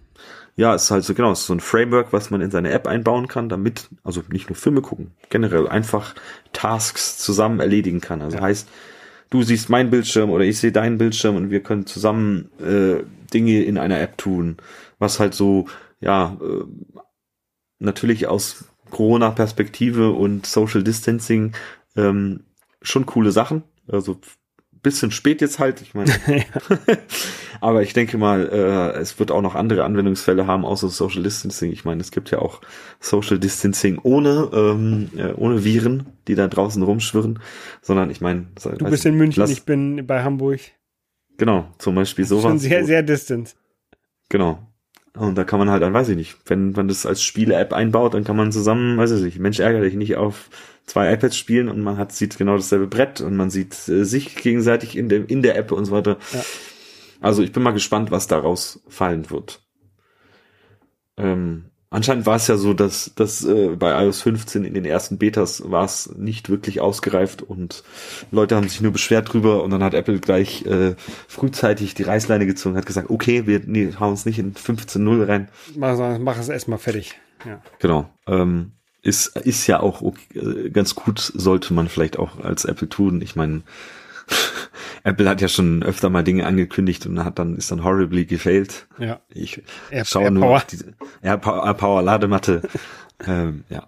Ja, 0.57 0.73
ist 0.73 0.89
halt 0.89 1.03
so 1.03 1.13
genau, 1.13 1.33
ist 1.33 1.45
so 1.45 1.53
ein 1.53 1.59
Framework, 1.59 2.13
was 2.13 2.31
man 2.31 2.41
in 2.41 2.49
seine 2.49 2.71
App 2.71 2.87
einbauen 2.87 3.27
kann, 3.27 3.49
damit, 3.49 3.89
also 4.03 4.23
nicht 4.31 4.49
nur 4.49 4.55
Filme 4.55 4.81
gucken, 4.81 5.11
generell 5.29 5.67
einfach 5.67 6.15
Tasks 6.53 7.17
zusammen 7.17 7.59
erledigen 7.59 7.99
kann. 7.99 8.21
Also 8.21 8.37
ja. 8.37 8.43
heißt, 8.43 8.69
du 9.29 9.43
siehst 9.43 9.69
meinen 9.69 9.89
Bildschirm 9.89 10.29
oder 10.29 10.45
ich 10.45 10.57
sehe 10.57 10.71
deinen 10.71 10.97
Bildschirm 10.97 11.35
und 11.35 11.51
wir 11.51 11.61
können 11.61 11.85
zusammen 11.85 12.49
äh, 12.61 13.03
Dinge 13.33 13.63
in 13.63 13.77
einer 13.77 13.99
App 13.99 14.17
tun, 14.17 14.55
was 14.97 15.19
halt 15.19 15.33
so 15.33 15.65
ja 15.99 16.37
äh, 16.41 16.63
natürlich 17.85 18.27
aus 18.27 18.65
Corona-Perspektive 18.89 20.11
und 20.11 20.45
Social 20.45 20.83
Distancing 20.83 21.53
ähm, 21.95 22.45
schon 22.81 23.05
coole 23.05 23.31
Sachen. 23.31 23.63
Also 23.87 24.19
bisschen 24.85 25.09
spät 25.09 25.41
jetzt 25.41 25.57
halt, 25.57 25.81
ich 25.81 25.95
meine. 25.95 26.11
aber 27.61 27.81
ich 27.81 27.93
denke 27.93 28.17
mal, 28.17 28.47
äh, 28.47 28.99
es 28.99 29.19
wird 29.19 29.31
auch 29.31 29.41
noch 29.41 29.55
andere 29.55 29.83
Anwendungsfälle 29.83 30.45
haben, 30.45 30.63
außer 30.63 30.89
Social 30.89 31.23
Distancing. 31.23 31.71
Ich 31.71 31.85
meine, 31.85 32.01
es 32.01 32.11
gibt 32.11 32.29
ja 32.29 32.39
auch 32.39 32.61
Social 32.99 33.39
Distancing 33.39 33.99
ohne, 34.03 34.49
ähm, 34.53 35.09
äh, 35.17 35.33
ohne 35.33 35.65
Viren, 35.65 36.05
die 36.27 36.35
da 36.35 36.47
draußen 36.47 36.83
rumschwirren, 36.83 37.39
sondern 37.81 38.11
ich 38.11 38.21
meine. 38.21 38.45
Du 38.77 38.85
bist 38.85 39.05
in 39.05 39.15
München, 39.15 39.41
lass, 39.41 39.49
ich 39.49 39.63
bin 39.63 40.05
bei 40.05 40.23
Hamburg. 40.23 40.59
Genau, 41.37 41.67
zum 41.79 41.95
Beispiel 41.95 42.25
sowas. 42.25 42.43
Schon 42.43 42.59
sehr, 42.59 42.85
sehr 42.85 43.01
distant. 43.01 43.55
Genau. 44.29 44.59
Und 45.15 45.35
da 45.35 45.45
kann 45.45 45.59
man 45.59 45.69
halt 45.69 45.81
dann, 45.81 45.93
weiß 45.93 46.09
ich 46.09 46.17
nicht, 46.17 46.37
wenn 46.45 46.71
man 46.71 46.87
das 46.87 47.05
als 47.05 47.23
Spiele-App 47.23 47.71
einbaut, 47.71 48.13
dann 48.13 48.25
kann 48.25 48.35
man 48.35 48.51
zusammen, 48.51 48.97
weiß 48.97 49.11
ich 49.11 49.23
nicht, 49.23 49.39
Mensch 49.39 49.59
ärgere 49.59 49.83
dich 49.83 49.95
nicht 49.95 50.17
auf 50.17 50.49
zwei 50.85 51.11
iPads 51.13 51.37
spielen 51.37 51.69
und 51.69 51.81
man 51.81 51.97
hat, 51.97 52.11
sieht 52.11 52.37
genau 52.37 52.55
dasselbe 52.55 52.87
Brett 52.87 53.21
und 53.21 53.35
man 53.35 53.49
sieht 53.49 53.73
äh, 53.87 54.03
sich 54.03 54.35
gegenseitig 54.35 54.97
in, 54.97 55.09
dem, 55.09 55.25
in 55.27 55.41
der 55.41 55.57
App 55.57 55.71
und 55.71 55.85
so 55.85 55.91
weiter. 55.91 56.17
Ja. 56.33 56.43
Also 57.21 57.43
ich 57.43 57.51
bin 57.51 57.63
mal 57.63 57.71
gespannt, 57.71 58.11
was 58.11 58.27
daraus 58.27 58.83
fallen 58.87 59.29
wird. 59.29 59.61
Ähm, 61.17 61.65
Anscheinend 61.89 62.25
war 62.25 62.35
es 62.35 62.47
ja 62.47 62.57
so, 62.57 62.73
dass, 62.73 63.11
dass 63.15 63.45
äh, 63.45 63.75
bei 63.75 64.03
iOS 64.03 64.21
15 64.21 64.65
in 64.65 64.73
den 64.73 64.85
ersten 64.85 65.17
Betas 65.17 65.63
war 65.69 65.85
es 65.85 66.13
nicht 66.15 66.49
wirklich 66.49 66.81
ausgereift 66.81 67.41
und 67.41 67.83
Leute 68.31 68.55
haben 68.55 68.67
sich 68.67 68.81
nur 68.81 68.91
beschwert 68.91 69.31
drüber 69.31 69.63
und 69.63 69.69
dann 69.69 69.83
hat 69.83 69.93
Apple 69.93 70.19
gleich 70.19 70.65
äh, 70.65 70.95
frühzeitig 71.27 71.93
die 71.93 72.03
Reißleine 72.03 72.45
gezogen, 72.45 72.75
hat 72.75 72.85
gesagt, 72.85 73.09
okay, 73.09 73.47
wir 73.47 73.61
nee, 73.65 73.93
hauen 73.99 74.11
uns 74.11 74.25
nicht 74.25 74.39
in 74.39 74.55
15.0 74.55 75.27
rein. 75.27 75.47
Mach, 75.75 76.19
mach 76.19 76.37
es 76.39 76.49
erstmal 76.49 76.79
fertig. 76.79 77.15
Ja. 77.45 77.61
Genau. 77.79 78.09
Ähm, 78.27 78.71
ist, 79.01 79.37
ist 79.37 79.67
ja 79.67 79.79
auch 79.79 80.01
okay, 80.01 80.39
äh, 80.39 80.69
ganz 80.71 80.95
gut, 80.95 81.19
sollte 81.19 81.73
man 81.73 81.87
vielleicht 81.87 82.17
auch 82.17 82.39
als 82.39 82.65
Apple 82.65 82.89
tun. 82.89 83.21
Ich 83.21 83.35
meine, 83.35 83.61
Apple 85.05 85.29
hat 85.29 85.39
ja 85.39 85.47
schon 85.47 85.83
öfter 85.83 86.09
mal 86.09 86.23
Dinge 86.23 86.47
angekündigt 86.47 87.05
und 87.05 87.23
hat 87.23 87.37
dann 87.37 87.55
ist 87.55 87.71
dann 87.71 87.83
horribly 87.83 88.25
gefailt. 88.25 88.87
Ja. 88.97 89.21
Ich 89.29 89.61
Air, 89.91 90.03
schaue 90.03 90.23
Air 90.23 90.31
nur 90.31 90.43
Power. 90.43 90.63
diese 90.69 90.95
Air 91.21 91.37
Power, 91.37 92.01
Ladematte. 92.01 92.63
ähm, 93.27 93.65
ja. 93.69 93.85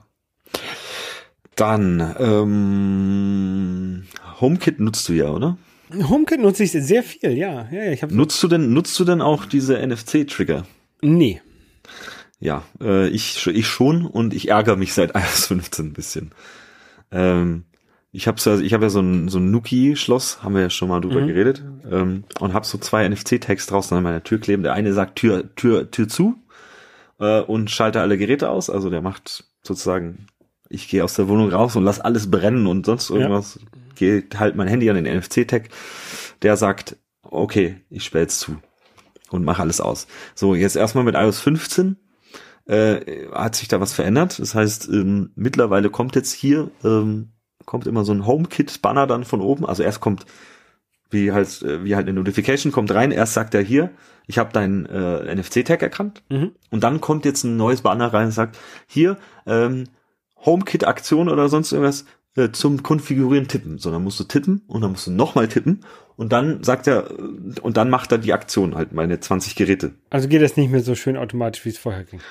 Dann 1.55 2.15
ähm, 2.19 4.03
HomeKit 4.39 4.79
nutzt 4.79 5.09
du 5.09 5.13
ja, 5.13 5.31
oder? 5.31 5.57
HomeKit 5.91 6.39
nutze 6.39 6.63
ich 6.63 6.71
sehr 6.71 7.01
viel, 7.01 7.35
ja. 7.35 7.67
ja, 7.71 7.91
ich 7.91 8.03
hab 8.03 8.11
nutzt 8.11 8.41
du 8.43 8.47
denn 8.47 8.71
nutzt 8.71 8.99
du 8.99 9.03
denn 9.03 9.21
auch 9.21 9.45
diese 9.45 9.75
NFC 9.75 10.27
Trigger? 10.27 10.67
Nee. 11.01 11.41
Ja, 12.39 12.63
äh, 12.79 13.07
ich 13.07 13.47
ich 13.47 13.65
schon 13.65 14.05
und 14.05 14.35
ich 14.35 14.49
ärgere 14.49 14.75
mich 14.75 14.93
seit 14.93 15.15
iOS 15.15 15.47
15 15.47 15.87
ein 15.87 15.93
bisschen. 15.93 16.31
Ähm, 17.09 17.63
ich 18.17 18.27
habe 18.27 18.41
so, 18.41 18.57
ich 18.57 18.73
habe 18.73 18.85
ja 18.85 18.89
so 18.89 18.99
ein 18.99 19.29
so 19.29 19.37
ein 19.37 19.51
Nuki-Schloss, 19.51 20.41
haben 20.41 20.55
wir 20.55 20.63
ja 20.63 20.69
schon 20.71 20.89
mal 20.89 21.01
drüber 21.01 21.21
mhm. 21.21 21.27
geredet, 21.27 21.63
ähm, 21.91 22.23
und 22.39 22.51
habe 22.51 22.65
so 22.65 22.79
zwei 22.79 23.07
NFC-Tags 23.07 23.67
draußen 23.67 23.95
an 23.95 24.01
meiner 24.01 24.23
Tür 24.23 24.39
kleben. 24.39 24.63
Der 24.63 24.73
eine 24.73 24.91
sagt 24.91 25.17
Tür 25.17 25.53
Tür 25.55 25.91
Tür 25.91 26.07
zu 26.07 26.33
äh, 27.19 27.41
und 27.41 27.69
schalte 27.69 28.01
alle 28.01 28.17
Geräte 28.17 28.49
aus. 28.49 28.71
Also 28.71 28.89
der 28.89 29.01
macht 29.03 29.43
sozusagen, 29.61 30.25
ich 30.67 30.87
gehe 30.87 31.03
aus 31.03 31.13
der 31.13 31.27
Wohnung 31.27 31.51
raus 31.51 31.75
und 31.75 31.83
lass 31.83 31.99
alles 31.99 32.31
brennen 32.31 32.65
und 32.65 32.87
sonst 32.87 33.11
irgendwas. 33.11 33.59
Ja. 33.61 33.79
Gehe 33.93 34.23
halt 34.35 34.55
mein 34.55 34.67
Handy 34.67 34.89
an 34.89 34.95
den 34.95 35.19
NFC-Tag. 35.19 35.69
Der 36.41 36.57
sagt, 36.57 36.97
okay, 37.21 37.81
ich 37.91 38.03
sperre 38.03 38.23
jetzt 38.23 38.39
zu 38.39 38.57
und 39.29 39.45
mache 39.45 39.61
alles 39.61 39.79
aus. 39.79 40.07
So 40.33 40.55
jetzt 40.55 40.75
erstmal 40.75 41.03
mit 41.03 41.13
iOS 41.13 41.39
15 41.41 41.97
äh, 42.65 43.27
hat 43.31 43.53
sich 43.53 43.67
da 43.67 43.79
was 43.79 43.93
verändert. 43.93 44.39
Das 44.39 44.55
heißt, 44.55 44.89
ähm, 44.89 45.29
mittlerweile 45.35 45.91
kommt 45.91 46.15
jetzt 46.15 46.33
hier 46.33 46.71
ähm, 46.83 47.33
kommt 47.67 47.85
immer 47.85 48.03
so 48.03 48.13
ein 48.13 48.25
HomeKit-Banner 48.25 49.05
dann 49.05 49.25
von 49.25 49.41
oben. 49.41 49.65
Also 49.65 49.83
erst 49.83 49.99
kommt, 49.99 50.25
wie 51.11 51.31
halt, 51.31 51.61
äh, 51.61 51.83
wie 51.83 51.95
halt 51.95 52.07
eine 52.07 52.17
Notification 52.17 52.71
kommt 52.71 52.91
rein, 52.91 53.11
erst 53.11 53.33
sagt 53.33 53.53
er 53.53 53.61
hier, 53.61 53.91
ich 54.25 54.39
habe 54.39 54.51
deinen 54.51 54.87
äh, 54.87 55.35
NFC-Tag 55.35 55.83
erkannt. 55.83 56.23
Mhm. 56.29 56.53
Und 56.71 56.83
dann 56.83 56.99
kommt 57.01 57.25
jetzt 57.25 57.43
ein 57.43 57.57
neues 57.57 57.81
Banner 57.81 58.11
rein 58.11 58.27
und 58.27 58.31
sagt, 58.31 58.57
hier, 58.87 59.17
ähm, 59.45 59.83
HomeKit-Aktion 60.45 61.29
oder 61.29 61.49
sonst 61.49 61.71
irgendwas 61.73 62.05
äh, 62.35 62.51
zum 62.51 62.83
Konfigurieren 62.83 63.47
tippen. 63.47 63.77
So, 63.79 63.91
dann 63.91 64.03
musst 64.03 64.19
du 64.19 64.23
tippen 64.23 64.63
und 64.67 64.81
dann 64.81 64.91
musst 64.91 65.07
du 65.07 65.11
nochmal 65.11 65.49
tippen 65.49 65.81
und 66.15 66.31
dann 66.31 66.63
sagt 66.63 66.87
er, 66.87 67.11
und 67.61 67.75
dann 67.75 67.89
macht 67.89 68.11
er 68.13 68.17
die 68.17 68.33
Aktion 68.33 68.75
halt, 68.75 68.93
meine 68.93 69.19
20 69.19 69.55
Geräte. 69.55 69.91
Also 70.09 70.29
geht 70.29 70.41
das 70.41 70.55
nicht 70.55 70.71
mehr 70.71 70.81
so 70.81 70.95
schön 70.95 71.17
automatisch, 71.17 71.65
wie 71.65 71.69
es 71.69 71.77
vorher 71.77 72.05
ging 72.05 72.21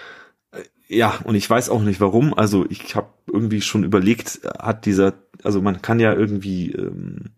ja, 0.89 1.19
und 1.25 1.35
ich 1.35 1.49
weiß 1.49 1.69
auch 1.69 1.83
nicht 1.83 2.01
warum. 2.01 2.35
Also 2.35 2.65
ich 2.69 2.95
habe 2.95 3.09
irgendwie 3.27 3.61
schon 3.61 3.85
überlegt, 3.85 4.41
hat 4.59 4.87
dieser, 4.87 5.15
also 5.43 5.61
man 5.61 5.83
kann 5.83 6.01
ja 6.01 6.13
irgendwie 6.13 6.73
ähm, 6.73 7.31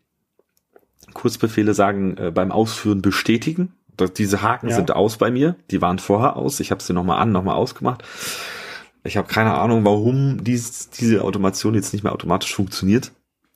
Kurzbefehle 1.14 1.74
sagen, 1.74 2.16
äh, 2.16 2.30
beim 2.30 2.53
Ausführen 2.53 3.03
bestätigen. 3.03 3.72
Dass 3.96 4.12
diese 4.12 4.42
Haken 4.42 4.68
ja. 4.68 4.76
sind 4.76 4.92
aus 4.92 5.18
bei 5.18 5.30
mir. 5.30 5.57
Die 5.72 5.82
waren 5.82 5.99
vorher 5.99 6.36
aus. 6.36 6.61
Ich 6.61 6.70
habe 6.70 6.82
sie 6.82 6.92
nochmal 6.92 7.20
an, 7.20 7.32
nochmal 7.32 7.57
ausgemacht. 7.57 8.05
Ich 9.03 9.16
habe 9.16 9.26
keine 9.26 9.55
Ahnung, 9.55 9.84
warum 9.84 10.44
dies, 10.44 10.90
diese 10.90 11.24
Automation 11.24 11.74
jetzt 11.74 11.92
nicht 11.92 12.05
mehr 12.05 12.12
automatisch 12.12 12.55
funktioniert. 12.55 13.11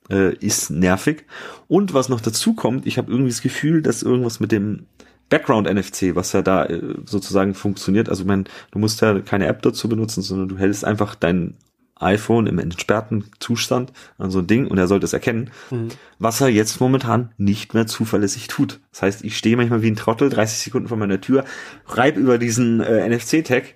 Äh, 0.09 0.35
ist 0.35 0.69
nervig. 0.69 1.25
Und 1.69 1.93
was 1.93 2.09
noch 2.09 2.19
dazu 2.19 2.53
kommt, 2.55 2.85
ich 2.85 2.97
habe 2.97 3.09
irgendwie 3.09 3.29
das 3.29 3.41
Gefühl, 3.41 3.81
dass 3.81 4.03
irgendwas 4.03 4.41
mit 4.41 4.51
dem 4.51 4.87
Background 5.29 5.73
NFC, 5.73 6.15
was 6.15 6.33
ja 6.33 6.41
da 6.41 6.65
äh, 6.65 6.95
sozusagen 7.05 7.53
funktioniert. 7.53 8.09
Also, 8.09 8.25
man, 8.25 8.43
du 8.71 8.79
musst 8.79 9.01
ja 9.01 9.21
keine 9.21 9.47
App 9.47 9.61
dazu 9.61 9.87
benutzen, 9.87 10.21
sondern 10.21 10.49
du 10.49 10.57
hältst 10.57 10.83
einfach 10.83 11.15
dein 11.15 11.55
iPhone 12.03 12.47
im 12.47 12.59
entsperrten 12.59 13.25
Zustand 13.39 13.93
an 14.17 14.31
so 14.31 14.39
ein 14.39 14.47
Ding 14.47 14.67
und 14.67 14.77
er 14.77 14.87
sollte 14.87 15.05
es 15.05 15.13
erkennen, 15.13 15.51
mhm. 15.71 15.89
was 16.19 16.41
er 16.41 16.49
jetzt 16.49 16.79
momentan 16.79 17.31
nicht 17.37 17.73
mehr 17.73 17.87
zuverlässig 17.87 18.47
tut. 18.47 18.79
Das 18.91 19.01
heißt, 19.01 19.23
ich 19.23 19.37
stehe 19.37 19.57
manchmal 19.57 19.81
wie 19.81 19.91
ein 19.91 19.95
Trottel 19.95 20.29
30 20.29 20.59
Sekunden 20.59 20.87
vor 20.87 20.97
meiner 20.97 21.21
Tür, 21.21 21.45
reib 21.87 22.17
über 22.17 22.37
diesen 22.37 22.81
äh, 22.81 23.07
NFC-Tag 23.09 23.75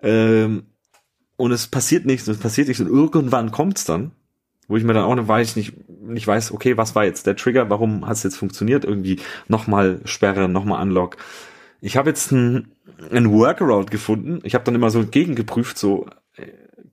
Ähm, 0.00 0.64
und 1.36 1.52
es 1.52 1.68
passiert 1.68 2.04
nichts, 2.04 2.26
es 2.28 2.38
passiert 2.38 2.68
nichts 2.68 2.80
und 2.80 2.88
irgendwann 2.88 3.52
kommt's 3.52 3.84
dann, 3.84 4.12
wo 4.66 4.76
ich 4.76 4.84
mir 4.84 4.92
dann 4.92 5.04
auch 5.04 5.14
nicht 5.14 5.28
weiß, 5.28 5.56
nicht, 5.56 5.74
nicht 5.88 6.26
weiß, 6.26 6.52
okay, 6.52 6.76
was 6.76 6.94
war 6.94 7.04
jetzt 7.04 7.26
der 7.26 7.36
Trigger, 7.36 7.70
warum 7.70 8.06
hat 8.06 8.16
es 8.16 8.22
jetzt 8.22 8.36
funktioniert? 8.36 8.84
Irgendwie 8.84 9.20
nochmal 9.48 10.00
Sperre, 10.04 10.48
nochmal 10.48 10.82
Unlock. 10.82 11.16
Ich 11.80 11.96
habe 11.96 12.10
jetzt 12.10 12.32
ein, 12.32 12.72
ein 13.10 13.30
Workaround 13.30 13.90
gefunden. 13.90 14.40
Ich 14.42 14.54
habe 14.54 14.64
dann 14.64 14.74
immer 14.74 14.90
so 14.90 15.06
gegengeprüft, 15.06 15.78
so 15.78 16.06
äh, 16.36 16.46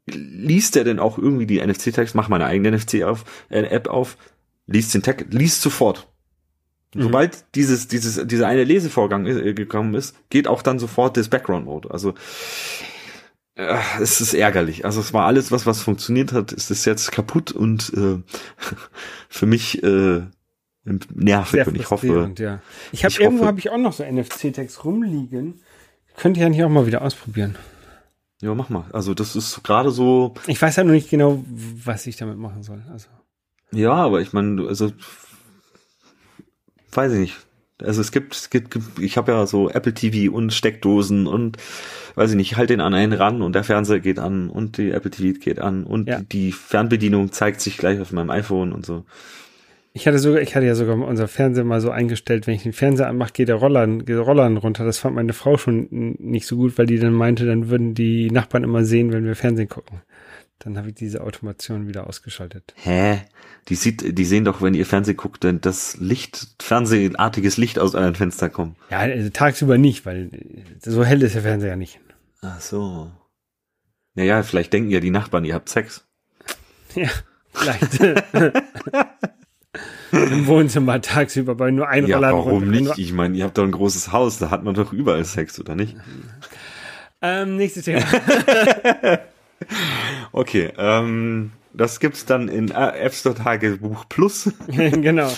liest 0.08 0.76
der 0.76 0.84
denn 0.84 0.99
auch 0.99 1.18
irgendwie 1.18 1.45
die 1.45 1.66
NFC-Tags, 1.66 2.14
mach 2.14 2.30
meine 2.30 2.45
eigene 2.45 2.78
NFC 2.78 3.03
auf, 3.03 3.26
äh, 3.49 3.80
auf, 3.88 4.18
liest 4.68 4.93
den 4.93 5.03
Tag, 5.03 5.26
liest 5.32 5.62
sofort. 5.62 6.08
Mhm. 6.93 7.03
Sobald 7.03 7.56
dieses, 7.56 7.88
dieses, 7.88 8.26
dieser 8.28 8.47
eine 8.47 8.64
Lesevorgang 8.64 9.26
äh, 9.26 9.53
gekommen 9.53 9.95
ist, 9.95 10.16
geht 10.30 10.47
auch 10.47 10.62
dann 10.62 10.80
sofort 10.80 11.18
das 11.18 11.30
Background-Mode. 11.30 11.91
Also 11.91 12.14
äh, 13.56 13.78
es 13.99 14.22
ist 14.22 14.34
ärgerlich. 14.34 14.86
Also 14.86 15.01
es 15.01 15.14
war 15.14 15.26
alles, 15.26 15.51
was 15.51 15.66
was 15.66 15.82
funktioniert 15.82 16.34
hat, 16.34 16.51
ist 16.51 16.72
es 16.72 16.86
jetzt 16.86 17.12
kaputt 17.12 17.51
und 17.51 17.91
äh, 17.95 18.18
für 19.30 19.45
mich 19.45 19.84
äh, 19.84 20.22
nervig 20.84 21.68
und 21.68 21.76
ich 21.76 21.89
hoffe. 21.89 22.32
Ja. 22.38 22.62
Ich 22.91 23.03
habe 23.06 23.16
irgendwo 23.18 23.45
habe 23.45 23.60
ich 23.60 23.72
auch 23.72 23.78
noch 23.78 23.93
so 23.93 24.03
NFC-Tags 24.03 24.86
rumliegen. 24.86 25.62
Könnte 26.16 26.39
ich 26.39 26.43
ja 26.43 26.49
nicht 26.49 26.64
auch 26.64 26.70
mal 26.70 26.86
wieder 26.86 27.01
ausprobieren. 27.01 27.56
Ja, 28.45 28.53
mach 28.53 28.69
mal. 28.69 28.85
Also 28.93 29.15
das 29.15 29.35
ist 29.35 29.63
gerade 29.63 29.89
so. 29.89 30.35
Ich 30.45 30.61
weiß 30.61 30.75
ja 30.75 30.81
halt 30.81 30.87
noch 30.87 30.93
nicht 30.93 31.09
genau, 31.09 31.43
was 31.47 32.05
ich 32.05 32.15
damit 32.15 32.37
machen 32.37 32.61
soll. 32.61 32.83
Also. 32.91 33.07
Ja, 33.71 33.93
aber 33.93 34.21
ich 34.21 34.33
meine, 34.33 34.67
also 34.67 34.91
weiß 36.91 37.13
ich 37.13 37.19
nicht. 37.19 37.35
Also 37.81 38.01
es 38.01 38.11
gibt, 38.11 38.35
es 38.35 38.51
gibt, 38.51 38.77
ich 38.99 39.17
habe 39.17 39.31
ja 39.31 39.47
so 39.47 39.67
Apple 39.67 39.95
TV 39.95 40.31
und 40.31 40.53
Steckdosen 40.53 41.25
und 41.25 41.57
weiß 42.13 42.29
ich 42.29 42.35
nicht, 42.37 42.51
ich 42.51 42.57
halte 42.57 42.73
den 42.73 42.81
an 42.81 42.93
einen 42.93 43.13
ran 43.13 43.41
und 43.41 43.53
der 43.53 43.63
Fernseher 43.63 43.99
geht 43.99 44.19
an 44.19 44.51
und 44.51 44.77
die 44.77 44.91
Apple 44.91 45.09
TV 45.09 45.39
geht 45.39 45.57
an 45.59 45.83
und 45.83 46.07
ja. 46.07 46.21
die 46.21 46.51
Fernbedienung 46.51 47.31
zeigt 47.31 47.61
sich 47.61 47.77
gleich 47.77 47.99
auf 47.99 48.11
meinem 48.11 48.29
iPhone 48.29 48.73
und 48.73 48.85
so. 48.85 49.05
Ich 49.97 50.05
hatte 50.05 50.19
sogar, 50.19 50.41
ich 50.41 50.53
hatte 50.57 50.65
ja 50.65 50.75
sogar 50.75 50.97
unser 50.97 51.29
Fernseher 51.29 51.63
mal 51.63 51.79
so 51.79 51.89
eingestellt, 51.89 52.47
wenn 52.47 52.55
ich 52.55 52.63
den 52.63 52.73
Fernseher 52.73 53.07
anmache, 53.07 53.31
geht 53.31 53.47
der 53.47 53.55
Roller, 53.55 53.87
geht 53.87 54.09
der 54.09 54.19
Roller 54.19 54.45
runter. 54.57 54.83
Das 54.83 54.97
fand 54.97 55.15
meine 55.15 55.31
Frau 55.31 55.55
schon 55.55 55.87
nicht 56.19 56.47
so 56.47 56.57
gut, 56.57 56.77
weil 56.77 56.85
die 56.85 56.99
dann 56.99 57.13
meinte, 57.13 57.45
dann 57.45 57.69
würden 57.69 57.93
die 57.93 58.29
Nachbarn 58.29 58.65
immer 58.65 58.83
sehen, 58.83 59.13
wenn 59.13 59.23
wir 59.23 59.37
Fernsehen 59.37 59.69
gucken. 59.69 60.01
Dann 60.59 60.77
habe 60.77 60.89
ich 60.89 60.95
diese 60.95 61.21
Automation 61.21 61.87
wieder 61.87 62.07
ausgeschaltet. 62.07 62.73
Hä? 62.75 63.21
Die 63.69 63.75
sieht, 63.75 64.17
die 64.17 64.25
sehen 64.25 64.43
doch, 64.43 64.61
wenn 64.61 64.73
ihr 64.73 64.85
Fernsehen 64.85 65.15
guckt, 65.15 65.45
denn 65.45 65.61
das 65.61 65.95
Licht, 65.95 66.45
fernsehartiges 66.61 67.55
Licht 67.55 67.79
aus 67.79 67.95
euren 67.95 68.15
Fenster 68.15 68.49
kommen. 68.49 68.75
Ja, 68.91 68.99
also 68.99 69.29
tagsüber 69.29 69.77
nicht, 69.77 70.05
weil 70.05 70.29
so 70.81 71.05
hell 71.05 71.23
ist 71.23 71.35
der 71.35 71.43
Fernseher 71.43 71.69
ja 71.69 71.75
nicht. 71.77 72.01
Ach 72.41 72.59
so. 72.59 73.11
Naja, 74.13 74.43
vielleicht 74.43 74.73
denken 74.73 74.89
ja 74.89 74.99
die 74.99 75.09
Nachbarn, 75.09 75.45
ihr 75.45 75.53
habt 75.53 75.69
Sex. 75.69 76.05
Ja, 76.95 77.09
vielleicht. 77.53 77.99
Im 80.12 80.47
Wohnzimmer 80.47 81.01
tagsüber 81.01 81.56
bei 81.56 81.72
nur 81.72 81.88
ein 81.88 82.08
ja, 82.08 82.18
Roller. 82.18 82.34
Warum 82.34 82.70
nicht? 82.70 82.97
Ich 82.97 83.14
meine, 83.14 83.38
ihr 83.38 83.43
habt 83.43 83.58
doch 83.58 83.64
ein 83.64 83.72
großes 83.72 84.12
Haus, 84.12 84.38
da 84.38 84.49
hat 84.49 84.64
man 84.64 84.74
doch 84.76 84.93
überall 84.93 85.26
Sex, 85.26 85.60
oder 85.60 85.76
nicht? 85.76 85.95
Ähm, 87.22 87.58
nächstes 87.58 87.86
Thema. 87.86 88.03
okay, 90.32 90.72
ähm, 90.78 91.51
das 91.74 91.99
gibt's 91.99 92.26
dann 92.26 92.47
in 92.47 92.72
App 92.72 93.14
Store 93.14 93.36
Tagebuch 93.36 94.08
Plus. 94.08 94.51
genau. 94.68 95.32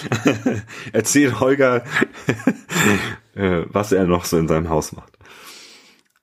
Erzählt 0.94 1.40
Holger, 1.40 1.84
äh, 3.36 3.64
was 3.68 3.92
er 3.92 4.06
noch 4.06 4.26
so 4.26 4.38
in 4.38 4.48
seinem 4.48 4.70
Haus 4.70 4.92
macht. 4.92 5.14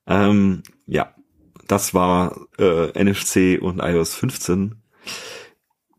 Ähm, 0.07 0.63
ja, 0.87 1.15
das 1.67 1.95
war 1.95 2.37
äh, 2.59 3.03
NFC 3.03 3.61
und 3.61 3.81
iOS 3.81 4.15
15. 4.15 4.77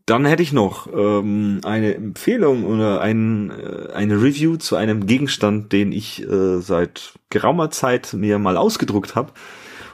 Dann 0.06 0.24
hätte 0.24 0.42
ich 0.42 0.52
noch 0.52 0.86
ähm, 0.92 1.60
eine 1.64 1.94
Empfehlung 1.94 2.64
oder 2.64 3.00
ein, 3.00 3.50
äh, 3.50 3.92
eine 3.92 4.22
Review 4.22 4.56
zu 4.56 4.76
einem 4.76 5.06
Gegenstand, 5.06 5.72
den 5.72 5.90
ich 5.90 6.22
äh, 6.22 6.60
seit 6.60 7.14
geraumer 7.28 7.70
Zeit 7.70 8.12
mir 8.12 8.38
mal 8.38 8.56
ausgedruckt 8.56 9.16
habe. 9.16 9.32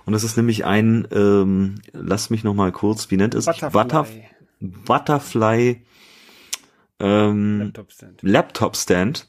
Und 0.05 0.13
das 0.13 0.23
ist 0.23 0.37
nämlich 0.37 0.67
ein, 0.67 1.09
ähm, 1.13 1.77
lass 1.93 2.29
mich 2.29 2.45
noch 2.45 2.55
mal 2.55 2.73
kurz, 2.73 3.11
wie 3.11 3.17
nennt 3.17 3.35
es 3.35 3.47
sich? 3.47 3.61
Butterfly. 3.61 4.25
Butterfly 4.61 5.83
ähm, 7.03 7.59
Laptop 7.59 7.93
Stand. 7.93 8.23
Laptop 8.23 8.77
Stand, 8.77 9.29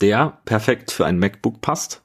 der 0.00 0.38
perfekt 0.44 0.92
für 0.92 1.04
ein 1.04 1.18
MacBook 1.18 1.60
passt. 1.60 2.02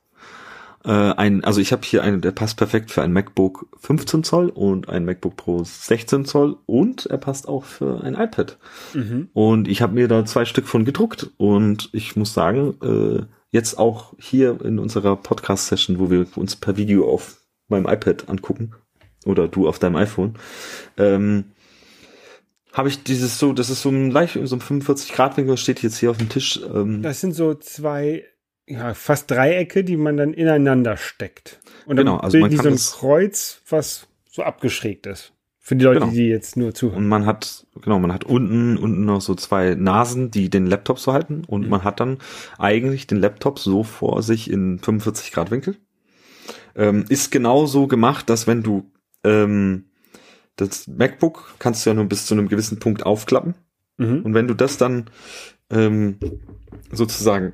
Äh, 0.86 0.92
ein, 0.92 1.44
also 1.44 1.62
ich 1.62 1.72
habe 1.72 1.84
hier 1.86 2.04
einen, 2.04 2.22
der 2.22 2.32
passt 2.32 2.58
perfekt 2.58 2.92
für 2.92 3.02
ein 3.02 3.14
MacBook 3.14 3.68
15 3.80 4.24
Zoll 4.24 4.50
und 4.50 4.90
ein 4.90 5.06
MacBook 5.06 5.38
Pro 5.38 5.64
16 5.64 6.26
Zoll 6.26 6.58
und 6.66 7.06
er 7.06 7.18
passt 7.18 7.48
auch 7.48 7.64
für 7.64 8.04
ein 8.04 8.16
iPad. 8.16 8.58
Mhm. 8.94 9.30
Und 9.34 9.68
ich 9.68 9.82
habe 9.82 9.94
mir 9.94 10.08
da 10.08 10.26
zwei 10.26 10.46
Stück 10.46 10.68
von 10.68 10.86
gedruckt 10.86 11.30
und 11.38 11.90
ich 11.94 12.16
muss 12.16 12.34
sagen, 12.34 12.76
äh, 12.84 13.26
jetzt 13.52 13.78
auch 13.78 14.14
hier 14.20 14.60
in 14.64 14.80
unserer 14.80 15.16
Podcast-Session, 15.16 16.00
wo 16.00 16.10
wir 16.10 16.26
uns 16.36 16.56
per 16.56 16.76
Video 16.76 17.10
auf 17.10 17.38
meinem 17.70 17.86
iPad 17.86 18.28
angucken 18.28 18.74
oder 19.26 19.48
du 19.48 19.68
auf 19.68 19.80
deinem 19.80 19.96
iPhone, 19.96 20.34
ähm, 20.98 21.46
habe 22.74 22.90
ich 22.90 23.04
dieses 23.04 23.38
so, 23.38 23.54
das 23.54 23.70
ist 23.70 23.84
so 23.84 23.90
ein 23.90 24.10
leicht, 24.10 24.38
so 24.44 24.56
ein 24.56 24.62
45 24.62 25.14
Grad 25.14 25.38
Winkel, 25.38 25.58
steht 25.58 25.84
jetzt 25.84 26.00
hier 26.00 26.10
auf 26.10 26.18
dem 26.18 26.30
Tisch. 26.30 26.60
Ähm, 26.74 27.04
das 27.04 27.22
sind 27.22 27.34
so 27.34 27.54
zwei, 27.54 28.26
ja, 28.68 28.94
fast 28.94 29.30
Dreiecke, 29.30 29.84
die 29.84 29.98
man 29.98 30.18
dann 30.18 30.34
ineinander 30.34 30.98
steckt. 30.98 31.60
Und 31.86 31.98
dann 31.98 32.06
genau, 32.06 32.18
also 32.18 32.38
man 32.38 32.56
kann 32.56 32.78
so 32.78 32.96
ein 32.96 33.00
Kreuz, 33.00 33.62
was 33.70 34.08
so 34.30 34.44
abgeschrägt 34.44 35.06
ist. 35.06 35.34
Für 35.66 35.78
die 35.78 35.86
Leute, 35.86 36.02
genau. 36.02 36.12
die 36.12 36.28
jetzt 36.28 36.58
nur 36.58 36.74
zuhören. 36.74 37.04
Und 37.04 37.08
man 37.08 37.26
hat, 37.26 37.66
genau, 37.82 37.98
man 37.98 38.12
hat 38.12 38.26
unten, 38.26 38.78
unten 38.78 39.06
noch 39.06 39.22
so 39.22 39.34
zwei 39.34 39.76
Nasen, 39.76 40.30
die 40.30 40.50
den 40.50 40.66
Laptop 40.66 41.00
so 41.00 41.14
halten. 41.14 41.44
Und 41.48 41.64
mhm. 41.64 41.70
man 41.70 41.84
hat 41.86 42.02
dann 42.02 42.18
eigentlich 42.58 43.08
den 43.08 43.18
Laptop 43.20 43.60
so 43.60 43.84
vor 43.84 44.24
sich 44.24 44.52
in 44.52 44.80
45 44.80 45.32
Grad 45.32 45.52
Winkel. 45.52 45.78
Ähm, 46.76 47.06
ist 47.08 47.32
genau 47.32 47.66
so 47.66 47.88
gemacht, 47.88 48.30
dass 48.30 48.46
wenn 48.46 48.62
du 48.62 48.92
ähm, 49.24 49.86
das 50.58 50.88
MacBook 50.88 51.56
kannst 51.60 51.86
du 51.86 51.92
ja 51.92 51.94
nur 51.94 52.06
bis 52.06 52.26
zu 52.26 52.34
einem 52.34 52.50
gewissen 52.50 52.80
Punkt 52.80 53.06
aufklappen. 53.06 53.56
Mhm. 53.98 54.22
Und 54.24 54.34
wenn 54.34 54.48
du 54.48 54.54
das 54.54 54.78
dann 54.78 55.06
ähm, 55.70 56.18
sozusagen 56.92 57.54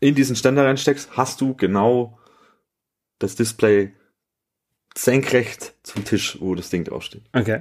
in 0.00 0.14
diesen 0.14 0.36
Ständer 0.36 0.64
reinsteckst, 0.64 1.16
hast 1.16 1.40
du 1.40 1.54
genau 1.54 2.18
das 3.18 3.34
Display 3.34 3.92
senkrecht 4.96 5.74
zum 5.82 6.04
Tisch, 6.04 6.38
wo 6.40 6.54
das 6.54 6.70
Ding 6.70 6.84
draufsteht. 6.84 7.22
Okay. 7.32 7.60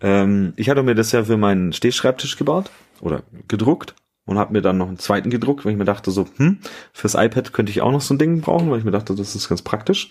Ähm, 0.00 0.52
ich 0.56 0.68
hatte 0.68 0.82
mir 0.82 0.94
das 0.94 1.12
ja 1.12 1.24
für 1.24 1.36
meinen 1.36 1.72
Stehschreibtisch 1.72 2.36
gebaut 2.36 2.70
oder 3.00 3.22
gedruckt 3.48 3.94
und 4.24 4.38
habe 4.38 4.52
mir 4.52 4.62
dann 4.62 4.78
noch 4.78 4.88
einen 4.88 4.98
zweiten 4.98 5.30
gedruckt, 5.30 5.64
weil 5.64 5.72
ich 5.72 5.78
mir 5.78 5.84
dachte 5.84 6.10
so, 6.10 6.28
hm, 6.36 6.58
fürs 6.92 7.14
iPad 7.14 7.52
könnte 7.52 7.70
ich 7.70 7.82
auch 7.82 7.90
noch 7.90 8.00
so 8.00 8.14
ein 8.14 8.18
Ding 8.18 8.40
brauchen, 8.40 8.70
weil 8.70 8.78
ich 8.78 8.84
mir 8.84 8.90
dachte, 8.90 9.14
das 9.14 9.34
ist 9.34 9.48
ganz 9.48 9.62
praktisch. 9.62 10.10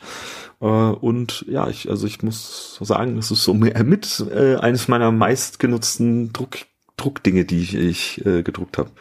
Äh, 0.62 0.66
und 0.66 1.45
ja, 1.47 1.68
ich 1.70 1.89
also 1.89 2.05
ich 2.05 2.22
muss 2.22 2.78
sagen, 2.82 3.16
das 3.16 3.32
ist 3.32 3.43
so 3.43 3.53
mit 3.53 4.26
äh, 4.32 4.57
eines 4.57 4.88
meiner 4.88 5.12
meistgenutzten 5.12 6.34
Druck 6.34 6.57
Druckdinge, 6.97 7.45
die 7.45 7.62
ich, 7.62 7.76
ich 7.76 8.26
äh, 8.26 8.43
gedruckt 8.43 8.78
habe. 8.78 8.91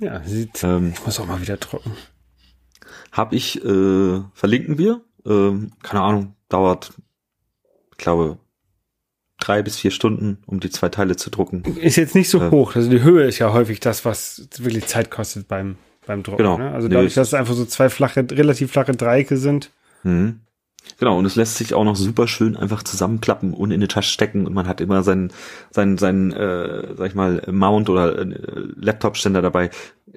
Ja, 0.00 0.22
sieht. 0.24 0.62
Ähm, 0.64 0.92
ich 0.94 1.04
muss 1.04 1.18
auch 1.20 1.26
mal 1.26 1.40
wieder 1.40 1.56
drucken. 1.56 1.92
Hab 3.12 3.32
ich 3.32 3.64
äh, 3.64 4.20
verlinken 4.34 4.78
wir. 4.78 5.02
Ähm, 5.26 5.72
keine 5.82 6.02
Ahnung, 6.02 6.34
dauert, 6.48 6.92
ich 7.92 7.98
glaube, 7.98 8.38
drei 9.40 9.62
bis 9.62 9.78
vier 9.78 9.90
Stunden, 9.90 10.38
um 10.46 10.60
die 10.60 10.70
zwei 10.70 10.88
Teile 10.88 11.16
zu 11.16 11.30
drucken. 11.30 11.62
Ist 11.76 11.96
jetzt 11.96 12.14
nicht 12.14 12.28
so 12.28 12.40
äh, 12.40 12.50
hoch. 12.50 12.76
Also 12.76 12.90
die 12.90 13.02
Höhe 13.02 13.24
ist 13.24 13.38
ja 13.38 13.52
häufig 13.52 13.80
das, 13.80 14.04
was 14.04 14.48
wirklich 14.58 14.86
Zeit 14.86 15.10
kostet 15.10 15.48
beim, 15.48 15.76
beim 16.06 16.22
Drucken. 16.22 16.38
Genau. 16.38 16.58
Ne? 16.58 16.70
Also 16.72 16.88
dadurch, 16.88 17.14
dass 17.14 17.28
es 17.28 17.34
einfach 17.34 17.54
so 17.54 17.64
zwei 17.64 17.88
flache, 17.88 18.26
relativ 18.30 18.72
flache 18.72 18.92
Dreiecke 18.92 19.36
sind. 19.36 19.70
Mhm. 20.02 20.40
Genau, 20.98 21.18
und 21.18 21.26
es 21.26 21.36
lässt 21.36 21.56
sich 21.56 21.74
auch 21.74 21.84
noch 21.84 21.96
super 21.96 22.26
schön 22.26 22.56
einfach 22.56 22.82
zusammenklappen 22.82 23.52
und 23.52 23.70
in 23.70 23.80
die 23.80 23.88
Tasche 23.88 24.10
stecken 24.10 24.46
und 24.46 24.54
man 24.54 24.66
hat 24.66 24.80
immer 24.80 25.02
seinen, 25.02 25.32
seinen, 25.70 25.98
seinen, 25.98 26.32
äh, 26.32 26.94
sag 26.96 27.08
ich 27.08 27.14
mal, 27.14 27.42
Mount 27.50 27.88
oder 27.88 28.18
äh, 28.18 28.34
Laptop-Ständer 28.76 29.42
dabei. 29.42 29.70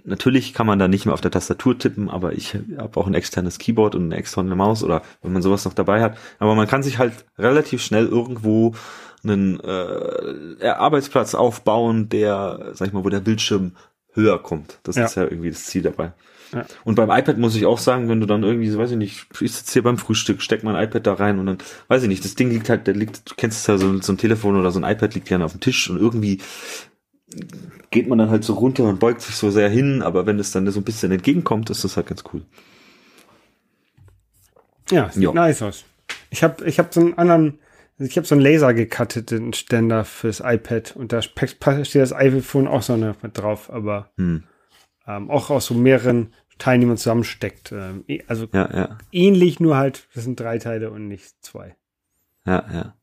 Natürlich 0.04 0.54
kann 0.54 0.66
man 0.66 0.80
da 0.80 0.88
nicht 0.88 1.06
mehr 1.06 1.14
auf 1.14 1.22
der 1.22 1.32
Tastatur 1.32 1.78
tippen, 1.78 2.10
aber 2.10 2.34
ich 2.34 2.56
habe 2.78 3.00
auch 3.00 3.06
ein 3.06 3.14
externes 3.14 3.60
Keyboard 3.60 3.96
und 3.96 4.06
eine 4.06 4.16
externe 4.16 4.56
Maus 4.56 4.84
oder 4.84 5.04
wenn 5.22 5.34
man 5.34 5.42
sowas 5.42 5.66
noch 5.66 5.74
dabei 5.74 6.02
hat. 6.02 6.18
Aber 6.40 6.56
man 6.56 6.68
kann 6.68 6.84
sich 6.84 6.98
halt 6.98 7.14
relativ 7.38 7.84
schnell 7.84 8.08
irgendwo 8.08 8.74
einen 9.24 9.60
äh, 9.60 10.68
Arbeitsplatz 10.68 11.36
aufbauen, 11.36 12.10
der, 12.10 12.72
sag 12.74 12.88
ich 12.88 12.94
mal, 12.94 13.04
wo 13.04 13.10
der 13.10 13.20
Bildschirm 13.20 13.74
höher 14.14 14.42
kommt. 14.42 14.80
Das 14.84 14.96
ja. 14.96 15.06
ist 15.06 15.16
ja 15.16 15.24
irgendwie 15.24 15.52
das 15.52 15.66
Ziel 15.66 15.84
dabei. 15.84 16.14
Ja. 16.54 16.66
Und 16.84 16.96
beim 16.96 17.10
iPad 17.10 17.38
muss 17.38 17.56
ich 17.56 17.66
auch 17.66 17.78
sagen, 17.78 18.10
wenn 18.10 18.20
du 18.20 18.26
dann 18.26 18.44
irgendwie, 18.44 18.70
so 18.70 18.78
weiß 18.78 18.92
ich 18.92 18.98
nicht, 18.98 19.28
ich 19.40 19.54
sitze 19.54 19.74
hier 19.74 19.84
beim 19.84 19.98
Frühstück, 19.98 20.42
steck 20.42 20.64
mein 20.64 20.82
iPad 20.82 21.08
da 21.08 21.14
rein 21.14 21.40
und 21.40 21.46
dann, 21.46 21.58
weiß 21.88 22.04
ich 22.04 22.10
nicht, 22.10 22.26
das 22.26 22.36
Ding 22.36 22.50
liegt 22.50 22.70
halt, 22.70 22.88
der 22.88 22.94
liegt, 22.94 23.30
du 23.30 23.36
kennst 23.36 23.62
es 23.62 23.68
ja, 23.68 23.78
so, 23.78 24.02
so 24.02 24.14
ein 24.14 24.18
Telefon 24.18 24.60
oder 24.60 24.72
so 24.72 24.80
ein 24.80 24.92
iPad 24.92 25.14
liegt 25.16 25.30
ja 25.30 25.40
auf 25.40 25.54
dem 25.54 25.62
Tisch 25.62 25.90
und 25.90 25.98
irgendwie 25.98 26.40
geht 27.92 28.08
man 28.08 28.18
dann 28.18 28.30
halt 28.30 28.44
so 28.44 28.54
runter 28.54 28.84
und 28.84 29.00
beugt 29.00 29.22
sich 29.22 29.36
so 29.36 29.50
sehr 29.52 29.70
hin, 29.70 30.02
aber 30.02 30.26
wenn 30.26 30.40
es 30.40 30.52
dann 30.52 30.70
so 30.70 30.80
ein 30.80 30.84
bisschen 30.84 31.12
entgegenkommt, 31.12 31.70
ist 31.70 31.84
das 31.84 31.96
halt 31.96 32.08
ganz 32.08 32.24
cool. 32.34 32.42
Ja, 34.90 35.10
sieht 35.10 35.24
Jo. 35.24 35.34
nice 35.34 35.62
aus. 35.62 35.86
Ich 36.30 36.44
habe 36.44 36.66
ich 36.66 36.80
hab 36.80 36.94
so 36.94 37.00
einen 37.00 37.18
anderen, 37.18 37.60
ich 37.98 38.18
habe 38.18 38.28
so 38.28 38.36
einen 38.36 38.42
laser 38.42 38.74
gecutteten 38.74 39.54
Ständer 39.54 40.04
fürs 40.04 40.42
iPad 40.44 40.96
und 40.98 41.14
da 41.14 41.22
steht 41.22 41.96
das 41.96 42.14
iPhone 42.14 42.68
auch 42.68 42.82
so 42.82 42.98
mit 42.98 43.16
drauf, 43.38 43.72
aber 43.72 44.12
Hm. 44.18 44.44
Ähm, 45.08 45.30
auch 45.30 45.50
aus 45.50 45.68
so 45.68 45.74
mehreren 45.74 46.34
man 46.66 46.98
zusammensteckt. 46.98 47.72
Ähm, 47.72 48.04
eh- 48.08 48.24
also 48.28 48.48
Ja, 48.54 48.70
ja, 48.74 48.98
ähnlich, 49.12 49.60
nur 49.60 49.78
halt, 49.78 50.08
das 50.14 50.24
sind 50.26 50.40
drei 50.40 50.60
Teile 50.60 50.92
und 50.92 51.08
nicht 51.08 51.34
zwei. 51.42 51.76
ja, 52.46 52.66
ja. 52.72 52.96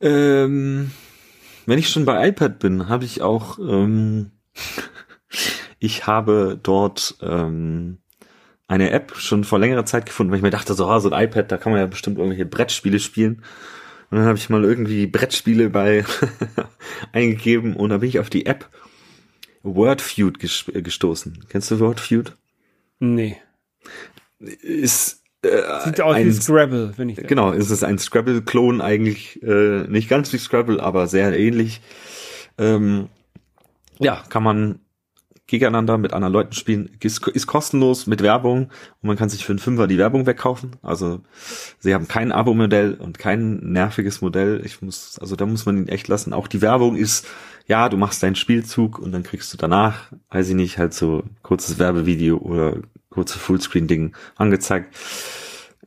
Ähm, 0.00 0.92
wenn 1.66 1.78
ich 1.78 1.88
schon 1.88 2.04
bei 2.04 2.28
iPad 2.28 2.58
bin, 2.58 2.88
habe 2.88 3.04
ich 3.04 3.22
auch, 3.22 3.58
ähm, 3.58 4.30
ich 5.78 6.06
habe 6.06 6.58
dort 6.62 7.16
ähm, 7.20 7.98
eine 8.68 8.90
App 8.90 9.16
schon 9.16 9.44
vor 9.44 9.58
längerer 9.58 9.86
Zeit 9.86 10.06
gefunden, 10.06 10.30
weil 10.30 10.38
ich 10.38 10.42
mir 10.42 10.50
dachte, 10.50 10.74
so, 10.74 10.86
ah, 10.86 11.00
so 11.00 11.10
ein 11.10 11.24
iPad, 11.24 11.50
da 11.50 11.56
kann 11.56 11.72
man 11.72 11.80
ja 11.80 11.86
bestimmt 11.86 12.18
irgendwelche 12.18 12.46
Brettspiele 12.46 12.98
spielen. 12.98 13.42
Und 14.10 14.18
dann 14.18 14.26
habe 14.26 14.38
ich 14.38 14.50
mal 14.50 14.64
irgendwie 14.64 15.06
Brettspiele 15.06 15.70
bei 15.70 16.04
eingegeben 17.12 17.74
und 17.74 17.90
da 17.90 17.98
bin 17.98 18.08
ich 18.08 18.20
auf 18.20 18.30
die 18.30 18.46
App 18.46 18.68
Wordfeud 19.62 20.38
ges 20.38 20.64
gestoßen. 20.72 21.44
Kennst 21.48 21.70
du 21.70 21.80
Wordfeud? 21.80 22.32
Nee. 22.98 23.36
Ist 24.38 25.22
äh, 25.42 25.80
Sieht 25.84 26.00
aus 26.00 26.16
wie 26.16 26.20
ein, 26.20 26.32
Scrabble, 26.32 26.92
wenn 26.96 27.08
ich 27.08 27.16
genau, 27.16 27.52
ist 27.52 27.70
es 27.70 27.82
ein 27.82 27.98
Scrabble-Klon 27.98 28.80
eigentlich, 28.80 29.42
äh, 29.42 29.86
nicht 29.88 30.08
ganz 30.08 30.32
wie 30.32 30.38
Scrabble, 30.38 30.80
aber 30.80 31.06
sehr 31.06 31.38
ähnlich. 31.38 31.80
Ähm, 32.58 33.08
ja, 33.98 34.22
kann 34.28 34.42
man 34.42 34.80
gegeneinander 35.46 35.96
mit 35.96 36.12
anderen 36.12 36.32
Leuten 36.32 36.52
spielen, 36.52 36.90
ist, 37.00 37.26
ist 37.28 37.46
kostenlos 37.46 38.06
mit 38.06 38.22
Werbung 38.22 38.64
und 39.00 39.06
man 39.06 39.16
kann 39.16 39.28
sich 39.28 39.44
für 39.44 39.52
einen 39.52 39.60
Fünfer 39.60 39.86
die 39.86 39.98
Werbung 39.98 40.26
wegkaufen. 40.26 40.72
Also 40.82 41.20
sie 41.78 41.94
haben 41.94 42.08
kein 42.08 42.32
Abo-Modell 42.32 42.94
und 42.94 43.18
kein 43.18 43.58
nerviges 43.58 44.20
Modell. 44.20 44.60
Ich 44.64 44.82
muss, 44.82 45.18
also 45.20 45.36
da 45.36 45.46
muss 45.46 45.64
man 45.64 45.76
ihn 45.76 45.88
echt 45.88 46.08
lassen. 46.08 46.32
Auch 46.32 46.48
die 46.48 46.62
Werbung 46.62 46.96
ist, 46.96 47.26
ja, 47.66 47.88
du 47.88 47.96
machst 47.96 48.22
deinen 48.22 48.36
Spielzug 48.36 48.98
und 48.98 49.12
dann 49.12 49.22
kriegst 49.22 49.52
du 49.52 49.56
danach, 49.56 50.12
weiß 50.30 50.48
ich 50.48 50.54
nicht, 50.54 50.78
halt 50.78 50.94
so 50.94 51.22
kurzes 51.42 51.78
Werbevideo 51.78 52.38
oder 52.38 52.80
kurze 53.10 53.38
Fullscreen-Ding 53.38 54.16
angezeigt. 54.36 54.94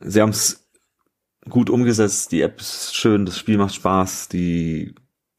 Sie 0.00 0.20
haben 0.22 0.30
es 0.30 0.66
gut 1.48 1.70
umgesetzt, 1.70 2.32
die 2.32 2.42
App 2.42 2.60
ist 2.60 2.94
schön, 2.94 3.26
das 3.26 3.38
Spiel 3.38 3.58
macht 3.58 3.74
Spaß, 3.74 4.28
die 4.28 4.94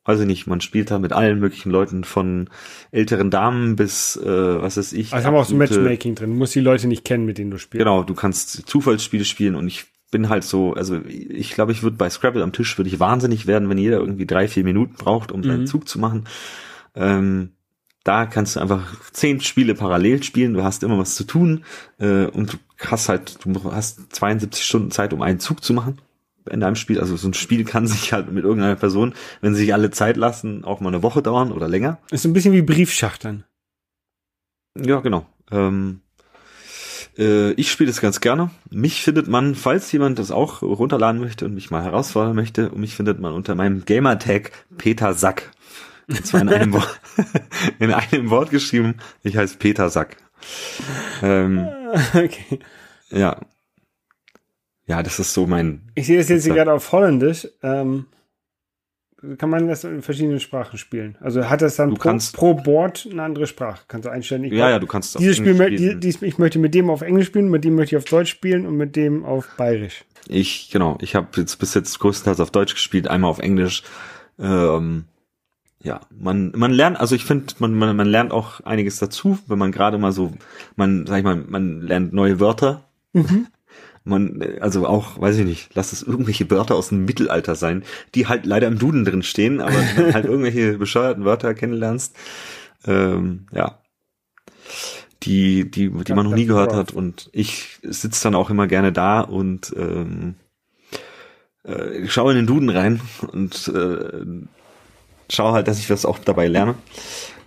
weiß 0.05 0.19
ich 0.21 0.25
nicht, 0.27 0.47
man 0.47 0.61
spielt 0.61 0.89
da 0.91 0.99
mit 0.99 1.13
allen 1.13 1.39
möglichen 1.39 1.71
Leuten 1.71 2.03
von 2.03 2.49
älteren 2.91 3.29
Damen 3.29 3.75
bis, 3.75 4.15
äh, 4.17 4.61
was 4.61 4.77
weiß 4.77 4.93
ich. 4.93 5.13
Also 5.13 5.27
haben 5.27 5.33
wir 5.35 5.39
auch 5.41 5.45
so 5.45 5.55
Matchmaking 5.55 6.15
drin. 6.15 6.31
Du 6.31 6.35
musst 6.37 6.55
die 6.55 6.59
Leute 6.59 6.87
nicht 6.87 7.05
kennen, 7.05 7.25
mit 7.25 7.37
denen 7.37 7.51
du 7.51 7.57
spielst. 7.57 7.79
Genau, 7.85 8.03
du 8.03 8.13
kannst 8.15 8.67
Zufallsspiele 8.67 9.25
spielen 9.25 9.55
und 9.55 9.67
ich 9.67 9.85
bin 10.11 10.27
halt 10.27 10.43
so, 10.43 10.73
also 10.73 10.99
ich 11.05 11.53
glaube, 11.53 11.71
ich 11.71 11.83
würde 11.83 11.95
bei 11.97 12.09
Scrabble 12.09 12.43
am 12.43 12.51
Tisch 12.51 12.77
würde 12.77 12.89
ich 12.89 12.99
wahnsinnig 12.99 13.47
werden, 13.47 13.69
wenn 13.69 13.77
jeder 13.77 13.97
irgendwie 13.99 14.25
drei, 14.25 14.47
vier 14.47 14.63
Minuten 14.63 14.95
braucht, 14.95 15.31
um 15.31 15.43
seinen 15.43 15.61
Mhm. 15.61 15.67
Zug 15.67 15.87
zu 15.87 15.99
machen. 15.99 16.25
Ähm, 16.95 17.51
da 18.03 18.25
kannst 18.25 18.55
du 18.55 18.59
einfach 18.59 18.95
zehn 19.11 19.39
Spiele 19.39 19.75
parallel 19.75 20.23
spielen, 20.23 20.53
du 20.53 20.63
hast 20.63 20.83
immer 20.83 20.97
was 20.97 21.15
zu 21.15 21.23
tun 21.23 21.63
äh, 21.99 22.25
und 22.25 22.53
du 22.53 22.57
hast 22.87 23.07
halt, 23.07 23.37
du 23.45 23.71
hast 23.71 24.13
72 24.13 24.65
Stunden 24.65 24.91
Zeit, 24.91 25.13
um 25.13 25.21
einen 25.21 25.39
Zug 25.39 25.63
zu 25.63 25.73
machen 25.73 25.99
in 26.49 26.59
deinem 26.59 26.75
Spiel. 26.75 26.99
Also 26.99 27.15
so 27.17 27.27
ein 27.27 27.33
Spiel 27.33 27.63
kann 27.63 27.87
sich 27.87 28.13
halt 28.13 28.31
mit 28.31 28.43
irgendeiner 28.43 28.75
Person, 28.75 29.13
wenn 29.41 29.53
sie 29.53 29.61
sich 29.61 29.73
alle 29.73 29.91
Zeit 29.91 30.17
lassen, 30.17 30.63
auch 30.63 30.79
mal 30.79 30.89
eine 30.89 31.03
Woche 31.03 31.21
dauern 31.21 31.51
oder 31.51 31.67
länger. 31.67 31.99
Ist 32.11 32.25
ein 32.25 32.33
bisschen 32.33 32.53
wie 32.53 32.61
Briefschachtern. 32.61 33.43
Ja, 34.79 34.99
genau. 34.99 35.25
Ähm, 35.51 36.01
äh, 37.17 37.51
ich 37.53 37.71
spiele 37.71 37.89
das 37.89 38.01
ganz 38.01 38.21
gerne. 38.21 38.51
Mich 38.69 39.03
findet 39.03 39.27
man, 39.27 39.55
falls 39.55 39.91
jemand 39.91 40.19
das 40.19 40.31
auch 40.31 40.61
runterladen 40.61 41.19
möchte 41.19 41.45
und 41.45 41.53
mich 41.53 41.71
mal 41.71 41.83
herausfordern 41.83 42.35
möchte, 42.35 42.71
mich 42.75 42.95
findet 42.95 43.19
man 43.19 43.33
unter 43.33 43.55
meinem 43.55 43.85
Gamertag 43.85 44.51
Peter 44.77 45.13
Sack. 45.13 45.51
Und 46.07 46.25
zwar 46.25 46.41
in 46.41 46.49
einem, 46.49 46.73
Wort, 46.73 46.99
in 47.79 47.91
einem 47.93 48.29
Wort 48.29 48.49
geschrieben. 48.49 48.95
Ich 49.23 49.37
heiße 49.37 49.57
Peter 49.57 49.89
Sack. 49.89 50.17
Ähm, 51.21 51.67
okay. 52.13 52.59
ja. 53.09 53.39
Ja, 54.91 55.01
das 55.01 55.19
ist 55.19 55.33
so 55.33 55.47
mein. 55.47 55.83
Ich 55.95 56.07
sehe 56.07 56.17
das 56.17 56.27
jetzt 56.27 56.43
hier 56.43 56.53
gerade 56.53 56.73
auf 56.73 56.91
Holländisch. 56.91 57.47
Ähm, 57.63 58.07
kann 59.37 59.49
man 59.49 59.69
das 59.69 59.85
in 59.85 60.01
verschiedenen 60.01 60.41
Sprachen 60.41 60.77
spielen? 60.77 61.17
Also 61.21 61.49
hat 61.49 61.61
das 61.61 61.77
dann 61.77 61.93
pro, 61.93 62.17
pro 62.33 62.55
Board 62.55 63.07
eine 63.09 63.23
andere 63.23 63.47
Sprache? 63.47 63.83
Kannst 63.87 64.05
du 64.05 64.09
einstellen? 64.09 64.43
Ich 64.43 64.51
Ja, 64.51 64.69
ja, 64.69 64.79
du 64.79 64.87
kannst 64.87 65.17
dieses 65.17 65.37
Spiel, 65.37 65.55
spielen. 65.55 65.77
die, 65.77 65.97
dies, 65.97 66.21
ich 66.21 66.37
möchte 66.39 66.59
mit 66.59 66.75
dem 66.75 66.89
auf 66.89 67.03
Englisch 67.03 67.27
spielen, 67.27 67.49
mit 67.49 67.63
dem 67.63 67.75
möchte 67.75 67.95
ich 67.95 67.99
auf 67.99 68.09
Deutsch 68.09 68.31
spielen 68.31 68.65
und 68.65 68.75
mit 68.75 68.97
dem 68.97 69.23
auf 69.23 69.47
Bayerisch. 69.55 70.03
Ich, 70.27 70.69
genau, 70.71 70.97
ich 70.99 71.15
habe 71.15 71.27
jetzt 71.37 71.55
bis 71.55 71.73
jetzt 71.73 71.97
größtenteils 71.99 72.41
auf 72.41 72.51
Deutsch 72.51 72.73
gespielt, 72.73 73.07
einmal 73.07 73.29
auf 73.29 73.39
Englisch. 73.39 73.83
Ähm, 74.39 75.05
ja, 75.81 76.01
man, 76.09 76.51
man 76.53 76.71
lernt, 76.73 76.99
also 76.99 77.15
ich 77.15 77.23
finde, 77.23 77.53
man, 77.59 77.75
man, 77.75 77.95
man 77.95 78.07
lernt 78.07 78.33
auch 78.33 78.59
einiges 78.65 78.99
dazu, 78.99 79.39
wenn 79.47 79.57
man 79.57 79.71
gerade 79.71 79.97
mal 79.97 80.11
so, 80.11 80.33
man, 80.75 81.07
sag 81.07 81.19
ich 81.19 81.23
mal, 81.23 81.37
man 81.37 81.79
lernt 81.79 82.11
neue 82.11 82.41
Wörter. 82.41 82.83
Man, 84.03 84.41
äh, 84.41 84.59
also 84.59 84.87
auch, 84.87 85.19
weiß 85.19 85.37
ich 85.37 85.45
nicht, 85.45 85.69
lass 85.73 85.93
es 85.93 86.03
irgendwelche 86.03 86.49
Wörter 86.49 86.75
aus 86.75 86.89
dem 86.89 87.05
Mittelalter 87.05 87.55
sein, 87.55 87.83
die 88.15 88.27
halt 88.27 88.45
leider 88.45 88.67
im 88.67 88.79
Duden 88.79 89.05
drin 89.05 89.23
stehen, 89.23 89.61
aber 89.61 89.75
halt 90.13 90.25
irgendwelche 90.25 90.77
bescheuerten 90.77 91.25
Wörter 91.25 91.53
kennenlernst. 91.53 92.15
Ähm, 92.85 93.47
ja. 93.51 93.79
Die, 95.23 95.69
die, 95.69 95.89
die 95.89 96.09
Ja, 96.09 96.15
man 96.15 96.25
noch 96.25 96.35
nie 96.35 96.45
gehört 96.45 96.73
hat. 96.73 96.93
Und 96.93 97.29
ich 97.31 97.79
sitze 97.83 98.23
dann 98.23 98.35
auch 98.35 98.49
immer 98.49 98.65
gerne 98.67 98.91
da 98.91 99.21
und 99.21 99.71
ähm, 99.77 100.33
äh, 101.63 102.07
schaue 102.07 102.31
in 102.31 102.37
den 102.37 102.47
Duden 102.47 102.69
rein 102.69 103.01
und 103.31 103.67
äh, 103.67 104.25
schaue 105.29 105.51
halt, 105.51 105.67
dass 105.67 105.79
ich 105.79 105.91
was 105.91 106.05
auch 106.05 106.17
dabei 106.17 106.47
lerne. 106.47 106.75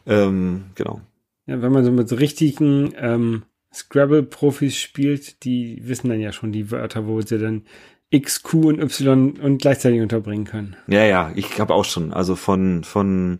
Ähm, 0.07 0.66
genau. 0.76 1.00
Ja, 1.46 1.61
wenn 1.61 1.72
man 1.72 1.84
so 1.84 1.90
mit 1.90 2.09
so 2.09 2.16
richtigen 2.16 2.94
ähm, 2.96 3.42
Scrabble-Profis 3.74 4.76
spielt, 4.76 5.44
die 5.44 5.80
wissen 5.82 6.08
dann 6.08 6.20
ja 6.20 6.32
schon 6.32 6.52
die 6.52 6.70
Wörter, 6.70 7.06
wo 7.06 7.20
sie 7.20 7.38
dann 7.38 7.62
X, 8.10 8.42
Q 8.42 8.68
und 8.68 8.80
Y 8.80 9.38
und 9.40 9.58
gleichzeitig 9.58 10.00
unterbringen 10.00 10.44
können. 10.44 10.76
Ja, 10.86 11.04
ja, 11.04 11.32
ich 11.34 11.58
habe 11.58 11.74
auch 11.74 11.84
schon, 11.84 12.12
also 12.12 12.36
von 12.36 12.84
von 12.84 13.38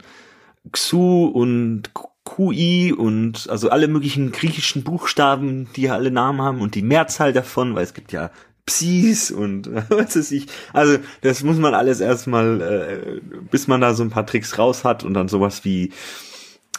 Xu 0.73 1.27
und 1.27 1.91
QI 2.25 2.93
und 2.93 3.49
also 3.51 3.69
alle 3.69 3.87
möglichen 3.87 4.33
griechischen 4.33 4.83
Buchstaben, 4.83 5.69
die 5.77 5.83
ja 5.83 5.95
alle 5.95 6.11
Namen 6.11 6.41
haben 6.41 6.61
und 6.61 6.75
die 6.75 6.83
Mehrzahl 6.83 7.33
davon, 7.33 7.75
weil 7.75 7.85
es 7.85 7.95
gibt 7.95 8.13
ja 8.13 8.31
Psis 8.67 9.31
und 9.31 9.71
was 9.91 10.17
weiß 10.17 10.33
ich. 10.33 10.47
Also 10.73 10.99
das 11.21 11.43
muss 11.43 11.59
man 11.59 11.75
alles 11.75 12.01
erstmal, 12.01 12.61
äh, 12.61 13.21
bis 13.51 13.69
man 13.69 13.81
da 13.81 13.95
so 13.95 14.03
ein 14.03 14.11
paar 14.11 14.27
Tricks 14.27 14.59
raus 14.59 14.85
hat 14.85 15.05
und 15.05 15.15
dann 15.15 15.29
sowas 15.29 15.65
wie 15.65 15.93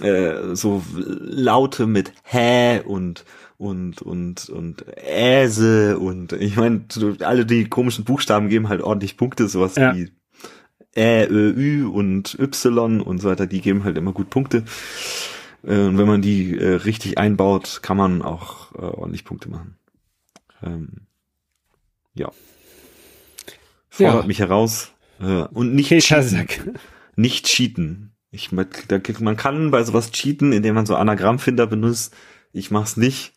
äh, 0.02 0.56
so 0.56 0.84
Laute 0.96 1.86
mit 1.86 2.12
Hä 2.24 2.82
und 2.82 3.24
und 3.58 4.02
und 4.02 4.50
und 4.50 4.86
Äse 4.98 5.98
und 5.98 6.34
ich 6.34 6.56
meine 6.58 6.86
alle 7.20 7.46
die 7.46 7.66
komischen 7.66 8.04
Buchstaben 8.04 8.50
geben 8.50 8.68
halt 8.70 8.82
ordentlich 8.82 9.18
Punkte 9.18 9.48
sowas 9.48 9.76
Ja. 9.76 9.96
wie 9.96 10.12
Ä, 10.98 11.28
Ö, 11.30 11.54
Ü 11.56 11.86
und 11.88 12.38
Y 12.40 13.02
und 13.02 13.20
so 13.20 13.30
weiter 13.30 13.48
die 13.48 13.62
geben 13.62 13.84
halt 13.84 13.98
immer 13.98 14.12
gut 14.14 14.30
Punkte 14.30 14.64
äh, 15.64 15.80
und 15.80 15.98
wenn 15.98 16.08
man 16.08 16.22
die 16.22 16.58
äh, 16.58 16.76
richtig 16.76 17.18
einbaut 17.18 17.80
kann 17.82 17.98
man 17.98 18.22
auch 18.22 18.74
äh, 18.76 18.78
ordentlich 18.78 19.24
Punkte 19.26 19.50
machen 19.50 19.78
ähm, 20.64 20.90
ja 22.14 22.32
fordert 23.90 24.22
Ja. 24.24 24.28
mich 24.28 24.40
heraus 24.40 24.92
äh, 25.22 25.44
und 25.54 25.74
nicht 25.76 25.90
cheaten 25.90 26.48
nicht 27.16 27.46
cheaten. 27.46 28.12
Ich, 28.32 28.50
da, 28.90 29.00
man 29.20 29.38
kann 29.38 29.72
bei 29.72 29.82
sowas 29.86 30.12
cheaten, 30.12 30.52
indem 30.52 30.76
man 30.76 30.86
so 30.86 30.98
Anagrammfinder 30.98 31.66
benutzt. 31.68 32.14
Ich 32.52 32.70
mach's 32.72 32.98
nicht. 32.98 33.32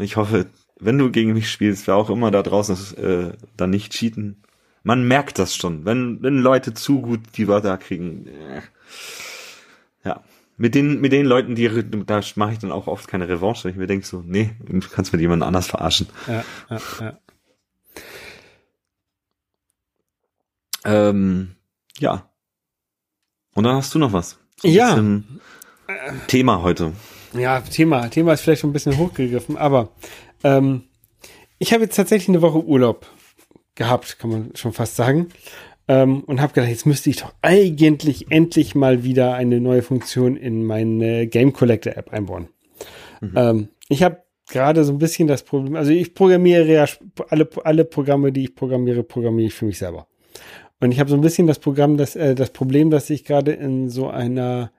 Ich 0.00 0.16
hoffe, 0.16 0.46
wenn 0.78 0.98
du 0.98 1.10
gegen 1.10 1.32
mich 1.32 1.50
spielst, 1.50 1.86
wer 1.86 1.96
auch 1.96 2.10
immer 2.10 2.30
da 2.30 2.42
draußen 2.42 2.74
ist, 2.74 2.92
äh, 2.94 3.32
dann 3.56 3.70
nicht 3.70 3.92
cheaten. 3.92 4.42
Man 4.82 5.06
merkt 5.06 5.38
das 5.38 5.54
schon, 5.54 5.84
wenn, 5.84 6.22
wenn 6.22 6.38
Leute 6.38 6.72
zu 6.74 7.02
gut 7.02 7.20
die 7.36 7.48
Wörter 7.48 7.76
kriegen. 7.76 8.26
Äh, 8.26 8.62
ja. 10.04 10.22
Mit 10.56 10.74
den, 10.74 11.00
mit 11.00 11.12
den 11.12 11.26
Leuten, 11.26 11.54
die, 11.54 11.70
da 12.04 12.20
mache 12.34 12.52
ich 12.52 12.58
dann 12.58 12.72
auch 12.72 12.86
oft 12.86 13.08
keine 13.08 13.28
Revanche, 13.28 13.64
weil 13.64 13.72
ich 13.72 13.78
mir 13.78 13.86
denke 13.86 14.06
so, 14.06 14.22
nee, 14.26 14.50
du 14.60 14.80
kannst 14.88 15.12
mit 15.12 15.20
jemand 15.20 15.42
anders 15.42 15.66
verarschen. 15.66 16.06
Ja, 16.26 16.44
ja, 16.68 16.80
ja. 17.00 17.18
Ähm, 20.84 21.56
ja. 21.98 22.30
Und 23.54 23.64
dann 23.64 23.76
hast 23.76 23.94
du 23.94 23.98
noch 23.98 24.12
was. 24.12 24.38
Ja. 24.62 24.94
bisschen 24.94 25.40
Thema 26.26 26.62
heute. 26.62 26.92
Ja, 27.34 27.60
Thema. 27.60 28.08
Thema 28.08 28.32
ist 28.32 28.40
vielleicht 28.40 28.60
schon 28.60 28.70
ein 28.70 28.72
bisschen 28.74 28.98
hochgegriffen, 28.98 29.56
aber 29.56 29.90
ähm, 30.42 30.82
ich 31.58 31.72
habe 31.72 31.84
jetzt 31.84 31.96
tatsächlich 31.96 32.28
eine 32.28 32.42
Woche 32.42 32.64
Urlaub 32.64 33.06
gehabt, 33.74 34.18
kann 34.18 34.30
man 34.30 34.50
schon 34.54 34.72
fast 34.72 34.96
sagen. 34.96 35.28
Ähm, 35.88 36.22
und 36.24 36.40
habe 36.40 36.52
gedacht, 36.52 36.70
jetzt 36.70 36.86
müsste 36.86 37.10
ich 37.10 37.16
doch 37.16 37.32
eigentlich 37.42 38.30
endlich 38.30 38.74
mal 38.74 39.02
wieder 39.02 39.34
eine 39.34 39.60
neue 39.60 39.82
Funktion 39.82 40.36
in 40.36 40.64
meine 40.64 41.26
Game 41.26 41.52
Collector 41.52 41.96
App 41.96 42.12
einbauen. 42.12 42.48
Ähm, 43.36 43.68
ich 43.88 44.02
habe 44.02 44.22
gerade 44.48 44.84
so 44.84 44.92
ein 44.92 44.98
bisschen 44.98 45.28
das 45.28 45.42
Problem. 45.42 45.76
Also 45.76 45.92
ich 45.92 46.14
programmiere 46.14 46.66
ja 46.66 46.86
alle, 47.28 47.48
alle 47.64 47.84
Programme, 47.84 48.32
die 48.32 48.44
ich 48.44 48.54
programmiere, 48.54 49.02
programmiere 49.02 49.48
ich 49.48 49.54
für 49.54 49.64
mich 49.64 49.78
selber. 49.78 50.06
Und 50.80 50.92
ich 50.92 51.00
habe 51.00 51.10
so 51.10 51.16
ein 51.16 51.20
bisschen 51.20 51.46
das 51.46 51.58
Programm, 51.58 51.96
das, 51.96 52.16
äh, 52.16 52.34
das 52.34 52.50
Problem, 52.50 52.90
dass 52.90 53.10
ich 53.10 53.24
gerade 53.24 53.52
in 53.52 53.90
so 53.90 54.08
einer 54.08 54.72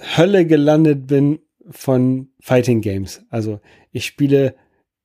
Hölle 0.00 0.46
gelandet 0.46 1.06
bin 1.06 1.40
von 1.70 2.28
Fighting 2.40 2.80
Games. 2.80 3.24
Also 3.30 3.60
ich 3.92 4.06
spiele 4.06 4.54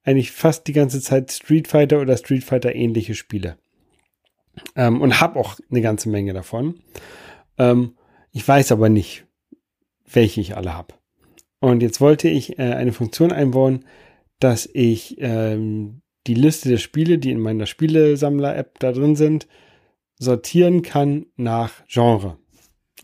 eigentlich 0.04 0.32
fast 0.32 0.68
die 0.68 0.74
ganze 0.74 1.02
Zeit 1.02 1.32
Street 1.32 1.68
Fighter 1.68 2.02
oder 2.02 2.18
Street 2.18 2.44
Fighter 2.44 2.76
ähnliche 2.76 3.16
Spiele. 3.16 3.58
Ähm, 4.76 5.02
und 5.02 5.22
habe 5.22 5.39
auch 5.39 5.60
eine 5.70 5.82
ganze 5.82 6.10
Menge 6.10 6.34
davon. 6.34 6.82
Ähm, 7.58 7.96
ich 8.32 8.48
weiß 8.48 8.72
aber 8.72 8.89
nicht, 8.89 9.26
welche 10.12 10.42
ich 10.42 10.58
alle 10.58 10.74
habe. 10.74 10.94
Und 11.60 11.82
jetzt 11.82 12.02
wollte 12.02 12.28
ich 12.28 12.58
äh, 12.58 12.74
eine 12.74 12.92
Funktion 12.92 13.32
einbauen, 13.32 13.86
dass 14.39 14.68
ich 14.74 15.18
ähm, 15.20 16.02
die 16.28 16.34
Liste 16.34 16.70
der 16.70 16.78
Spiele, 16.78 17.18
die 17.18 17.32
in 17.32 17.39
meiner 17.39 17.66
Spielesammler-App 17.66 18.80
da 18.80 18.92
drin 18.92 19.16
sind, 19.16 19.48
sortieren 20.18 20.82
kann 20.82 21.28
nach 21.36 21.86
Genre 21.88 22.38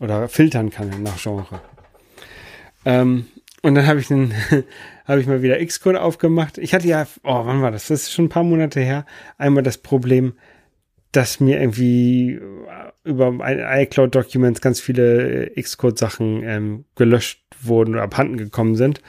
oder 0.00 0.28
filtern 0.28 0.70
kann 0.70 1.02
nach 1.02 1.20
Genre. 1.20 1.60
Ähm, 2.88 3.26
und 3.62 3.74
dann 3.74 3.86
habe 3.86 4.00
ich 4.00 4.10
einen, 4.10 4.32
habe 5.04 5.20
ich 5.20 5.26
mal 5.26 5.42
wieder 5.42 5.64
Xcode 5.64 5.96
aufgemacht. 5.96 6.56
Ich 6.56 6.72
hatte 6.72 6.88
ja, 6.88 7.06
oh, 7.22 7.44
wann 7.44 7.60
war 7.60 7.70
das? 7.70 7.88
Das 7.88 8.02
ist 8.02 8.12
schon 8.12 8.26
ein 8.26 8.30
paar 8.30 8.44
Monate 8.44 8.80
her. 8.80 9.04
Einmal 9.36 9.62
das 9.62 9.76
Problem, 9.78 10.32
dass 11.12 11.38
mir 11.38 11.60
irgendwie 11.60 12.40
über 13.04 13.34
iCloud 13.42 14.14
Documents 14.14 14.62
ganz 14.62 14.80
viele 14.80 15.50
Xcode 15.60 15.98
Sachen 15.98 16.42
ähm, 16.44 16.84
gelöscht 16.96 17.44
wurden 17.60 17.94
oder 17.94 18.04
abhanden 18.04 18.38
gekommen 18.38 18.74
sind. 18.74 19.02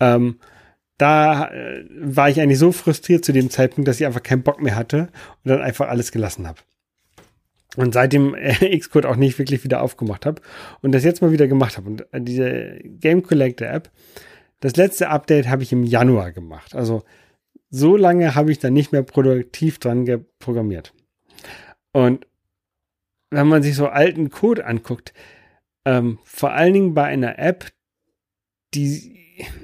Ähm, 0.00 0.40
da 0.98 1.48
äh, 1.50 1.84
war 2.00 2.28
ich 2.30 2.40
eigentlich 2.40 2.58
so 2.58 2.72
frustriert 2.72 3.24
zu 3.24 3.32
dem 3.32 3.48
Zeitpunkt, 3.48 3.86
dass 3.86 4.00
ich 4.00 4.06
einfach 4.06 4.22
keinen 4.22 4.42
Bock 4.42 4.60
mehr 4.60 4.74
hatte 4.74 5.08
und 5.44 5.50
dann 5.50 5.62
einfach 5.62 5.88
alles 5.88 6.10
gelassen 6.10 6.48
habe. 6.48 6.58
Und 7.76 7.94
seitdem 7.94 8.34
äh, 8.38 8.78
Xcode 8.78 9.06
auch 9.06 9.16
nicht 9.16 9.38
wirklich 9.38 9.64
wieder 9.64 9.82
aufgemacht 9.82 10.26
habe 10.26 10.42
und 10.82 10.92
das 10.92 11.04
jetzt 11.04 11.22
mal 11.22 11.32
wieder 11.32 11.48
gemacht 11.48 11.76
habe. 11.76 11.88
Und 11.88 12.12
äh, 12.12 12.20
diese 12.20 12.80
Game 12.84 13.22
Collector 13.22 13.68
App, 13.68 13.90
das 14.60 14.76
letzte 14.76 15.08
Update 15.08 15.48
habe 15.48 15.62
ich 15.62 15.72
im 15.72 15.84
Januar 15.84 16.32
gemacht. 16.32 16.74
Also 16.74 17.02
so 17.70 17.96
lange 17.96 18.34
habe 18.34 18.50
ich 18.50 18.58
da 18.58 18.70
nicht 18.70 18.92
mehr 18.92 19.02
produktiv 19.02 19.78
dran 19.78 20.04
geprogrammiert. 20.04 20.92
Und 21.92 22.26
wenn 23.30 23.46
man 23.46 23.62
sich 23.62 23.76
so 23.76 23.86
alten 23.86 24.30
Code 24.30 24.66
anguckt, 24.66 25.12
ähm, 25.84 26.18
vor 26.24 26.52
allen 26.52 26.74
Dingen 26.74 26.94
bei 26.94 27.04
einer 27.04 27.38
App, 27.38 27.72
die, 28.74 29.16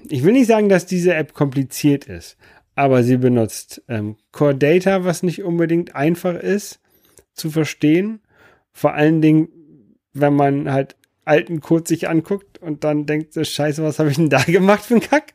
ich 0.09 0.23
will 0.23 0.33
nicht 0.33 0.47
sagen, 0.47 0.69
dass 0.69 0.87
diese 0.87 1.15
App 1.15 1.35
kompliziert 1.35 2.07
ist, 2.07 2.37
aber 2.75 3.03
sie 3.03 3.17
benutzt 3.17 3.83
ähm, 3.89 4.17
Core 4.33 4.55
Data, 4.55 5.05
was 5.05 5.23
nicht 5.23 5.43
unbedingt 5.43 5.95
einfach 5.95 6.35
ist 6.35 6.81
zu 7.37 7.51
verstehen. 7.51 8.21
Vor 8.73 8.95
allen 8.95 9.21
Dingen, 9.23 9.49
wenn 10.13 10.35
man 10.35 10.73
halt 10.73 10.97
alten 11.25 11.61
Code 11.61 11.85
sich 11.87 12.09
anguckt 12.09 12.59
und 12.59 12.85
dann 12.85 13.07
denkt, 13.07 13.35
scheiße, 13.35 13.83
was 13.83 13.99
habe 13.99 14.11
ich 14.11 14.17
denn 14.17 14.31
da 14.31 14.43
gemacht 14.47 14.85
für 14.85 14.95
einen 14.95 15.03
Kack? 15.03 15.35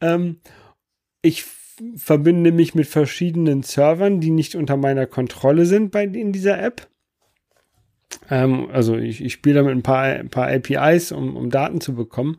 Ähm, 0.00 0.40
ich 1.22 1.44
verbinde 1.96 2.52
mich 2.52 2.74
mit 2.74 2.86
verschiedenen 2.86 3.62
Servern, 3.62 4.20
die 4.20 4.30
nicht 4.30 4.54
unter 4.54 4.76
meiner 4.76 5.06
Kontrolle 5.06 5.66
sind 5.66 5.90
bei, 5.90 6.04
in 6.04 6.32
dieser 6.32 6.60
App. 6.62 6.88
Ähm, 8.30 8.68
also 8.72 8.96
ich, 8.96 9.22
ich 9.22 9.32
spiele 9.32 9.56
damit 9.56 9.72
ein 9.72 9.82
paar, 9.82 10.04
ein 10.04 10.30
paar 10.30 10.48
APIs, 10.48 11.12
um, 11.12 11.36
um 11.36 11.50
Daten 11.50 11.80
zu 11.80 11.94
bekommen. 11.94 12.38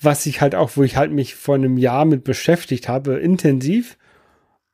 Was 0.00 0.24
ich 0.26 0.40
halt 0.40 0.54
auch, 0.54 0.76
wo 0.76 0.82
ich 0.82 0.96
halt 0.96 1.12
mich 1.12 1.34
vor 1.34 1.56
einem 1.56 1.76
Jahr 1.76 2.04
mit 2.04 2.24
beschäftigt 2.24 2.88
habe, 2.88 3.14
intensiv. 3.14 3.98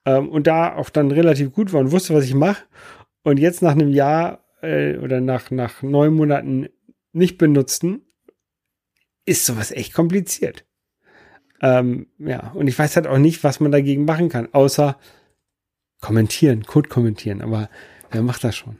Ähm, 0.04 0.28
und 0.28 0.46
da 0.46 0.74
auch 0.74 0.90
dann 0.90 1.10
relativ 1.10 1.52
gut 1.52 1.72
war 1.72 1.80
und 1.80 1.92
wusste, 1.92 2.14
was 2.14 2.24
ich 2.24 2.34
mache. 2.34 2.62
Und 3.26 3.40
jetzt 3.40 3.60
nach 3.60 3.72
einem 3.72 3.90
Jahr 3.90 4.44
äh, 4.62 4.98
oder 4.98 5.20
nach, 5.20 5.50
nach 5.50 5.82
neun 5.82 6.14
Monaten 6.14 6.68
nicht 7.12 7.38
benutzen, 7.38 8.02
ist 9.24 9.44
sowas 9.44 9.72
echt 9.72 9.94
kompliziert. 9.94 10.64
Ähm, 11.60 12.06
ja, 12.18 12.52
und 12.52 12.68
ich 12.68 12.78
weiß 12.78 12.94
halt 12.94 13.08
auch 13.08 13.18
nicht, 13.18 13.42
was 13.42 13.58
man 13.58 13.72
dagegen 13.72 14.04
machen 14.04 14.28
kann, 14.28 14.54
außer 14.54 14.96
kommentieren, 16.00 16.62
Code 16.62 16.88
kommentieren. 16.88 17.42
Aber 17.42 17.68
wer 18.12 18.22
macht 18.22 18.44
das 18.44 18.54
schon? 18.54 18.76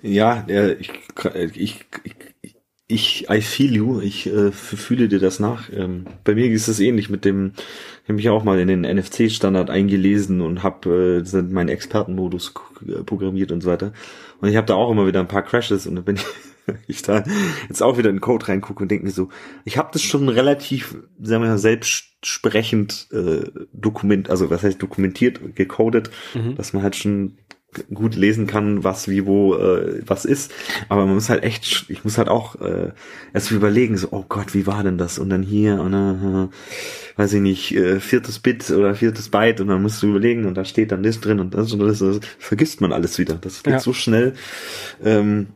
Ja, 0.00 0.46
ich, 0.48 0.90
ich, 1.34 1.84
ich, 2.02 2.16
ich, 2.90 3.28
I 3.30 3.40
feel 3.40 3.74
you, 3.74 4.00
ich 4.00 4.26
äh, 4.26 4.52
fühle 4.52 5.08
dir 5.08 5.18
das 5.18 5.40
nach. 5.40 5.70
Ähm, 5.72 6.06
bei 6.24 6.34
mir 6.34 6.50
ist 6.50 6.68
es 6.68 6.80
ähnlich 6.80 7.10
mit 7.10 7.24
dem, 7.24 7.52
ich 8.02 8.08
habe 8.08 8.14
mich 8.14 8.28
auch 8.28 8.44
mal 8.44 8.58
in 8.58 8.68
den 8.68 8.82
NFC-Standard 8.82 9.70
eingelesen 9.70 10.40
und 10.40 10.62
habe 10.62 11.22
äh, 11.24 11.42
meinen 11.42 11.68
Expertenmodus 11.68 12.54
programmiert 13.06 13.52
und 13.52 13.62
so 13.62 13.70
weiter. 13.70 13.92
Und 14.40 14.48
ich 14.48 14.56
habe 14.56 14.66
da 14.66 14.74
auch 14.74 14.90
immer 14.90 15.06
wieder 15.06 15.20
ein 15.20 15.28
paar 15.28 15.42
Crashes 15.42 15.86
und 15.86 15.96
dann 15.96 16.04
bin 16.04 16.16
ich 16.16 16.24
ich 16.86 17.02
da 17.02 17.24
jetzt 17.68 17.82
auch 17.82 17.98
wieder 17.98 18.10
in 18.10 18.16
den 18.16 18.20
Code 18.20 18.48
reingucke 18.48 18.82
und 18.82 18.90
denke 18.90 19.06
mir 19.06 19.12
so, 19.12 19.28
ich 19.64 19.78
habe 19.78 19.90
das 19.92 20.02
schon 20.02 20.28
relativ, 20.28 20.96
sagen 21.20 21.42
wir 21.42 21.50
mal, 21.50 21.58
selbstsprechend 21.58 23.08
äh, 23.12 23.50
dokument, 23.72 24.30
also 24.30 24.50
was 24.50 24.62
heißt 24.62 24.80
dokumentiert, 24.80 25.56
gecodet, 25.56 26.10
mhm. 26.34 26.56
dass 26.56 26.72
man 26.72 26.82
halt 26.82 26.96
schon 26.96 27.38
gut 27.92 28.16
lesen 28.16 28.46
kann, 28.46 28.82
was 28.84 29.08
wie 29.08 29.26
wo 29.26 29.54
äh, 29.54 30.02
was 30.06 30.24
ist. 30.24 30.52
Aber 30.88 31.06
man 31.06 31.14
muss 31.14 31.28
halt 31.28 31.44
echt, 31.44 31.86
ich 31.88 32.04
muss 32.04 32.18
halt 32.18 32.28
auch 32.28 32.60
äh, 32.60 32.90
erst 33.32 33.50
überlegen, 33.50 33.96
so, 33.96 34.08
oh 34.10 34.24
Gott, 34.28 34.54
wie 34.54 34.66
war 34.66 34.82
denn 34.82 34.98
das? 34.98 35.18
Und 35.18 35.30
dann 35.30 35.42
hier, 35.42 35.80
und 35.80 35.92
dann, 35.92 36.50
äh, 36.50 37.18
weiß 37.18 37.34
ich 37.34 37.40
nicht, 37.40 37.74
äh, 37.76 38.00
viertes 38.00 38.38
Bit 38.38 38.70
oder 38.70 38.94
viertes 38.94 39.28
Byte 39.28 39.60
und 39.60 39.68
dann 39.68 39.82
musst 39.82 40.02
du 40.02 40.08
überlegen 40.08 40.46
und 40.46 40.54
da 40.54 40.64
steht 40.64 40.92
dann 40.92 41.02
das 41.02 41.20
drin 41.20 41.40
und 41.40 41.54
das 41.54 41.72
und 41.72 41.80
das, 41.80 41.98
das 42.00 42.20
vergisst 42.38 42.80
man 42.80 42.92
alles 42.92 43.18
wieder. 43.18 43.34
Das 43.34 43.62
geht 43.62 43.74
ja. 43.74 43.80
so 43.80 43.92
schnell. 43.92 44.34
Ähm, 45.04 45.48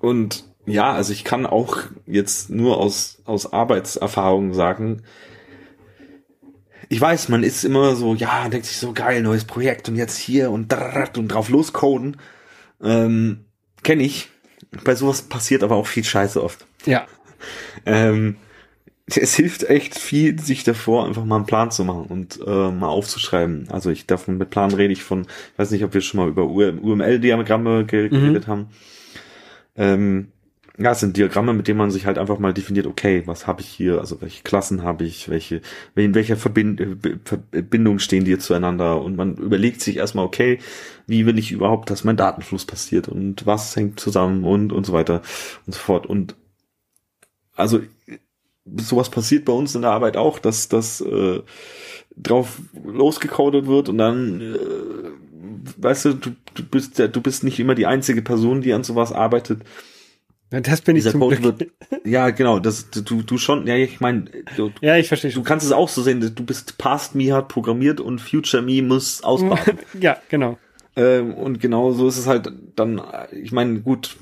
und 0.00 0.44
ja, 0.66 0.92
also 0.92 1.12
ich 1.12 1.24
kann 1.24 1.46
auch 1.46 1.78
jetzt 2.06 2.50
nur 2.50 2.78
aus, 2.78 3.18
aus 3.24 3.52
Arbeitserfahrung 3.52 4.54
sagen, 4.54 5.02
ich 6.94 7.00
weiß, 7.00 7.28
man 7.28 7.42
ist 7.42 7.64
immer 7.64 7.96
so, 7.96 8.14
ja, 8.14 8.48
denkt 8.48 8.66
sich 8.66 8.76
so 8.76 8.92
geil, 8.92 9.20
neues 9.20 9.44
Projekt 9.44 9.88
und 9.88 9.96
jetzt 9.96 10.16
hier 10.16 10.52
und 10.52 10.72
und 11.16 11.28
drauf 11.28 11.48
loscoden. 11.48 12.18
Ähm, 12.80 13.46
Kenne 13.82 14.04
ich. 14.04 14.28
Bei 14.84 14.94
sowas 14.94 15.22
passiert 15.22 15.64
aber 15.64 15.74
auch 15.74 15.88
viel 15.88 16.04
Scheiße 16.04 16.40
oft. 16.40 16.64
Ja. 16.86 17.08
Ähm, 17.84 18.36
es 19.06 19.34
hilft 19.34 19.64
echt 19.64 19.98
viel, 19.98 20.38
sich 20.38 20.62
davor 20.62 21.04
einfach 21.04 21.24
mal 21.24 21.36
einen 21.36 21.46
Plan 21.46 21.72
zu 21.72 21.84
machen 21.84 22.04
und 22.04 22.38
äh, 22.46 22.70
mal 22.70 22.86
aufzuschreiben. 22.86 23.66
Also 23.70 23.90
ich 23.90 24.06
davon 24.06 24.38
mit 24.38 24.50
Plan 24.50 24.72
rede 24.72 24.92
ich 24.92 25.02
von, 25.02 25.22
ich 25.22 25.58
weiß 25.58 25.72
nicht, 25.72 25.82
ob 25.82 25.94
wir 25.94 26.00
schon 26.00 26.20
mal 26.20 26.28
über 26.28 26.44
UML-Diagramme 26.44 27.86
geredet 27.86 28.46
mhm. 28.46 28.50
haben. 28.50 28.68
Ähm, 29.74 30.28
ja, 30.76 30.90
es 30.90 31.00
sind 31.00 31.16
Diagramme, 31.16 31.52
mit 31.52 31.68
denen 31.68 31.78
man 31.78 31.92
sich 31.92 32.04
halt 32.04 32.18
einfach 32.18 32.40
mal 32.40 32.52
definiert, 32.52 32.86
okay, 32.86 33.22
was 33.26 33.46
habe 33.46 33.60
ich 33.60 33.68
hier, 33.68 34.00
also 34.00 34.20
welche 34.20 34.42
Klassen 34.42 34.82
habe 34.82 35.04
ich, 35.04 35.28
welche, 35.28 35.60
in 35.94 36.14
welcher 36.16 36.36
Verbind 36.36 36.82
Verbindung 37.24 38.00
stehen 38.00 38.24
die 38.24 38.38
zueinander? 38.38 39.00
Und 39.00 39.14
man 39.14 39.36
überlegt 39.36 39.80
sich 39.80 39.98
erstmal, 39.98 40.24
okay, 40.24 40.58
wie 41.06 41.26
will 41.26 41.38
ich 41.38 41.52
überhaupt, 41.52 41.90
dass 41.90 42.02
mein 42.02 42.16
Datenfluss 42.16 42.64
passiert 42.64 43.08
und 43.08 43.46
was 43.46 43.76
hängt 43.76 44.00
zusammen 44.00 44.42
und 44.42 44.72
und 44.72 44.84
so 44.84 44.92
weiter 44.92 45.22
und 45.66 45.74
so 45.74 45.78
fort. 45.78 46.06
Und 46.06 46.34
also 47.54 47.80
sowas 48.64 49.10
passiert 49.10 49.44
bei 49.44 49.52
uns 49.52 49.76
in 49.76 49.82
der 49.82 49.92
Arbeit 49.92 50.16
auch, 50.16 50.40
dass 50.40 50.68
das 50.68 51.00
äh, 51.00 51.40
drauf 52.16 52.60
losgecodet 52.84 53.66
wird 53.66 53.88
und 53.88 53.98
dann 53.98 54.40
äh, 54.40 54.58
weißt 55.76 56.06
du, 56.06 56.14
du, 56.14 56.30
du 56.54 56.64
bist 56.64 56.98
du 56.98 57.20
bist 57.20 57.44
nicht 57.44 57.60
immer 57.60 57.76
die 57.76 57.86
einzige 57.86 58.22
Person, 58.22 58.60
die 58.60 58.72
an 58.72 58.82
sowas 58.82 59.12
arbeitet 59.12 59.60
das 60.50 60.82
bin 60.82 60.96
ich 60.96 61.04
zum 61.04 61.20
Code 61.20 61.36
Glück. 61.36 61.60
Wird, 61.60 61.70
ja, 62.04 62.30
genau, 62.30 62.58
das 62.60 62.90
du 62.90 63.22
du 63.22 63.38
schon, 63.38 63.66
ja, 63.66 63.76
ich 63.76 64.00
meine, 64.00 64.26
ja, 64.80 64.96
ich 64.96 65.08
verstehe. 65.08 65.32
Du 65.32 65.42
kannst 65.42 65.66
es 65.66 65.72
auch 65.72 65.88
so 65.88 66.02
sehen, 66.02 66.20
du 66.20 66.44
bist 66.44 66.78
Past 66.78 67.14
Me 67.14 67.32
hat 67.32 67.48
programmiert 67.48 68.00
und 68.00 68.20
Future 68.20 68.62
Me 68.62 68.82
muss 68.82 69.22
ausbauen. 69.22 69.78
ja, 70.00 70.16
genau. 70.28 70.58
Ähm, 70.96 71.34
und 71.34 71.60
genau 71.60 71.92
so 71.92 72.06
ist 72.06 72.18
es 72.18 72.26
halt 72.26 72.52
dann, 72.76 73.02
ich 73.32 73.50
meine, 73.50 73.80
gut, 73.80 74.16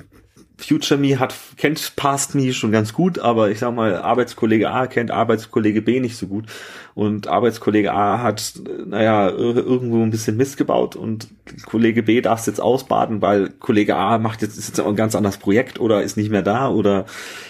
Future 0.65 0.99
Me 0.99 1.19
hat, 1.19 1.35
kennt 1.57 1.97
Past 1.97 2.35
Me 2.35 2.53
schon 2.53 2.73
ganz 2.73 2.93
gut, 2.93 3.19
aber 3.19 3.51
ich 3.51 3.59
sag 3.59 3.75
mal, 3.75 3.97
Arbeitskollege 3.97 4.71
A 4.71 4.87
kennt 4.87 5.11
Arbeitskollege 5.11 5.83
B 5.83 6.01
nicht 6.01 6.17
so 6.17 6.27
gut. 6.27 6.47
Und 6.95 7.27
Arbeitskollege 7.27 7.93
A 7.93 8.23
hat, 8.23 8.55
naja, 8.87 9.31
irgendwo 9.31 10.03
ein 10.03 10.11
bisschen 10.11 10.37
Mist 10.37 10.57
gebaut 10.57 10.95
und 10.95 11.29
Kollege 11.67 12.03
B 12.03 12.21
darf 12.21 12.41
es 12.41 12.47
jetzt 12.47 12.61
ausbaden, 12.61 13.23
weil 13.23 13.49
Kollege 13.49 13.97
A 13.97 14.19
macht 14.19 14.43
jetzt, 14.43 14.59
ist 14.59 14.69
jetzt 14.69 14.81
ein 14.81 14.97
ganz 14.97 15.15
anderes 15.15 15.39
Projekt 15.39 15.81
oder 15.81 16.03
ist 16.03 16.17
nicht 16.17 16.31
mehr 16.31 16.43
da 16.43 16.69
oder 16.69 17.07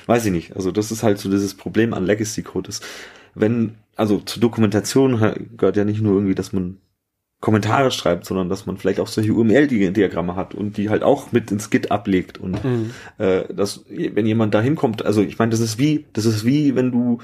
weiß 0.07 0.27
ich 0.27 0.33
nicht. 0.33 0.57
Also 0.57 0.71
das 0.71 0.91
ist 0.91 1.03
halt 1.03 1.19
so 1.19 1.31
dieses 1.31 1.55
Problem 1.55 1.95
an 1.95 2.07
Legacy 2.07 2.43
Code 2.43 2.69
ist. 2.69 2.85
Wenn, 3.35 3.77
also 3.97 4.19
zur 4.19 4.41
Dokumentation 4.41 5.19
gehört 5.57 5.77
ja 5.77 5.85
nicht 5.85 6.01
nur 6.01 6.15
irgendwie, 6.15 6.35
dass 6.35 6.53
man 6.53 6.79
Kommentare 7.43 7.91
schreibt, 7.91 8.25
sondern 8.25 8.49
dass 8.49 8.67
man 8.67 8.79
vielleicht 8.79 9.01
auch 9.01 9.09
solche 9.09 9.35
UML-Diagramme 9.35 10.37
hat 10.37 10.55
und 10.55 10.77
die 10.77 10.89
halt 10.89 11.03
auch 11.03 11.33
mit 11.33 11.51
ins 11.51 11.71
Git 11.71 11.91
ablegt 11.91 12.39
und 12.39 12.65
mhm. 12.65 12.93
äh, 13.19 13.53
dass 13.53 13.85
wenn 13.89 14.27
jemand 14.27 14.55
da 14.55 14.63
hinkommt, 14.63 15.05
also 15.05 15.23
ich 15.23 15.41
meine, 15.41 15.51
das 15.51 15.59
ist 15.59 15.77
wie, 15.77 16.07
das 16.13 16.25
ist 16.25 16.47
wie 16.47 16.77
wenn 16.77 16.93
du 16.93 17.19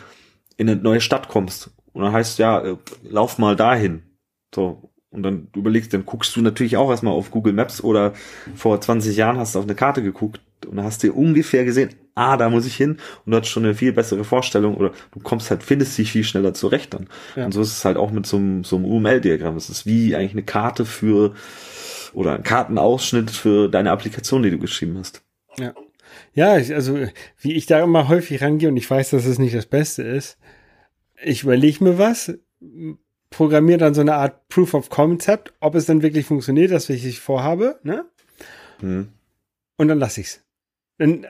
in 0.57 0.69
eine 0.69 0.81
neue 0.81 1.01
Stadt 1.01 1.29
kommst 1.29 1.71
Und 1.93 2.03
dann 2.03 2.12
heißt 2.12 2.41
ja, 2.41 2.61
äh, 2.61 2.77
lauf 3.09 3.39
mal 3.39 3.55
dahin. 3.55 4.03
So. 4.53 4.91
Und 5.11 5.23
dann 5.23 5.49
überlegst, 5.55 5.95
dann 5.95 6.05
guckst 6.05 6.35
du 6.35 6.43
natürlich 6.43 6.77
auch 6.77 6.91
erstmal 6.91 7.14
auf 7.14 7.31
Google 7.31 7.53
Maps 7.53 7.81
oder 7.81 8.12
vor 8.57 8.79
20 8.79 9.16
Jahren 9.16 9.39
hast 9.39 9.55
du 9.55 9.61
auf 9.61 9.64
eine 9.64 9.77
Karte 9.77 10.03
geguckt 10.03 10.41
und 10.66 10.83
hast 10.83 11.05
dir 11.05 11.16
ungefähr 11.16 11.64
gesehen, 11.64 11.95
ah, 12.19 12.37
da 12.37 12.51
muss 12.51 12.66
ich 12.66 12.77
hin 12.77 12.99
und 13.25 13.33
du 13.33 13.39
hast 13.39 13.49
schon 13.49 13.64
eine 13.64 13.75
viel 13.75 13.93
bessere 13.93 14.25
Vorstellung 14.25 14.77
oder 14.77 14.93
du 15.12 15.21
kommst 15.21 15.51
halt, 15.51 15.62
findest 15.62 15.97
dich 15.97 16.12
viel 16.12 16.25
schneller 16.25 16.55
zurecht 16.55 16.95
dann. 16.95 17.09
Ja. 17.37 17.47
Und 17.47 17.53
so 17.53 17.61
ist 17.61 17.73
es 17.73 17.85
halt 17.85 17.97
auch 17.97 18.11
mit 18.11 18.27
so 18.27 18.37
einem, 18.37 18.64
so 18.64 18.77
einem 18.77 18.85
UML-Diagramm. 18.85 19.57
Es 19.57 19.71
ist 19.71 19.87
wie 19.87 20.14
eigentlich 20.14 20.33
eine 20.33 20.43
Karte 20.43 20.85
für 20.85 21.35
oder 22.12 22.35
ein 22.35 22.43
Kartenausschnitt 22.43 23.31
für 23.31 23.69
deine 23.69 23.91
Applikation, 23.91 24.43
die 24.43 24.51
du 24.51 24.59
geschrieben 24.59 24.99
hast. 24.99 25.23
Ja. 25.59 25.75
Ja, 26.35 26.53
also 26.53 26.99
wie 27.41 27.55
ich 27.55 27.66
da 27.66 27.83
immer 27.83 28.09
häufig 28.09 28.43
rangehe 28.43 28.69
und 28.69 28.77
ich 28.77 28.91
weiß, 28.91 29.11
dass 29.11 29.27
es 29.27 29.39
nicht 29.39 29.55
das 29.55 29.66
Beste 29.66 30.03
ist, 30.03 30.39
ich 31.23 31.43
überlege 31.43 31.83
mir 31.85 31.99
was, 31.99 32.33
programmiere 33.31 33.79
dann 33.79 33.95
so 33.95 34.01
eine 34.01 34.14
Art 34.14 34.49
Proof 34.49 34.75
of 34.75 34.89
Concept, 34.89 35.53
ob 35.61 35.75
es 35.75 35.87
dann 35.87 36.03
wirklich 36.03 36.27
funktioniert, 36.27 36.71
das 36.71 36.89
was 36.89 36.97
ich 36.97 37.21
vorhabe, 37.21 37.79
ne? 37.83 38.05
Hm. 38.81 39.09
Und 39.77 39.89
dann 39.89 39.99
lasse 39.99 40.21
ich's. 40.21 40.45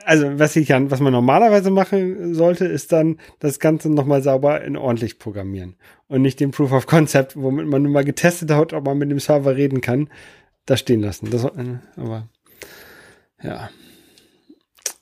Also, 0.03 0.39
was 0.39 0.55
ich 0.55 0.67
dann, 0.67 0.89
was 0.89 0.99
man 0.99 1.13
normalerweise 1.13 1.69
machen 1.69 2.33
sollte, 2.33 2.65
ist 2.65 2.91
dann 2.91 3.19
das 3.39 3.59
Ganze 3.59 3.89
nochmal 3.89 4.23
sauber 4.23 4.61
in 4.61 4.75
ordentlich 4.75 5.19
programmieren. 5.19 5.75
Und 6.07 6.23
nicht 6.23 6.39
den 6.39 6.49
Proof 6.49 6.71
of 6.71 6.87
Concept, 6.87 7.35
womit 7.35 7.67
man 7.67 7.83
nur 7.83 7.91
mal 7.91 8.03
getestet 8.03 8.49
hat, 8.49 8.73
ob 8.73 8.85
man 8.85 8.97
mit 8.97 9.11
dem 9.11 9.19
Server 9.19 9.55
reden 9.55 9.81
kann, 9.81 10.09
da 10.65 10.75
stehen 10.75 11.01
lassen. 11.01 11.29
Das, 11.29 11.43
äh, 11.43 11.77
aber, 11.97 12.27
ja. 13.43 13.69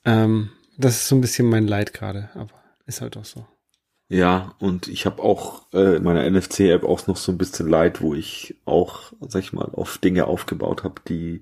Ähm, 0.03 0.49
das 0.77 0.95
ist 0.97 1.07
so 1.07 1.15
ein 1.15 1.21
bisschen 1.21 1.49
mein 1.49 1.67
Leid 1.67 1.93
gerade, 1.93 2.29
aber 2.33 2.53
ist 2.85 3.01
halt 3.01 3.15
auch 3.15 3.25
so. 3.25 3.45
Ja, 4.09 4.55
und 4.59 4.87
ich 4.87 5.05
habe 5.05 5.21
auch 5.21 5.65
äh, 5.73 5.97
in 5.97 6.03
meiner 6.03 6.29
NFC-App 6.29 6.83
auch 6.83 7.07
noch 7.07 7.17
so 7.17 7.31
ein 7.31 7.37
bisschen 7.37 7.67
Leid, 7.67 8.01
wo 8.01 8.13
ich 8.13 8.55
auch, 8.65 9.11
sag 9.21 9.43
ich 9.43 9.53
mal, 9.53 9.69
auf 9.73 9.97
Dinge 9.97 10.25
aufgebaut 10.25 10.83
habe, 10.83 11.01
die 11.07 11.41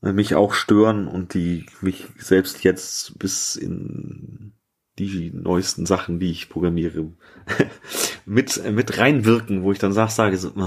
mich 0.00 0.34
auch 0.34 0.54
stören 0.54 1.08
und 1.08 1.34
die 1.34 1.66
mich 1.80 2.06
selbst 2.18 2.62
jetzt 2.64 3.18
bis 3.18 3.56
in 3.56 4.52
die 4.98 5.30
neuesten 5.34 5.86
Sachen, 5.86 6.18
die 6.18 6.30
ich 6.30 6.48
programmiere, 6.48 7.12
mit, 8.26 8.56
äh, 8.64 8.72
mit 8.72 8.98
reinwirken, 8.98 9.62
wo 9.62 9.72
ich 9.72 9.78
dann 9.78 9.92
sag, 9.92 10.10
sage 10.10 10.36
so, 10.36 10.52
oh. 10.56 10.60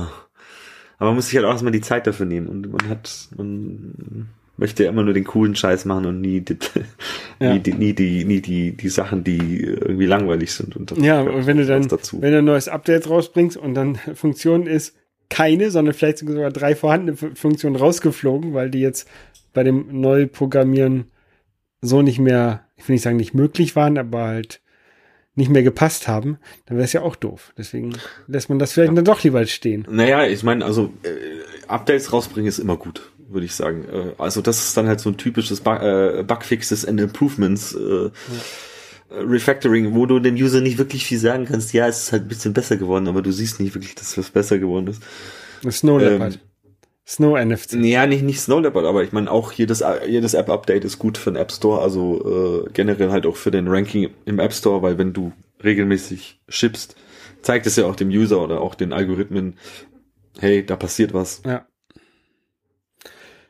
aber 0.97 1.09
man 1.09 1.15
muss 1.15 1.27
sich 1.27 1.35
halt 1.35 1.45
auch 1.45 1.51
erstmal 1.51 1.71
die 1.71 1.81
Zeit 1.81 2.05
dafür 2.05 2.25
nehmen 2.25 2.47
und 2.47 2.71
man 2.71 2.89
hat, 2.89 3.29
man 3.35 4.29
möchte 4.59 4.83
immer 4.83 5.03
nur 5.03 5.13
den 5.13 5.23
coolen 5.23 5.55
Scheiß 5.55 5.85
machen 5.85 6.05
und 6.05 6.21
nie 6.21 6.41
die, 6.41 6.57
ja. 7.39 7.53
nie, 7.53 7.59
die, 7.59 7.73
nie, 7.73 7.93
die, 7.93 8.25
nie 8.25 8.41
die, 8.41 8.75
die 8.75 8.89
Sachen, 8.89 9.23
die 9.23 9.63
irgendwie 9.63 10.05
langweilig 10.05 10.53
sind. 10.53 10.75
Und 10.75 10.95
ja, 10.97 11.21
und 11.21 11.47
wenn 11.47 11.57
du 11.57 11.65
dann, 11.65 11.87
dazu. 11.87 12.21
wenn 12.21 12.33
du 12.33 12.39
ein 12.39 12.45
neues 12.45 12.67
Update 12.67 13.09
rausbringst 13.09 13.57
und 13.57 13.73
dann 13.73 13.95
Funktion 14.13 14.67
ist 14.67 14.95
keine, 15.29 15.71
sondern 15.71 15.93
vielleicht 15.93 16.19
sogar 16.19 16.51
drei 16.51 16.75
vorhandene 16.75 17.15
Funktionen 17.35 17.75
rausgeflogen, 17.75 18.53
weil 18.53 18.69
die 18.69 18.79
jetzt 18.79 19.07
bei 19.53 19.63
dem 19.63 20.01
Neuprogrammieren 20.01 21.05
so 21.81 22.01
nicht 22.01 22.19
mehr, 22.19 22.65
ich 22.75 22.87
will 22.87 22.93
nicht 22.95 23.03
sagen 23.03 23.17
nicht 23.17 23.33
möglich 23.33 23.75
waren, 23.75 23.97
aber 23.97 24.23
halt 24.25 24.61
nicht 25.35 25.49
mehr 25.49 25.63
gepasst 25.63 26.07
haben, 26.07 26.37
dann 26.65 26.77
wäre 26.77 26.85
es 26.85 26.93
ja 26.93 27.01
auch 27.01 27.15
doof. 27.15 27.53
Deswegen 27.57 27.93
lässt 28.27 28.49
man 28.49 28.59
das 28.59 28.73
vielleicht 28.73 28.91
ja. 28.91 28.95
dann 28.95 29.05
doch 29.05 29.23
lieber 29.23 29.45
stehen. 29.45 29.87
Naja, 29.89 30.25
ich 30.25 30.43
meine, 30.43 30.65
also 30.65 30.91
äh, 31.03 31.67
Updates 31.67 32.11
rausbringen 32.11 32.49
ist 32.49 32.59
immer 32.59 32.75
gut 32.75 33.09
würde 33.29 33.45
ich 33.45 33.53
sagen. 33.53 33.85
Äh, 33.91 34.13
also 34.17 34.41
das 34.41 34.59
ist 34.59 34.77
dann 34.77 34.87
halt 34.87 34.99
so 34.99 35.09
ein 35.09 35.17
typisches 35.17 35.61
Bug, 35.61 35.81
äh, 35.81 36.23
Bugfixes 36.23 36.85
and 36.85 36.99
Improvements. 36.99 37.73
Äh, 37.73 38.05
ja. 38.05 38.11
Refactoring, 39.11 39.95
wo 39.95 40.05
du 40.05 40.19
dem 40.19 40.35
User 40.35 40.61
nicht 40.61 40.77
wirklich 40.77 41.05
viel 41.05 41.17
sagen 41.17 41.45
kannst, 41.45 41.73
ja, 41.73 41.87
es 41.87 42.03
ist 42.03 42.11
halt 42.11 42.23
ein 42.23 42.27
bisschen 42.27 42.53
besser 42.53 42.77
geworden, 42.77 43.07
aber 43.07 43.21
du 43.21 43.31
siehst 43.31 43.59
nicht 43.59 43.73
wirklich, 43.73 43.95
dass 43.95 44.17
was 44.17 44.29
besser 44.29 44.59
geworden 44.59 44.87
ist. 44.87 45.01
Snow 45.71 45.99
Leopard. 45.99 46.35
Ähm, 46.35 46.39
Snow 47.07 47.37
NFC. 47.37 47.73
Ja, 47.73 48.05
nicht, 48.05 48.23
nicht 48.23 48.39
Snow 48.39 48.61
Leopard, 48.61 48.85
aber 48.85 49.03
ich 49.03 49.11
meine 49.11 49.31
auch 49.31 49.51
jedes, 49.51 49.83
jedes 50.07 50.35
App-Update 50.35 50.85
ist 50.85 50.99
gut 50.99 51.17
für 51.17 51.31
den 51.31 51.37
App 51.37 51.51
Store, 51.51 51.81
also 51.81 52.65
äh, 52.67 52.69
generell 52.71 53.09
halt 53.09 53.25
auch 53.25 53.35
für 53.35 53.49
den 53.49 53.67
Ranking 53.67 54.11
im 54.25 54.37
App 54.39 54.53
Store, 54.53 54.83
weil 54.83 54.99
wenn 54.99 55.11
du 55.11 55.33
regelmäßig 55.63 56.39
schippst, 56.47 56.95
zeigt 57.41 57.65
es 57.65 57.77
ja 57.77 57.85
auch 57.85 57.95
dem 57.95 58.09
User 58.09 58.41
oder 58.43 58.61
auch 58.61 58.75
den 58.75 58.93
Algorithmen, 58.93 59.55
hey, 60.39 60.63
da 60.63 60.75
passiert 60.75 61.13
was. 61.13 61.41
Ja. 61.45 61.65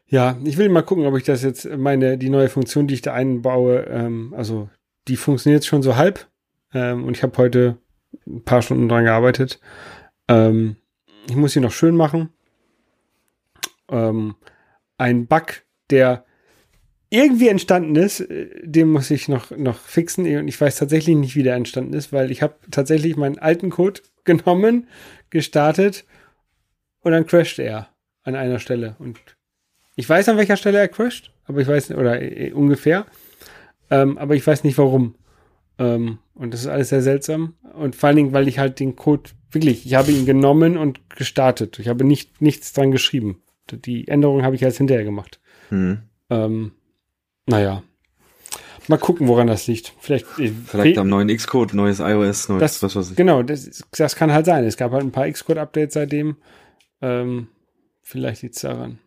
Ja, 0.07 0.39
ich 0.43 0.57
will 0.57 0.69
mal 0.69 0.81
gucken, 0.81 1.05
ob 1.05 1.15
ich 1.17 1.23
das 1.23 1.43
jetzt 1.43 1.69
meine, 1.77 2.17
die 2.17 2.29
neue 2.29 2.49
Funktion, 2.49 2.87
die 2.87 2.95
ich 2.95 3.01
da 3.01 3.13
einbaue, 3.13 3.85
ähm, 3.89 4.33
also 4.35 4.69
die 5.09 5.17
funktioniert 5.17 5.65
schon 5.65 5.81
so 5.81 5.95
halb. 5.95 6.27
Ähm, 6.73 7.03
und 7.05 7.17
ich 7.17 7.23
habe 7.23 7.37
heute 7.37 7.77
ein 8.27 8.43
paar 8.43 8.61
Stunden 8.61 8.87
dran 8.87 9.05
gearbeitet. 9.05 9.59
Ähm, 10.27 10.77
ich 11.27 11.35
muss 11.35 11.53
sie 11.53 11.59
noch 11.59 11.71
schön 11.71 11.95
machen. 11.95 12.29
Ähm, 13.89 14.35
ein 14.97 15.25
Bug, 15.25 15.63
der 15.89 16.25
irgendwie 17.09 17.47
entstanden 17.47 17.95
ist, 17.95 18.19
äh, 18.19 18.49
den 18.63 18.91
muss 18.91 19.09
ich 19.09 19.27
noch, 19.27 19.51
noch 19.51 19.79
fixen. 19.79 20.25
Und 20.37 20.47
ich 20.47 20.61
weiß 20.61 20.77
tatsächlich 20.77 21.15
nicht, 21.15 21.35
wie 21.35 21.43
der 21.43 21.55
entstanden 21.55 21.93
ist, 21.93 22.13
weil 22.13 22.31
ich 22.31 22.41
habe 22.41 22.55
tatsächlich 22.69 23.17
meinen 23.17 23.39
alten 23.39 23.71
Code 23.71 24.01
genommen, 24.23 24.87
gestartet 25.29 26.05
und 27.01 27.11
dann 27.11 27.25
crasht 27.25 27.59
er 27.59 27.89
an 28.23 28.35
einer 28.35 28.59
Stelle. 28.59 28.95
Und 28.99 29.19
ich 29.95 30.07
weiß, 30.07 30.29
an 30.29 30.37
welcher 30.37 30.57
Stelle 30.57 30.77
er 30.77 30.87
crasht, 30.87 31.31
aber 31.45 31.61
ich 31.61 31.67
weiß, 31.67 31.91
oder 31.91 32.21
äh, 32.21 32.51
ungefähr, 32.51 33.05
ähm, 33.89 34.17
aber 34.17 34.35
ich 34.35 34.45
weiß 34.45 34.63
nicht 34.63 34.77
warum. 34.77 35.15
Ähm, 35.77 36.19
und 36.35 36.53
das 36.53 36.61
ist 36.61 36.67
alles 36.67 36.89
sehr 36.89 37.01
seltsam. 37.01 37.55
Und 37.73 37.95
vor 37.95 38.07
allen 38.07 38.17
Dingen, 38.17 38.33
weil 38.33 38.47
ich 38.47 38.59
halt 38.59 38.79
den 38.79 38.95
Code 38.95 39.29
wirklich, 39.51 39.85
ich 39.85 39.95
habe 39.95 40.11
ihn 40.11 40.25
genommen 40.25 40.77
und 40.77 41.09
gestartet. 41.09 41.79
Ich 41.79 41.87
habe 41.87 42.03
nicht, 42.03 42.41
nichts 42.41 42.73
dran 42.73 42.91
geschrieben. 42.91 43.41
Die 43.71 44.07
Änderung 44.07 44.43
habe 44.43 44.55
ich 44.55 44.61
erst 44.61 44.77
hinterher 44.77 45.03
gemacht. 45.03 45.39
Hm. 45.69 45.99
Ähm, 46.29 46.71
naja. 47.45 47.83
Mal 48.87 48.97
gucken, 48.97 49.27
woran 49.27 49.47
das 49.47 49.67
liegt. 49.67 49.93
Vielleicht, 49.99 50.25
äh, 50.39 50.51
Vielleicht 50.65 50.97
am 50.97 51.09
neuen 51.09 51.27
Xcode, 51.27 51.75
neues 51.75 51.99
iOS, 51.99 52.49
neues 52.49 52.59
das, 52.59 52.83
was 52.83 52.95
weiß 52.95 53.11
ich. 53.11 53.15
Genau, 53.15 53.43
das, 53.43 53.83
das 53.91 54.15
kann 54.15 54.31
halt 54.31 54.47
sein. 54.47 54.63
Es 54.63 54.77
gab 54.77 54.91
halt 54.91 55.03
ein 55.03 55.11
paar 55.11 55.29
Xcode-Updates 55.29 55.93
seitdem. 55.93 56.37
Ähm, 57.01 57.49
vielleicht 58.01 58.41
liegt 58.41 58.55
es 58.55 58.61
daran. 58.61 58.97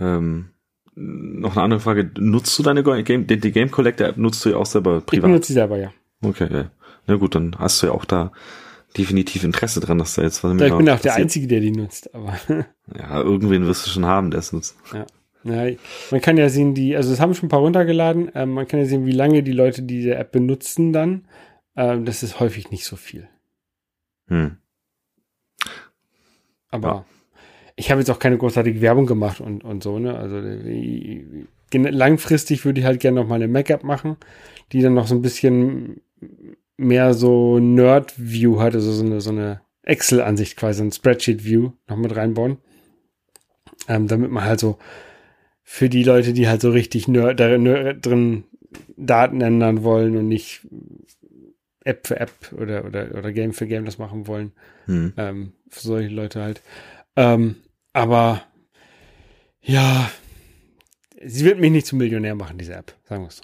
Ähm, 0.00 0.50
noch 0.98 1.52
eine 1.52 1.62
andere 1.62 1.80
Frage. 1.80 2.10
Nutzt 2.18 2.58
du 2.58 2.62
deine 2.62 2.82
Game, 2.82 3.26
die, 3.26 3.38
die 3.38 3.52
Game 3.52 3.70
Collector 3.70 4.08
App 4.08 4.16
nutzt 4.16 4.44
du 4.44 4.50
ja 4.50 4.56
auch 4.56 4.66
selber 4.66 5.00
privat? 5.00 5.14
Ich 5.14 5.22
benutze 5.22 5.46
sie 5.48 5.52
selber, 5.54 5.78
ja. 5.78 5.92
Okay, 6.22 6.48
ja. 6.50 6.70
Na 7.06 7.16
gut, 7.16 7.34
dann 7.34 7.56
hast 7.58 7.82
du 7.82 7.86
ja 7.86 7.92
auch 7.92 8.04
da 8.04 8.32
definitiv 8.96 9.44
Interesse 9.44 9.80
dran, 9.80 9.98
dass 9.98 10.14
da 10.14 10.22
jetzt 10.22 10.42
was 10.42 10.58
ja, 10.58 10.66
Ich 10.66 10.76
bin 10.76 10.88
auch 10.90 11.00
der 11.00 11.14
Einzige, 11.14 11.46
der 11.46 11.60
die 11.60 11.70
nutzt, 11.70 12.14
aber. 12.14 12.36
ja, 12.98 13.20
irgendwen 13.20 13.66
wirst 13.66 13.86
du 13.86 13.90
schon 13.90 14.06
haben, 14.06 14.30
der 14.30 14.40
es 14.40 14.52
nutzt. 14.52 14.76
Ja. 14.92 15.06
Ja, 15.44 15.72
man 16.10 16.20
kann 16.20 16.36
ja 16.36 16.48
sehen, 16.48 16.74
die, 16.74 16.96
also 16.96 17.12
es 17.12 17.20
haben 17.20 17.32
schon 17.32 17.46
ein 17.46 17.50
paar 17.50 17.60
runtergeladen, 17.60 18.30
ähm, 18.34 18.50
man 18.50 18.66
kann 18.66 18.80
ja 18.80 18.86
sehen, 18.86 19.06
wie 19.06 19.12
lange 19.12 19.44
die 19.44 19.52
Leute 19.52 19.82
diese 19.82 20.16
App 20.16 20.32
benutzen 20.32 20.92
dann. 20.92 21.28
Ähm, 21.76 22.04
das 22.04 22.24
ist 22.24 22.40
häufig 22.40 22.72
nicht 22.72 22.84
so 22.84 22.96
viel. 22.96 23.28
Hm. 24.26 24.58
Aber 26.70 26.88
ja 26.88 27.04
ich 27.78 27.92
habe 27.92 28.00
jetzt 28.00 28.10
auch 28.10 28.18
keine 28.18 28.36
großartige 28.36 28.80
Werbung 28.80 29.06
gemacht 29.06 29.40
und, 29.40 29.62
und 29.62 29.84
so, 29.84 30.00
ne? 30.00 30.16
Also 30.16 30.40
langfristig 31.72 32.64
würde 32.64 32.80
ich 32.80 32.86
halt 32.86 32.98
gerne 32.98 33.20
noch 33.20 33.28
mal 33.28 33.36
eine 33.36 33.46
Mac-App 33.46 33.84
machen, 33.84 34.16
die 34.72 34.82
dann 34.82 34.94
noch 34.94 35.06
so 35.06 35.14
ein 35.14 35.22
bisschen 35.22 36.00
mehr 36.76 37.14
so 37.14 37.60
Nerd-View 37.60 38.60
hat, 38.60 38.74
also 38.74 38.90
so 38.90 39.04
eine, 39.04 39.20
so 39.20 39.30
eine 39.30 39.60
Excel-Ansicht 39.82 40.56
quasi, 40.56 40.82
ein 40.82 40.90
Spreadsheet-View 40.90 41.70
noch 41.86 41.96
mit 41.96 42.16
reinbauen. 42.16 42.58
Ähm, 43.86 44.08
damit 44.08 44.32
man 44.32 44.44
halt 44.44 44.58
so 44.58 44.78
für 45.62 45.88
die 45.88 46.02
Leute, 46.02 46.32
die 46.32 46.48
halt 46.48 46.60
so 46.60 46.70
richtig 46.70 47.06
nerd, 47.06 47.38
drin 47.38 48.44
Daten 48.96 49.40
ändern 49.40 49.84
wollen 49.84 50.16
und 50.16 50.26
nicht 50.26 50.66
App 51.84 52.08
für 52.08 52.18
App 52.18 52.32
oder, 52.58 52.84
oder, 52.84 53.14
oder 53.16 53.32
Game 53.32 53.52
für 53.52 53.68
Game 53.68 53.84
das 53.84 53.98
machen 53.98 54.26
wollen. 54.26 54.52
Hm. 54.86 55.12
Ähm, 55.16 55.52
für 55.68 55.80
solche 55.80 56.08
Leute 56.08 56.42
halt. 56.42 56.62
Ähm, 57.14 57.56
aber 57.98 58.42
ja, 59.60 60.08
sie 61.20 61.44
wird 61.44 61.58
mich 61.58 61.72
nicht 61.72 61.86
zum 61.86 61.98
Millionär 61.98 62.34
machen, 62.34 62.58
diese 62.58 62.74
App, 62.74 62.94
sagen 63.04 63.22
wir 63.22 63.28
es 63.28 63.38
so. 63.38 63.42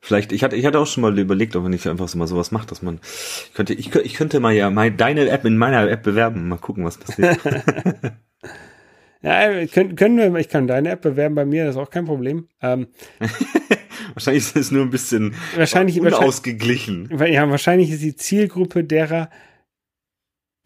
Vielleicht, 0.00 0.32
ich 0.32 0.44
hatte, 0.44 0.54
ich 0.54 0.66
hatte 0.66 0.78
auch 0.78 0.86
schon 0.86 1.02
mal 1.02 1.18
überlegt, 1.18 1.56
ob 1.56 1.62
man 1.62 1.72
nicht 1.72 1.86
einfach 1.86 2.08
so 2.08 2.18
mal 2.18 2.26
sowas 2.26 2.52
macht, 2.52 2.70
dass 2.70 2.82
man, 2.82 3.00
ich 3.02 3.52
könnte, 3.54 3.74
ich, 3.74 3.94
ich 3.94 4.14
könnte 4.14 4.38
mal 4.38 4.52
ja 4.52 4.70
mein, 4.70 4.96
deine 4.96 5.28
App 5.28 5.44
in 5.44 5.56
meiner 5.56 5.88
App 5.88 6.02
bewerben, 6.02 6.48
mal 6.48 6.58
gucken, 6.58 6.84
was 6.84 6.98
passiert. 6.98 7.38
ja, 9.22 9.66
können, 9.66 9.96
können 9.96 10.16
wir, 10.16 10.34
ich 10.36 10.48
kann 10.48 10.66
deine 10.66 10.90
App 10.90 11.02
bewerben 11.02 11.34
bei 11.34 11.44
mir, 11.44 11.64
das 11.64 11.74
ist 11.74 11.80
auch 11.80 11.90
kein 11.90 12.04
Problem. 12.04 12.48
Ähm, 12.62 12.88
wahrscheinlich 14.14 14.44
ist 14.44 14.56
es 14.56 14.70
nur 14.70 14.82
ein 14.82 14.90
bisschen 14.90 15.34
wahrscheinlich, 15.56 16.00
unausgeglichen. 16.00 17.10
Wahrscheinlich, 17.10 17.34
ja, 17.34 17.50
wahrscheinlich 17.50 17.90
ist 17.90 18.02
die 18.02 18.14
Zielgruppe 18.14 18.84
derer, 18.84 19.30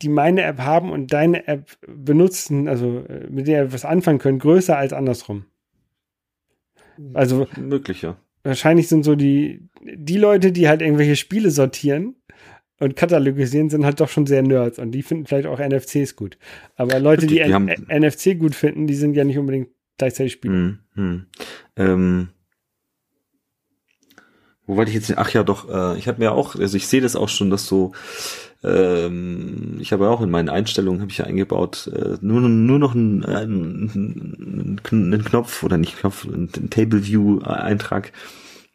die 0.03 0.09
meine 0.09 0.43
App 0.43 0.59
haben 0.59 0.91
und 0.93 1.13
deine 1.13 1.47
App 1.47 1.77
benutzen, 1.87 2.69
also 2.69 3.05
mit 3.29 3.47
der 3.47 3.65
ihr 3.65 3.73
was 3.73 3.85
anfangen 3.85 4.19
könnt, 4.19 4.41
größer 4.43 4.77
als 4.77 4.93
andersrum. 4.93 5.45
Also 7.15 7.47
möglich, 7.59 8.03
ja. 8.03 8.17
wahrscheinlich 8.43 8.89
sind 8.89 9.05
so 9.05 9.15
die, 9.15 9.69
die 9.83 10.19
Leute, 10.19 10.53
die 10.53 10.69
halt 10.69 10.83
irgendwelche 10.83 11.17
Spiele 11.17 11.51
sortieren 11.51 12.17
und 12.79 12.97
katalogisieren, 12.97 13.71
sind 13.71 13.85
halt 13.85 14.01
doch 14.01 14.09
schon 14.09 14.27
sehr 14.27 14.43
Nerds 14.43 14.79
und 14.79 14.93
die 14.93 15.03
finden 15.03 15.27
vielleicht 15.27 15.47
auch 15.47 15.59
NFCs 15.61 16.17
gut. 16.17 16.37
Aber 16.77 16.99
Leute, 16.99 17.27
die, 17.27 17.37
Die- 17.37 17.45
die 17.45 17.99
NFC 17.99 18.39
gut 18.39 18.55
finden, 18.55 18.87
die 18.87 18.95
sind 18.95 19.15
ja 19.15 19.25
nicht 19.25 19.39
unbedingt 19.39 19.69
gleichzeitig 19.99 20.33
Spieler. 20.35 20.55
Hm, 20.55 20.79
hm. 20.95 21.27
Ähm, 21.77 22.29
wo 24.71 24.77
wollte 24.77 24.91
ich 24.91 24.95
jetzt? 24.95 25.19
Ach 25.19 25.31
ja, 25.31 25.43
doch. 25.43 25.69
Äh, 25.69 25.99
ich 25.99 26.07
habe 26.07 26.21
mir 26.21 26.31
auch, 26.33 26.55
also 26.55 26.77
ich 26.77 26.87
sehe 26.87 27.01
das 27.01 27.17
auch 27.17 27.29
schon, 27.29 27.51
dass 27.51 27.67
so. 27.67 27.91
Ähm, 28.63 29.79
ich 29.81 29.93
habe 29.93 30.05
ja 30.05 30.11
auch 30.11 30.21
in 30.21 30.31
meinen 30.31 30.49
Einstellungen 30.49 31.01
habe 31.01 31.11
ich 31.11 31.19
ja 31.19 31.25
eingebaut 31.25 31.91
äh, 31.95 32.19
nur 32.21 32.41
nur 32.43 32.79
noch 32.79 32.95
einen, 32.95 33.25
einen, 33.25 34.81
einen 34.93 35.25
Knopf 35.25 35.63
oder 35.63 35.77
nicht 35.79 35.99
Knopf, 35.99 36.27
einen 36.27 36.51
Table 36.71 37.05
View 37.07 37.41
Eintrag, 37.41 38.13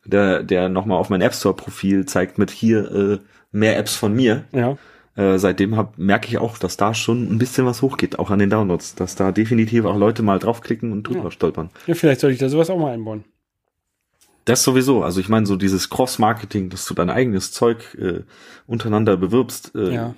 der 0.04 0.44
der 0.44 0.70
noch 0.70 0.86
mal 0.86 0.96
auf 0.98 1.10
mein 1.10 1.22
App 1.22 1.34
Store 1.36 1.56
Profil 1.56 2.06
zeigt 2.06 2.38
mit 2.38 2.52
hier 2.52 2.92
äh, 2.92 3.20
mehr 3.52 3.78
Apps 3.78 3.96
von 3.96 4.14
mir. 4.14 4.44
Ja. 4.52 4.78
Äh, 5.16 5.38
seitdem 5.38 5.78
hab, 5.78 5.98
merke 5.98 6.28
ich 6.28 6.40
auch, 6.40 6.58
dass 6.58 6.76
da 6.76 6.94
schon 6.94 7.32
ein 7.32 7.38
bisschen 7.38 7.66
was 7.66 7.82
hochgeht, 7.82 8.20
auch 8.20 8.32
an 8.32 8.40
den 8.40 8.50
Downloads, 8.50 8.96
dass 8.96 9.16
da 9.16 9.32
definitiv 9.32 9.86
auch 9.86 9.98
Leute 9.98 10.24
mal 10.24 10.40
draufklicken 10.40 10.92
und 10.92 11.04
drüber 11.08 11.26
Ja. 11.26 11.32
stolpern. 11.32 11.70
ja, 11.88 11.94
vielleicht 11.94 12.20
sollte 12.20 12.34
ich 12.34 12.40
da 12.40 12.50
sowas 12.50 12.70
auch 12.70 12.78
mal 12.78 12.92
einbauen. 12.92 13.24
Das 14.46 14.64
sowieso. 14.64 15.04
Also 15.04 15.20
ich 15.20 15.28
meine, 15.30 15.46
so 15.46 15.56
dieses 15.56 15.90
Cross-Marketing, 15.90 16.70
dass 16.70 16.86
du 16.86 16.94
dein 16.94 17.10
eigenes 17.10 17.52
Zeug 17.52 17.96
äh, 17.96 18.24
untereinander 18.68 19.18
bewirbst, 19.18 19.74
äh, 19.76 19.94
Ja. 19.94 20.16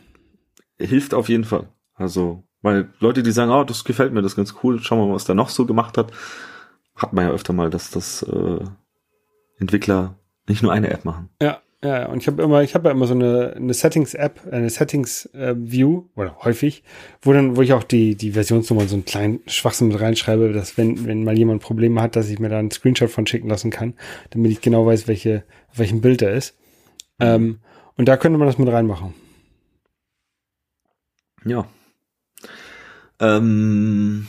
hilft 0.79 1.13
auf 1.13 1.29
jeden 1.29 1.45
Fall. 1.45 1.69
Also, 1.93 2.43
weil 2.61 2.89
Leute, 2.99 3.23
die 3.23 3.31
sagen, 3.31 3.51
oh, 3.51 3.63
das 3.63 3.83
gefällt 3.85 4.13
mir, 4.13 4.21
das 4.21 4.33
ist 4.33 4.35
ganz 4.35 4.55
cool, 4.63 4.79
schauen 4.81 4.99
wir 4.99 5.07
mal, 5.07 5.15
was 5.15 5.25
der 5.25 5.35
noch 5.35 5.49
so 5.49 5.65
gemacht 5.65 5.97
hat, 5.97 6.11
hat 6.95 7.13
man 7.13 7.25
ja 7.25 7.31
öfter 7.31 7.53
mal, 7.53 7.69
dass 7.69 7.89
das 7.89 8.21
äh, 8.23 8.59
Entwickler 9.59 10.19
nicht 10.47 10.61
nur 10.61 10.71
eine 10.71 10.89
App 10.89 11.05
machen. 11.05 11.29
Ja, 11.41 11.61
ja, 11.83 12.07
und 12.07 12.21
ich 12.21 12.27
habe 12.27 12.41
immer, 12.41 12.63
ich 12.63 12.73
habe 12.73 12.89
ja 12.89 12.91
immer 12.91 13.05
so 13.05 13.13
eine, 13.13 13.53
eine 13.55 13.73
Settings-App, 13.73 14.47
eine 14.51 14.69
Settings-View, 14.69 16.05
oder 16.15 16.37
häufig, 16.43 16.83
wo 17.21 17.33
dann, 17.33 17.55
wo 17.55 17.61
ich 17.61 17.73
auch 17.73 17.83
die, 17.83 18.15
die 18.15 18.31
Versionsnummer 18.31 18.87
so 18.87 18.95
einen 18.95 19.05
kleinen 19.05 19.41
Schwachsinn 19.45 19.89
mit 19.89 19.99
reinschreibe, 19.99 20.53
dass 20.53 20.77
wenn, 20.77 21.05
wenn 21.05 21.23
mal 21.23 21.37
jemand 21.37 21.61
Probleme 21.61 22.01
hat, 22.01 22.15
dass 22.15 22.29
ich 22.29 22.39
mir 22.39 22.49
da 22.49 22.57
einen 22.57 22.71
Screenshot 22.71 23.11
von 23.11 23.27
schicken 23.27 23.49
lassen 23.49 23.69
kann, 23.69 23.93
damit 24.31 24.51
ich 24.51 24.61
genau 24.61 24.87
weiß, 24.87 25.07
welche, 25.07 25.43
auf 25.69 25.77
welchem 25.77 26.01
Bild 26.01 26.23
er 26.23 26.33
ist. 26.33 26.57
Ähm, 27.19 27.59
und 27.95 28.07
da 28.07 28.17
könnte 28.17 28.39
man 28.39 28.47
das 28.47 28.57
mit 28.57 28.69
reinmachen. 28.69 29.13
Ja. 31.45 31.67
Ähm, 33.19 34.27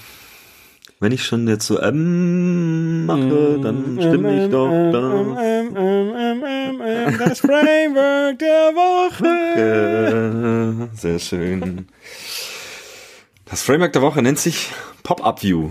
wenn 1.01 1.13
ich 1.13 1.25
schon 1.25 1.47
jetzt 1.47 1.67
so 1.67 1.81
ähm 1.81 3.07
mache, 3.07 3.61
dann 3.63 3.99
stimme 4.01 4.45
ich 4.45 4.51
doch 4.51 4.69
da. 4.91 5.25
Das 7.19 7.41
Framework 7.41 8.39
der 8.39 8.75
Woche. 8.75 9.29
Sehr 10.95 11.19
schön. 11.19 11.89
Das 13.45 13.63
Framework 13.63 13.93
der 13.93 14.03
Woche 14.03 14.23
nennt 14.23 14.39
sich 14.39 14.71
Pop-Up 15.03 15.43
View. 15.43 15.69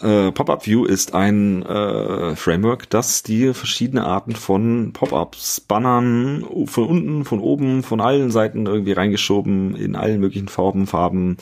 Äh, 0.00 0.30
Pop-Up 0.30 0.66
View 0.66 0.84
ist 0.84 1.14
ein 1.14 1.62
äh, 1.64 2.36
Framework, 2.36 2.88
das 2.88 3.24
dir 3.24 3.54
verschiedene 3.54 4.06
Arten 4.06 4.36
von 4.36 4.92
Pop-Ups, 4.92 5.60
Bannern, 5.60 6.44
von 6.66 6.84
unten, 6.84 7.24
von 7.24 7.40
oben, 7.40 7.82
von 7.82 8.00
allen 8.00 8.30
Seiten 8.30 8.66
irgendwie 8.66 8.92
reingeschoben, 8.92 9.74
in 9.76 9.96
allen 9.96 10.20
möglichen 10.20 10.48
Farben, 10.48 10.86
Farben, 10.86 11.36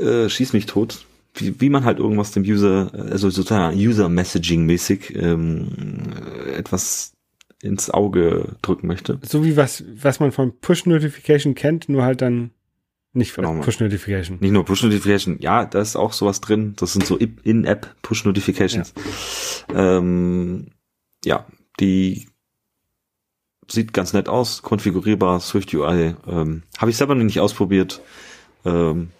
äh, 0.00 0.28
schieß 0.28 0.52
mich 0.52 0.66
tot. 0.66 1.06
Wie, 1.34 1.60
wie 1.60 1.68
man 1.68 1.84
halt 1.84 1.98
irgendwas 1.98 2.32
dem 2.32 2.42
User, 2.42 2.90
also 2.92 3.30
sozusagen 3.30 3.76
User-Messaging-mäßig 3.76 5.14
ähm, 5.14 5.68
äh, 6.46 6.52
etwas 6.54 7.12
ins 7.62 7.90
Auge 7.90 8.56
drücken 8.62 8.86
möchte. 8.86 9.20
So 9.22 9.44
wie 9.44 9.56
was, 9.56 9.84
was 9.94 10.18
man 10.18 10.32
von 10.32 10.58
Push-Notification 10.60 11.54
kennt, 11.54 11.88
nur 11.88 12.02
halt 12.02 12.20
dann 12.22 12.50
nicht 13.12 13.32
von 13.32 13.44
Genau. 13.44 13.60
Push-Notification. 13.60 14.38
Nicht 14.40 14.52
nur 14.52 14.64
Push-Notification, 14.64 15.38
ja, 15.40 15.64
da 15.66 15.80
ist 15.80 15.96
auch 15.96 16.12
sowas 16.12 16.40
drin. 16.40 16.74
Das 16.76 16.92
sind 16.92 17.06
so 17.06 17.16
In-App 17.16 17.94
Push-Notifications. 18.02 18.94
Ähm, 19.74 20.68
ja, 21.24 21.46
die 21.80 22.28
sieht 23.68 23.92
ganz 23.92 24.12
nett 24.12 24.28
aus, 24.28 24.62
konfigurierbar, 24.62 25.40
Swift 25.40 25.72
UI. 25.74 26.14
Ähm, 26.26 26.62
Habe 26.78 26.90
ich 26.90 26.96
selber 26.96 27.14
noch 27.14 27.24
nicht 27.24 27.40
ausprobiert. 27.40 28.00
Ähm, 28.64 29.10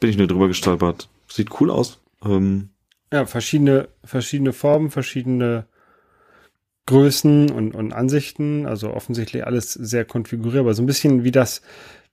bin 0.00 0.10
ich 0.10 0.16
nur 0.16 0.26
drüber 0.26 0.48
gestolpert. 0.48 1.08
Sieht 1.28 1.60
cool 1.60 1.70
aus. 1.70 2.00
Ähm, 2.24 2.70
Ja, 3.12 3.26
verschiedene, 3.26 3.88
verschiedene 4.04 4.52
Formen, 4.52 4.90
verschiedene 4.90 5.66
Größen 6.86 7.50
und, 7.50 7.74
und 7.74 7.92
Ansichten. 7.92 8.66
Also 8.66 8.92
offensichtlich 8.92 9.46
alles 9.46 9.72
sehr 9.74 10.04
konfigurierbar. 10.04 10.74
So 10.74 10.82
ein 10.82 10.86
bisschen 10.86 11.22
wie 11.24 11.30
das, 11.30 11.62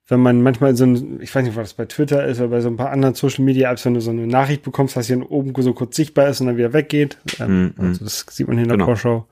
wenn 0.06 0.20
man 0.20 0.42
manchmal 0.42 0.76
so 0.76 0.84
ein, 0.84 1.20
ich 1.20 1.34
weiß 1.34 1.44
nicht, 1.44 1.56
was 1.56 1.70
das 1.70 1.74
bei 1.74 1.86
Twitter 1.86 2.24
ist 2.26 2.38
oder 2.38 2.48
bei 2.48 2.60
so 2.60 2.68
ein 2.68 2.76
paar 2.76 2.90
anderen 2.90 3.14
Social 3.14 3.44
Media 3.44 3.70
Apps, 3.70 3.84
wenn 3.84 3.94
du 3.94 4.00
so 4.00 4.10
eine 4.10 4.26
Nachricht 4.26 4.62
bekommst, 4.62 4.96
dass 4.96 5.06
hier 5.08 5.30
oben 5.30 5.52
so 5.62 5.74
kurz 5.74 5.96
sichtbar 5.96 6.28
ist 6.28 6.40
und 6.40 6.46
dann 6.46 6.56
wieder 6.56 6.72
weggeht. 6.72 7.18
Ähm, 7.40 7.74
Mhm. 7.76 7.84
also 7.88 8.04
das 8.04 8.24
sieht 8.30 8.46
man 8.46 8.56
hier 8.56 8.64
in 8.64 8.68
der 8.68 8.76
Genau. 8.78 8.86
Vorschau. 8.86 9.26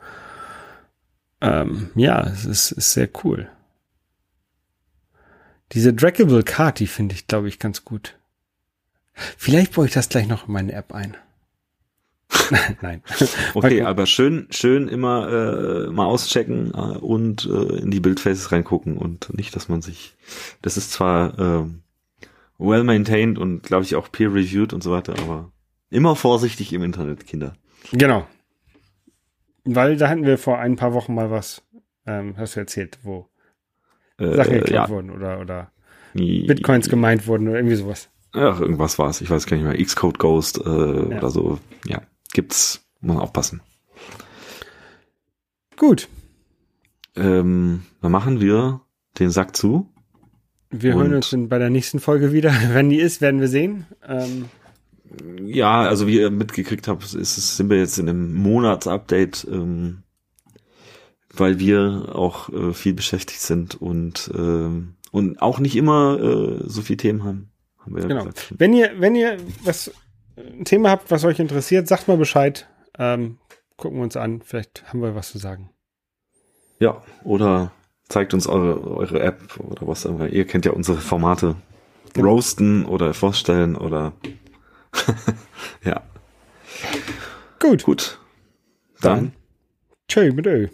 Ähm, 1.40 1.90
ja, 1.94 2.26
es 2.26 2.44
ist, 2.46 2.72
ist 2.72 2.92
sehr 2.94 3.08
cool. 3.24 3.48
Diese 5.72 5.92
Draggable 5.92 6.42
Card, 6.42 6.78
die 6.80 6.86
finde 6.86 7.14
ich, 7.14 7.26
glaube 7.26 7.48
ich, 7.48 7.58
ganz 7.58 7.84
gut. 7.84 8.16
Vielleicht 9.36 9.74
baue 9.74 9.86
ich 9.86 9.92
das 9.92 10.08
gleich 10.08 10.28
noch 10.28 10.46
in 10.46 10.52
meine 10.52 10.72
App 10.72 10.92
ein. 10.92 11.16
Nein. 12.82 13.02
okay, 13.54 13.82
aber 13.82 14.06
schön, 14.06 14.46
schön 14.50 14.88
immer 14.88 15.86
äh, 15.86 15.90
mal 15.90 16.06
auschecken 16.06 16.72
äh, 16.74 16.98
und 16.98 17.46
äh, 17.46 17.76
in 17.78 17.90
die 17.90 18.00
Bildfaces 18.00 18.52
reingucken 18.52 18.98
und 18.98 19.34
nicht, 19.36 19.54
dass 19.56 19.68
man 19.68 19.80
sich, 19.80 20.14
das 20.60 20.76
ist 20.76 20.92
zwar 20.92 21.38
ähm, 21.38 21.82
well 22.58 22.84
maintained 22.84 23.38
und 23.38 23.62
glaube 23.62 23.84
ich 23.84 23.94
auch 23.94 24.10
peer 24.10 24.32
reviewed 24.34 24.72
und 24.72 24.82
so 24.82 24.90
weiter, 24.92 25.14
aber 25.18 25.52
immer 25.88 26.16
vorsichtig 26.16 26.72
im 26.72 26.82
Internet, 26.82 27.26
Kinder. 27.26 27.54
Genau. 27.92 28.26
Weil 29.64 29.96
da 29.96 30.08
hatten 30.08 30.24
wir 30.24 30.36
vor 30.38 30.58
ein 30.58 30.76
paar 30.76 30.92
Wochen 30.94 31.14
mal 31.14 31.30
was, 31.30 31.62
ähm, 32.06 32.34
hast 32.36 32.56
du 32.56 32.60
erzählt, 32.60 32.98
wo 33.02 33.28
Äh, 34.18 34.34
Sachen 34.34 34.52
geklaut 34.54 34.70
ja, 34.70 34.88
wurden 34.88 35.10
oder, 35.10 35.40
oder 35.40 35.70
Bitcoins 36.14 36.88
gemeint 36.88 37.26
wurden 37.26 37.48
oder 37.48 37.58
irgendwie 37.58 37.76
sowas. 37.76 38.08
Ach, 38.32 38.60
irgendwas 38.60 38.98
war 38.98 39.08
es. 39.08 39.20
Ich 39.20 39.30
weiß 39.30 39.46
gar 39.46 39.56
nicht 39.56 39.66
mehr. 39.66 39.82
Xcode 39.82 40.18
Ghost 40.18 40.58
äh, 40.58 40.60
oder 40.68 41.30
so. 41.30 41.58
Ja, 41.86 42.02
gibt's. 42.32 42.86
Muss 43.00 43.14
man 43.14 43.22
aufpassen. 43.22 43.60
Gut. 45.76 46.08
Ähm, 47.14 47.82
dann 48.02 48.12
machen 48.12 48.40
wir 48.40 48.80
den 49.18 49.30
Sack 49.30 49.56
zu. 49.56 49.88
Wir 50.70 50.94
hören 50.94 51.14
uns 51.14 51.30
dann 51.30 51.48
bei 51.48 51.58
der 51.58 51.70
nächsten 51.70 52.00
Folge 52.00 52.32
wieder. 52.32 52.52
Wenn 52.72 52.90
die 52.90 52.98
ist, 52.98 53.20
werden 53.20 53.40
wir 53.40 53.48
sehen. 53.48 53.86
Ähm, 54.06 54.46
Ja, 55.44 55.82
also 55.82 56.06
wie 56.06 56.20
ihr 56.20 56.30
mitgekriegt 56.30 56.88
habt, 56.88 57.14
ist 57.14 57.56
sind 57.56 57.70
wir 57.70 57.78
jetzt 57.78 57.98
in 57.98 58.08
einem 58.08 58.34
Monatsupdate, 58.34 59.46
ähm, 59.50 60.02
weil 61.34 61.58
wir 61.58 62.10
auch 62.14 62.48
äh, 62.50 62.72
viel 62.72 62.94
beschäftigt 62.94 63.40
sind 63.40 63.74
und 63.80 64.30
ähm, 64.34 64.94
und 65.12 65.40
auch 65.40 65.60
nicht 65.60 65.76
immer 65.76 66.18
äh, 66.20 66.64
so 66.66 66.82
viel 66.82 66.96
Themen 66.96 67.24
haben. 67.24 67.50
Ja 67.88 68.06
genau. 68.06 68.24
gesagt. 68.24 68.54
Wenn 68.58 68.72
ihr, 68.72 69.00
wenn 69.00 69.14
ihr 69.14 69.38
was, 69.64 69.92
ein 70.36 70.64
Thema 70.64 70.90
habt, 70.90 71.10
was 71.10 71.24
euch 71.24 71.38
interessiert, 71.38 71.88
sagt 71.88 72.08
mal 72.08 72.16
Bescheid. 72.16 72.68
Ähm, 72.98 73.38
gucken 73.76 73.98
wir 73.98 74.04
uns 74.04 74.16
an. 74.16 74.42
Vielleicht 74.42 74.84
haben 74.88 75.00
wir 75.02 75.14
was 75.14 75.32
zu 75.32 75.38
sagen. 75.38 75.70
Ja, 76.78 77.02
oder 77.24 77.72
zeigt 78.08 78.34
uns 78.34 78.46
eure, 78.46 78.96
eure 78.96 79.20
App 79.20 79.58
oder 79.58 79.86
was 79.86 80.06
auch 80.06 80.10
immer. 80.10 80.28
Ihr 80.28 80.46
kennt 80.46 80.64
ja 80.64 80.72
unsere 80.72 80.98
Formate. 80.98 81.56
Genau. 82.12 82.30
Roasten 82.30 82.86
oder 82.86 83.12
vorstellen 83.12 83.76
oder 83.76 84.12
ja, 85.84 86.02
Gut. 87.60 87.84
gut. 87.84 88.18
Dann, 89.00 89.32
Tschö 90.08 90.32
mit 90.32 90.46
Ö. 90.46 90.68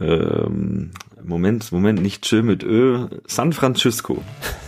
ähm, 0.00 0.92
Moment, 1.22 1.72
Moment, 1.72 2.00
nicht 2.00 2.22
chill 2.24 2.42
mit 2.42 2.62
Ö, 2.62 3.08
San 3.26 3.52
Francisco. 3.52 4.22